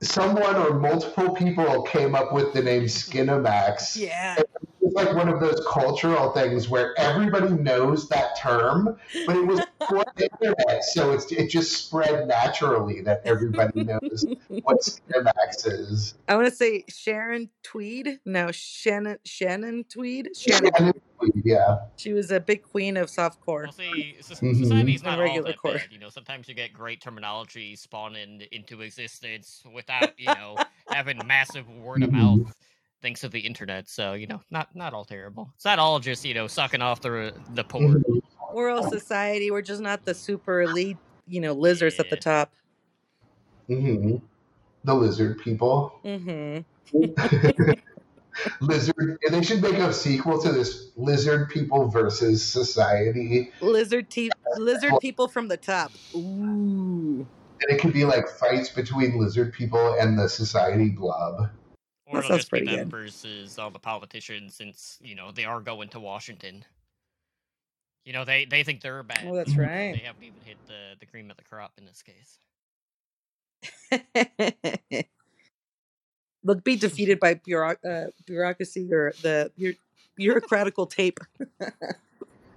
someone 0.00 0.56
or 0.56 0.78
multiple 0.78 1.30
people 1.30 1.82
came 1.82 2.14
up 2.14 2.32
with 2.32 2.52
the 2.52 2.62
name 2.62 2.84
skinamax. 2.84 3.96
Yeah. 3.96 4.36
It's 4.80 4.94
like 4.94 5.14
one 5.14 5.28
of 5.28 5.40
those 5.40 5.60
cultural 5.68 6.30
things 6.32 6.68
where 6.68 6.98
everybody 6.98 7.50
knows 7.50 8.08
that 8.08 8.38
term 8.38 8.96
but 9.26 9.36
it 9.36 9.46
was 9.46 9.60
before 9.78 10.04
the 10.16 10.30
internet 10.40 10.84
so 10.84 11.12
it's 11.12 11.30
it 11.30 11.48
just 11.48 11.86
spread 11.86 12.26
naturally 12.26 13.02
that 13.02 13.20
everybody 13.24 13.84
knows 13.84 14.24
what 14.62 14.78
skinamax 14.80 15.66
is. 15.66 16.14
I 16.26 16.36
want 16.36 16.48
to 16.48 16.54
say 16.54 16.84
sharon 16.88 17.50
tweed? 17.62 18.20
No 18.24 18.50
shannon 18.50 19.18
shannon 19.24 19.84
tweed? 19.84 20.30
Shannon 20.34 20.94
yeah 21.34 21.78
she 21.96 22.12
was 22.12 22.30
a 22.30 22.38
big 22.40 22.62
queen 22.62 22.96
of 22.96 23.08
softcore 23.08 23.64
Well, 23.64 23.72
see, 23.72 24.16
so- 24.20 24.34
Mhm. 24.36 24.56
society's 24.56 25.02
And 25.02 25.16
not 25.16 25.20
all 25.26 25.42
that 25.42 25.56
core. 25.58 25.74
bad. 25.74 25.92
You 25.92 25.98
know, 25.98 26.10
sometimes 26.10 26.48
you 26.48 26.54
get 26.54 26.72
great 26.72 27.00
terminology 27.00 27.74
spawning 27.74 28.42
into 28.52 28.82
existence 28.82 29.62
without, 29.74 30.10
you 30.16 30.32
know, 30.32 30.56
having 30.90 31.26
massive 31.26 31.68
word 31.68 32.02
of 32.04 32.10
Mhm. 32.10 32.12
mouth 32.12 32.54
thanks 33.02 33.20
to 33.22 33.28
the 33.28 33.40
internet. 33.40 33.88
So, 33.88 34.12
you 34.12 34.26
know, 34.28 34.40
not 34.50 34.74
not 34.76 34.94
all 34.94 35.04
terrible. 35.04 35.50
It's 35.56 35.64
not 35.64 35.78
all 35.80 35.98
just, 35.98 36.24
you 36.24 36.34
know, 36.34 36.46
sucking 36.46 36.82
off 36.82 37.00
the 37.00 37.32
the 37.54 37.64
poor. 37.64 38.00
We're 38.52 38.70
all 38.70 38.88
society 38.88 39.50
we're 39.50 39.60
just 39.62 39.82
not 39.82 40.04
the 40.04 40.14
super 40.14 40.62
elite 40.62 40.96
you 41.26 41.40
know 41.40 41.52
lizards 41.52 41.98
at 42.00 42.08
the 42.10 42.16
Yeah. 42.16 42.20
top 42.20 42.52
Mhm. 43.68 44.22
the 44.84 44.94
lizard 44.94 45.38
people 45.40 46.00
mm-hmm 46.04 46.60
lizard 48.60 49.18
they 49.30 49.42
should 49.42 49.60
make 49.62 49.74
a 49.76 49.92
sequel 49.92 50.40
to 50.40 50.52
this 50.52 50.90
lizard 50.96 51.48
people 51.50 51.88
versus 51.88 52.44
society 52.44 53.50
lizard 53.60 54.08
te- 54.10 54.30
lizard 54.56 54.92
people 55.00 55.26
from 55.28 55.48
the 55.48 55.56
top 55.56 55.90
ooh 56.14 57.26
and 57.60 57.70
it 57.76 57.80
could 57.80 57.92
be 57.92 58.04
like 58.04 58.28
fights 58.28 58.68
between 58.68 59.18
lizard 59.18 59.52
people 59.52 59.94
and 59.98 60.18
the 60.18 60.28
society 60.28 60.90
blob 60.90 61.50
Or 62.06 62.14
That 62.14 62.18
it'll 62.18 62.28
sounds 62.28 62.38
just 62.40 62.50
pretty 62.50 62.66
them 62.66 62.78
good. 62.84 62.90
versus 62.90 63.58
all 63.58 63.70
the 63.70 63.78
politicians 63.80 64.54
since, 64.54 64.96
you 65.02 65.14
know, 65.16 65.32
they 65.32 65.44
are 65.44 65.60
going 65.60 65.88
to 65.90 66.00
Washington. 66.00 66.64
You 68.04 68.12
know, 68.14 68.24
they, 68.24 68.44
they 68.46 68.62
think 68.62 68.80
they're 68.80 69.02
bad. 69.02 69.24
oh 69.26 69.34
that's 69.34 69.56
right. 69.56 69.92
They 69.92 70.02
haven't 70.06 70.22
even 70.22 70.40
hit 70.44 70.56
the, 70.68 70.94
the 71.00 71.06
cream 71.06 71.30
of 71.30 71.36
the 71.36 71.42
crop 71.44 71.72
in 71.76 71.84
this 71.84 72.02
case. 72.02 72.38
look 76.48 76.64
be 76.64 76.74
defeated 76.76 77.20
by 77.20 77.34
bureauc- 77.34 77.84
uh, 77.84 78.10
bureaucracy 78.26 78.88
or 78.92 79.12
the 79.22 79.50
bu- 79.58 79.74
bureaucratical 80.18 80.88
tape 80.90 81.20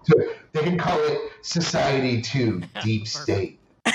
so 0.04 0.14
they 0.54 0.64
can 0.64 0.78
call 0.78 0.98
it 1.00 1.20
society 1.42 2.22
2 2.22 2.62
deep 2.84 3.08
state 3.08 3.60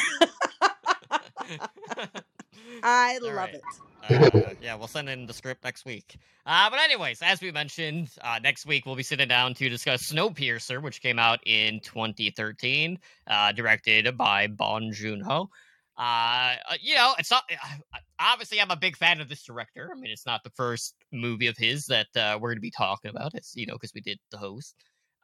i 2.82 3.18
All 3.22 3.28
love 3.28 3.36
right. 3.36 3.54
it 3.54 3.62
Uh, 4.08 4.54
yeah, 4.62 4.76
we'll 4.76 4.86
send 4.86 5.08
in 5.08 5.26
the 5.26 5.32
script 5.34 5.64
next 5.64 5.84
week. 5.84 6.16
Uh, 6.46 6.70
but 6.70 6.78
anyways, 6.78 7.22
as 7.22 7.40
we 7.40 7.50
mentioned, 7.50 8.08
uh, 8.22 8.38
next 8.40 8.64
week 8.64 8.86
we'll 8.86 8.94
be 8.94 9.02
sitting 9.02 9.26
down 9.26 9.52
to 9.54 9.68
discuss 9.68 10.12
Snowpiercer, 10.12 10.80
which 10.80 11.02
came 11.02 11.18
out 11.18 11.40
in 11.44 11.80
2013, 11.80 13.00
uh, 13.26 13.50
directed 13.50 14.16
by 14.16 14.46
Bong 14.46 14.92
Joon-ho. 14.92 15.50
Uh, 15.98 16.56
uh, 16.70 16.76
you 16.80 16.94
know, 16.94 17.14
it's 17.18 17.30
not. 17.30 17.44
Uh, 17.50 17.98
obviously, 18.18 18.60
I'm 18.60 18.70
a 18.70 18.76
big 18.76 18.96
fan 18.96 19.20
of 19.20 19.28
this 19.28 19.42
director. 19.44 19.90
I 19.90 19.98
mean, 19.98 20.10
it's 20.10 20.26
not 20.26 20.44
the 20.44 20.50
first 20.50 20.94
movie 21.12 21.46
of 21.46 21.56
his 21.56 21.86
that 21.86 22.08
uh, 22.16 22.38
we're 22.40 22.50
going 22.50 22.58
to 22.58 22.60
be 22.60 22.70
talking 22.70 23.10
about. 23.10 23.34
It's 23.34 23.54
you 23.56 23.66
know 23.66 23.74
because 23.74 23.94
we 23.94 24.00
did 24.00 24.18
the 24.30 24.38
host. 24.38 24.74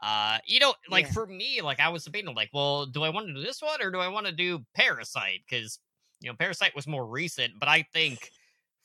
Uh, 0.02 0.38
you 0.46 0.58
know, 0.58 0.74
like 0.90 1.06
Yeah. 1.06 1.12
for 1.12 1.26
me, 1.26 1.60
like 1.60 1.78
I 1.78 1.88
was 1.88 2.04
debating, 2.04 2.34
like, 2.34 2.50
well, 2.52 2.86
do 2.86 3.02
I 3.04 3.08
want 3.10 3.28
to 3.28 3.34
do 3.34 3.40
this 3.40 3.62
one 3.62 3.80
or 3.80 3.90
do 3.90 3.98
I 4.00 4.08
want 4.08 4.26
to 4.26 4.32
do 4.32 4.64
Parasite? 4.74 5.40
Because 5.48 5.78
you 6.20 6.28
know, 6.30 6.36
Parasite 6.36 6.74
was 6.74 6.86
more 6.86 7.06
recent, 7.06 7.52
but 7.60 7.68
I 7.68 7.84
think 7.92 8.30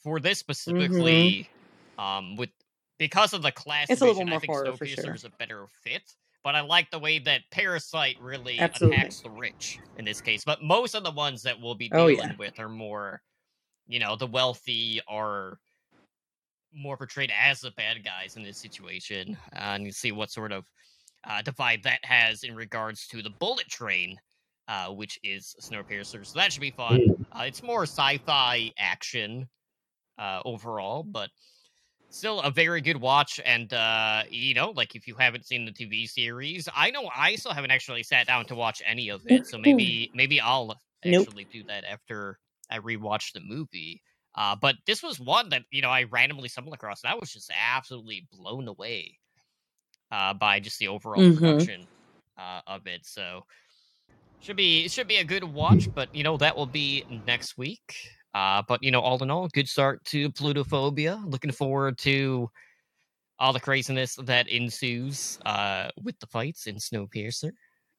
for 0.04 0.20
this 0.20 0.40
specifically, 0.40 1.50
um, 1.98 2.36
with 2.36 2.50
because 3.00 3.34
of 3.34 3.42
the 3.42 3.52
class, 3.52 3.86
Mm-hmm. 3.86 3.94
It's 3.94 4.02
a 4.02 4.06
little 4.06 4.26
division, 4.26 4.28
I 4.28 4.32
more 4.32 4.40
think 4.42 4.52
horror, 4.52 4.78
for 4.78 4.86
sure. 4.86 5.14
is 5.14 5.24
a 5.24 5.30
better 5.30 5.66
fit. 5.84 6.04
But 6.44 6.56
I 6.56 6.62
like 6.62 6.90
the 6.92 7.00
way 7.00 7.20
that 7.20 7.42
Parasite 7.52 8.18
really 8.22 8.60
Absolutely. 8.60 8.98
attacks 8.98 9.20
the 9.20 9.30
rich 9.30 9.80
in 9.98 10.06
this 10.06 10.22
case. 10.22 10.44
But 10.46 10.64
most 10.64 10.96
of 10.96 11.04
the 11.04 11.12
ones 11.12 11.44
that 11.44 11.60
we'll 11.60 11.76
be 11.76 11.90
Oh, 11.94 12.08
dealing 12.08 12.30
yeah. 12.30 12.36
with 12.38 12.60
are 12.60 12.70
more, 12.70 13.22
you 13.88 14.00
know, 14.00 14.16
the 14.16 14.28
wealthy 14.28 15.02
are 15.08 15.60
more 16.74 16.96
portrayed 16.98 17.32
as 17.38 17.62
the 17.62 17.72
bad 17.72 18.04
guys 18.04 18.38
in 18.38 18.44
this 18.44 18.58
situation, 18.58 19.38
uh, 19.56 19.60
and 19.60 19.84
you 19.86 19.92
see 19.92 20.12
what 20.12 20.30
sort 20.32 20.52
of 20.52 20.66
uh, 21.24 21.42
divide 21.42 21.82
that 21.84 22.00
has 22.04 22.44
in 22.44 22.56
regards 22.56 23.08
to 23.08 23.22
the 23.22 23.30
bullet 23.40 23.68
train, 23.68 24.18
uh, 24.68 24.88
which 24.88 25.20
is 25.24 25.56
Snowpiercer. 25.60 26.26
So 26.26 26.40
that 26.40 26.54
should 26.54 26.62
be 26.62 26.72
fun. 26.72 27.26
Uh, 27.32 27.44
it's 27.44 27.64
more 27.64 27.84
sci-fi 27.84 28.72
action 28.78 29.50
uh, 30.18 30.42
overall, 30.46 31.04
but 31.04 31.30
still 32.10 32.42
a 32.42 32.52
very 32.52 32.82
good 32.82 32.98
watch. 32.98 33.40
And 33.46 33.74
uh, 33.74 34.24
you 34.30 34.54
know, 34.54 34.72
like 34.72 34.96
if 34.96 35.08
you 35.08 35.16
haven't 35.16 35.46
seen 35.46 35.66
the 35.66 35.72
TV 35.72 36.08
series, 36.08 36.68
I 36.74 36.92
know 36.92 37.10
I 37.16 37.36
still 37.36 37.54
haven't 37.54 37.72
actually 37.72 38.04
sat 38.04 38.28
down 38.28 38.46
to 38.48 38.56
watch 38.56 38.82
any 38.86 39.10
of 39.10 39.26
it. 39.28 39.46
So 39.48 39.58
maybe 39.58 40.12
maybe 40.14 40.40
I'll 40.42 40.76
Nope. 41.04 41.30
actually 41.30 41.46
do 41.46 41.64
that 41.66 41.84
after 41.86 42.40
I 42.70 42.80
rewatch 42.80 43.34
the 43.34 43.42
movie. 43.42 44.02
Uh, 44.36 44.56
but 44.56 44.76
this 44.86 45.02
was 45.02 45.20
one 45.20 45.50
that 45.50 45.64
you 45.72 45.82
know 45.82 45.90
I 45.90 46.04
randomly 46.04 46.50
stumbled 46.50 46.76
across, 46.76 47.04
and 47.04 47.12
I 47.12 47.16
was 47.16 47.32
just 47.32 47.52
absolutely 47.56 48.28
blown 48.32 48.68
away 48.68 49.20
uh, 50.12 50.34
by 50.34 50.60
just 50.60 50.80
the 50.80 50.88
overall 50.88 51.24
Mhm. 51.24 51.68
production 51.68 51.90
uh, 52.38 52.62
of 52.68 52.88
it. 52.88 53.06
So 53.06 53.44
should 54.40 54.58
be 54.58 54.88
should 54.88 55.08
be 55.08 55.18
a 55.18 55.24
good 55.24 55.44
watch, 55.44 55.90
but 55.96 56.10
you 56.14 56.24
know 56.24 56.38
that 56.38 56.56
will 56.56 56.68
be 56.68 57.06
next 57.10 57.58
week. 57.58 57.96
Uh, 58.38 58.62
but 58.68 58.84
you 58.84 58.92
know, 58.92 59.02
all 59.02 59.22
in 59.24 59.32
all, 59.32 59.48
good 59.48 59.68
start 59.68 60.06
to 60.06 60.30
Plutophobia. 60.32 61.20
Looking 61.26 61.52
forward 61.52 61.98
to 62.00 62.52
all 63.40 63.52
the 63.52 63.60
craziness 63.60 64.16
that 64.16 64.48
ensues 64.48 65.40
uh, 65.48 65.90
with 66.04 66.20
the 66.20 66.28
fights 66.28 66.68
in 66.68 66.76
Snowpiercer. 66.76 67.52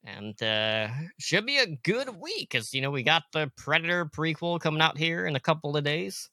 And 0.05 0.41
uh, 0.41 0.89
should 1.19 1.45
be 1.45 1.59
a 1.59 1.67
good 1.67 2.09
week 2.21 2.51
because 2.51 2.73
you 2.73 2.81
know 2.81 2.91
we 2.93 3.03
got 3.03 3.25
the 3.33 3.51
Predator 3.57 4.07
prequel 4.07 4.61
coming 4.61 4.81
out 4.81 4.97
here 4.97 5.27
in 5.27 5.35
a 5.35 5.41
couple 5.41 5.77
of 5.77 5.83
days. 5.83 6.31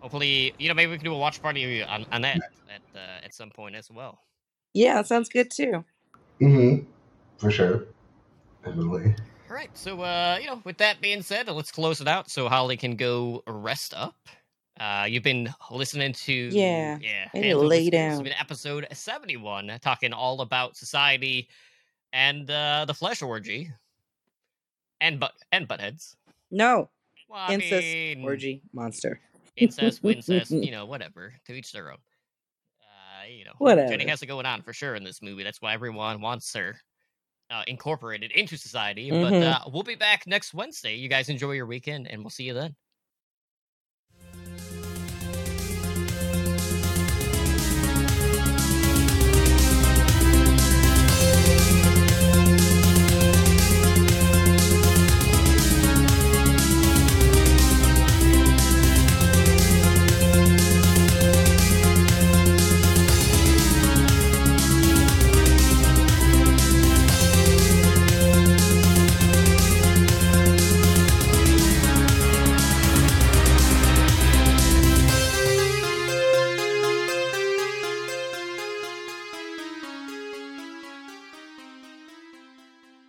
Hopefully, 0.00 0.54
you 0.60 0.68
know 0.68 0.74
maybe 0.74 0.92
we 0.92 0.98
can 0.98 1.04
do 1.04 1.14
a 1.14 1.18
watch 1.18 1.42
party 1.42 1.82
on, 1.82 2.06
on 2.12 2.22
that 2.22 2.38
at 2.68 2.82
uh, 2.94 3.24
at 3.24 3.34
some 3.34 3.50
point 3.50 3.74
as 3.74 3.90
well. 3.90 4.20
yeah 4.72 4.94
that 4.94 5.08
sounds 5.08 5.28
good 5.28 5.50
too 5.50 5.84
hmm 6.38 6.76
For 7.38 7.50
sure. 7.50 7.86
Definitely. 8.64 9.16
All 9.48 9.54
right, 9.56 9.70
so 9.76 10.00
uh, 10.00 10.38
you 10.40 10.46
know, 10.46 10.60
with 10.64 10.78
that 10.78 11.00
being 11.00 11.22
said, 11.22 11.48
let's 11.48 11.70
close 11.70 12.00
it 12.00 12.08
out 12.08 12.30
so 12.30 12.48
Holly 12.48 12.76
can 12.76 12.96
go 12.96 13.42
rest 13.46 13.92
up. 13.94 14.16
Uh, 14.80 15.06
you've 15.08 15.22
been 15.22 15.52
listening 15.70 16.12
to 16.12 16.32
Yeah, 16.32 16.98
yeah, 17.00 17.28
I 17.34 17.38
need 17.38 17.42
to 17.42 17.48
Hands 17.48 17.62
of 17.62 17.66
lay 17.68 17.78
Whiskers. 17.84 17.86
It's 17.86 17.90
down. 17.90 18.24
been 18.24 18.32
episode 18.32 18.86
seventy-one, 18.92 19.78
talking 19.82 20.12
all 20.12 20.40
about 20.40 20.76
society 20.76 21.48
and 22.12 22.50
uh, 22.50 22.84
the 22.86 22.94
flesh 22.94 23.22
orgy. 23.22 23.70
and 25.00 25.20
but 25.20 25.32
and 25.52 25.68
buttheads. 25.68 26.16
No, 26.50 26.90
Well, 27.28 27.50
incest 27.50 27.82
mean, 27.82 28.24
orgy 28.24 28.62
monster. 28.72 29.20
incest, 29.56 30.02
wincest, 30.02 30.50
you 30.52 30.70
know, 30.72 30.86
whatever. 30.86 31.34
To 31.46 31.52
each 31.52 31.70
their 31.72 31.90
own. 31.92 31.98
Uh, 32.80 33.26
you 33.28 33.44
know, 33.44 33.52
Jenny 33.88 34.06
has 34.08 34.22
it 34.22 34.26
going 34.26 34.46
on 34.46 34.62
for 34.62 34.72
sure 34.72 34.94
in 34.94 35.04
this 35.04 35.20
movie. 35.22 35.44
That's 35.44 35.60
why 35.60 35.74
everyone 35.74 36.20
wants 36.20 36.52
her 36.54 36.76
uh, 37.50 37.62
incorporated 37.66 38.30
into 38.32 38.56
society. 38.56 39.10
Mhm. 39.10 39.22
But 39.22 39.42
uh, 39.42 39.60
we'll 39.72 39.82
be 39.82 39.94
back 39.96 40.26
next 40.26 40.54
Wednesday. 40.54 40.96
You 40.96 41.08
guys 41.08 41.28
enjoy 41.28 41.52
your 41.52 41.66
weekend, 41.66 42.08
and 42.08 42.22
we'll 42.22 42.30
see 42.30 42.44
you 42.44 42.54
then. 42.54 42.74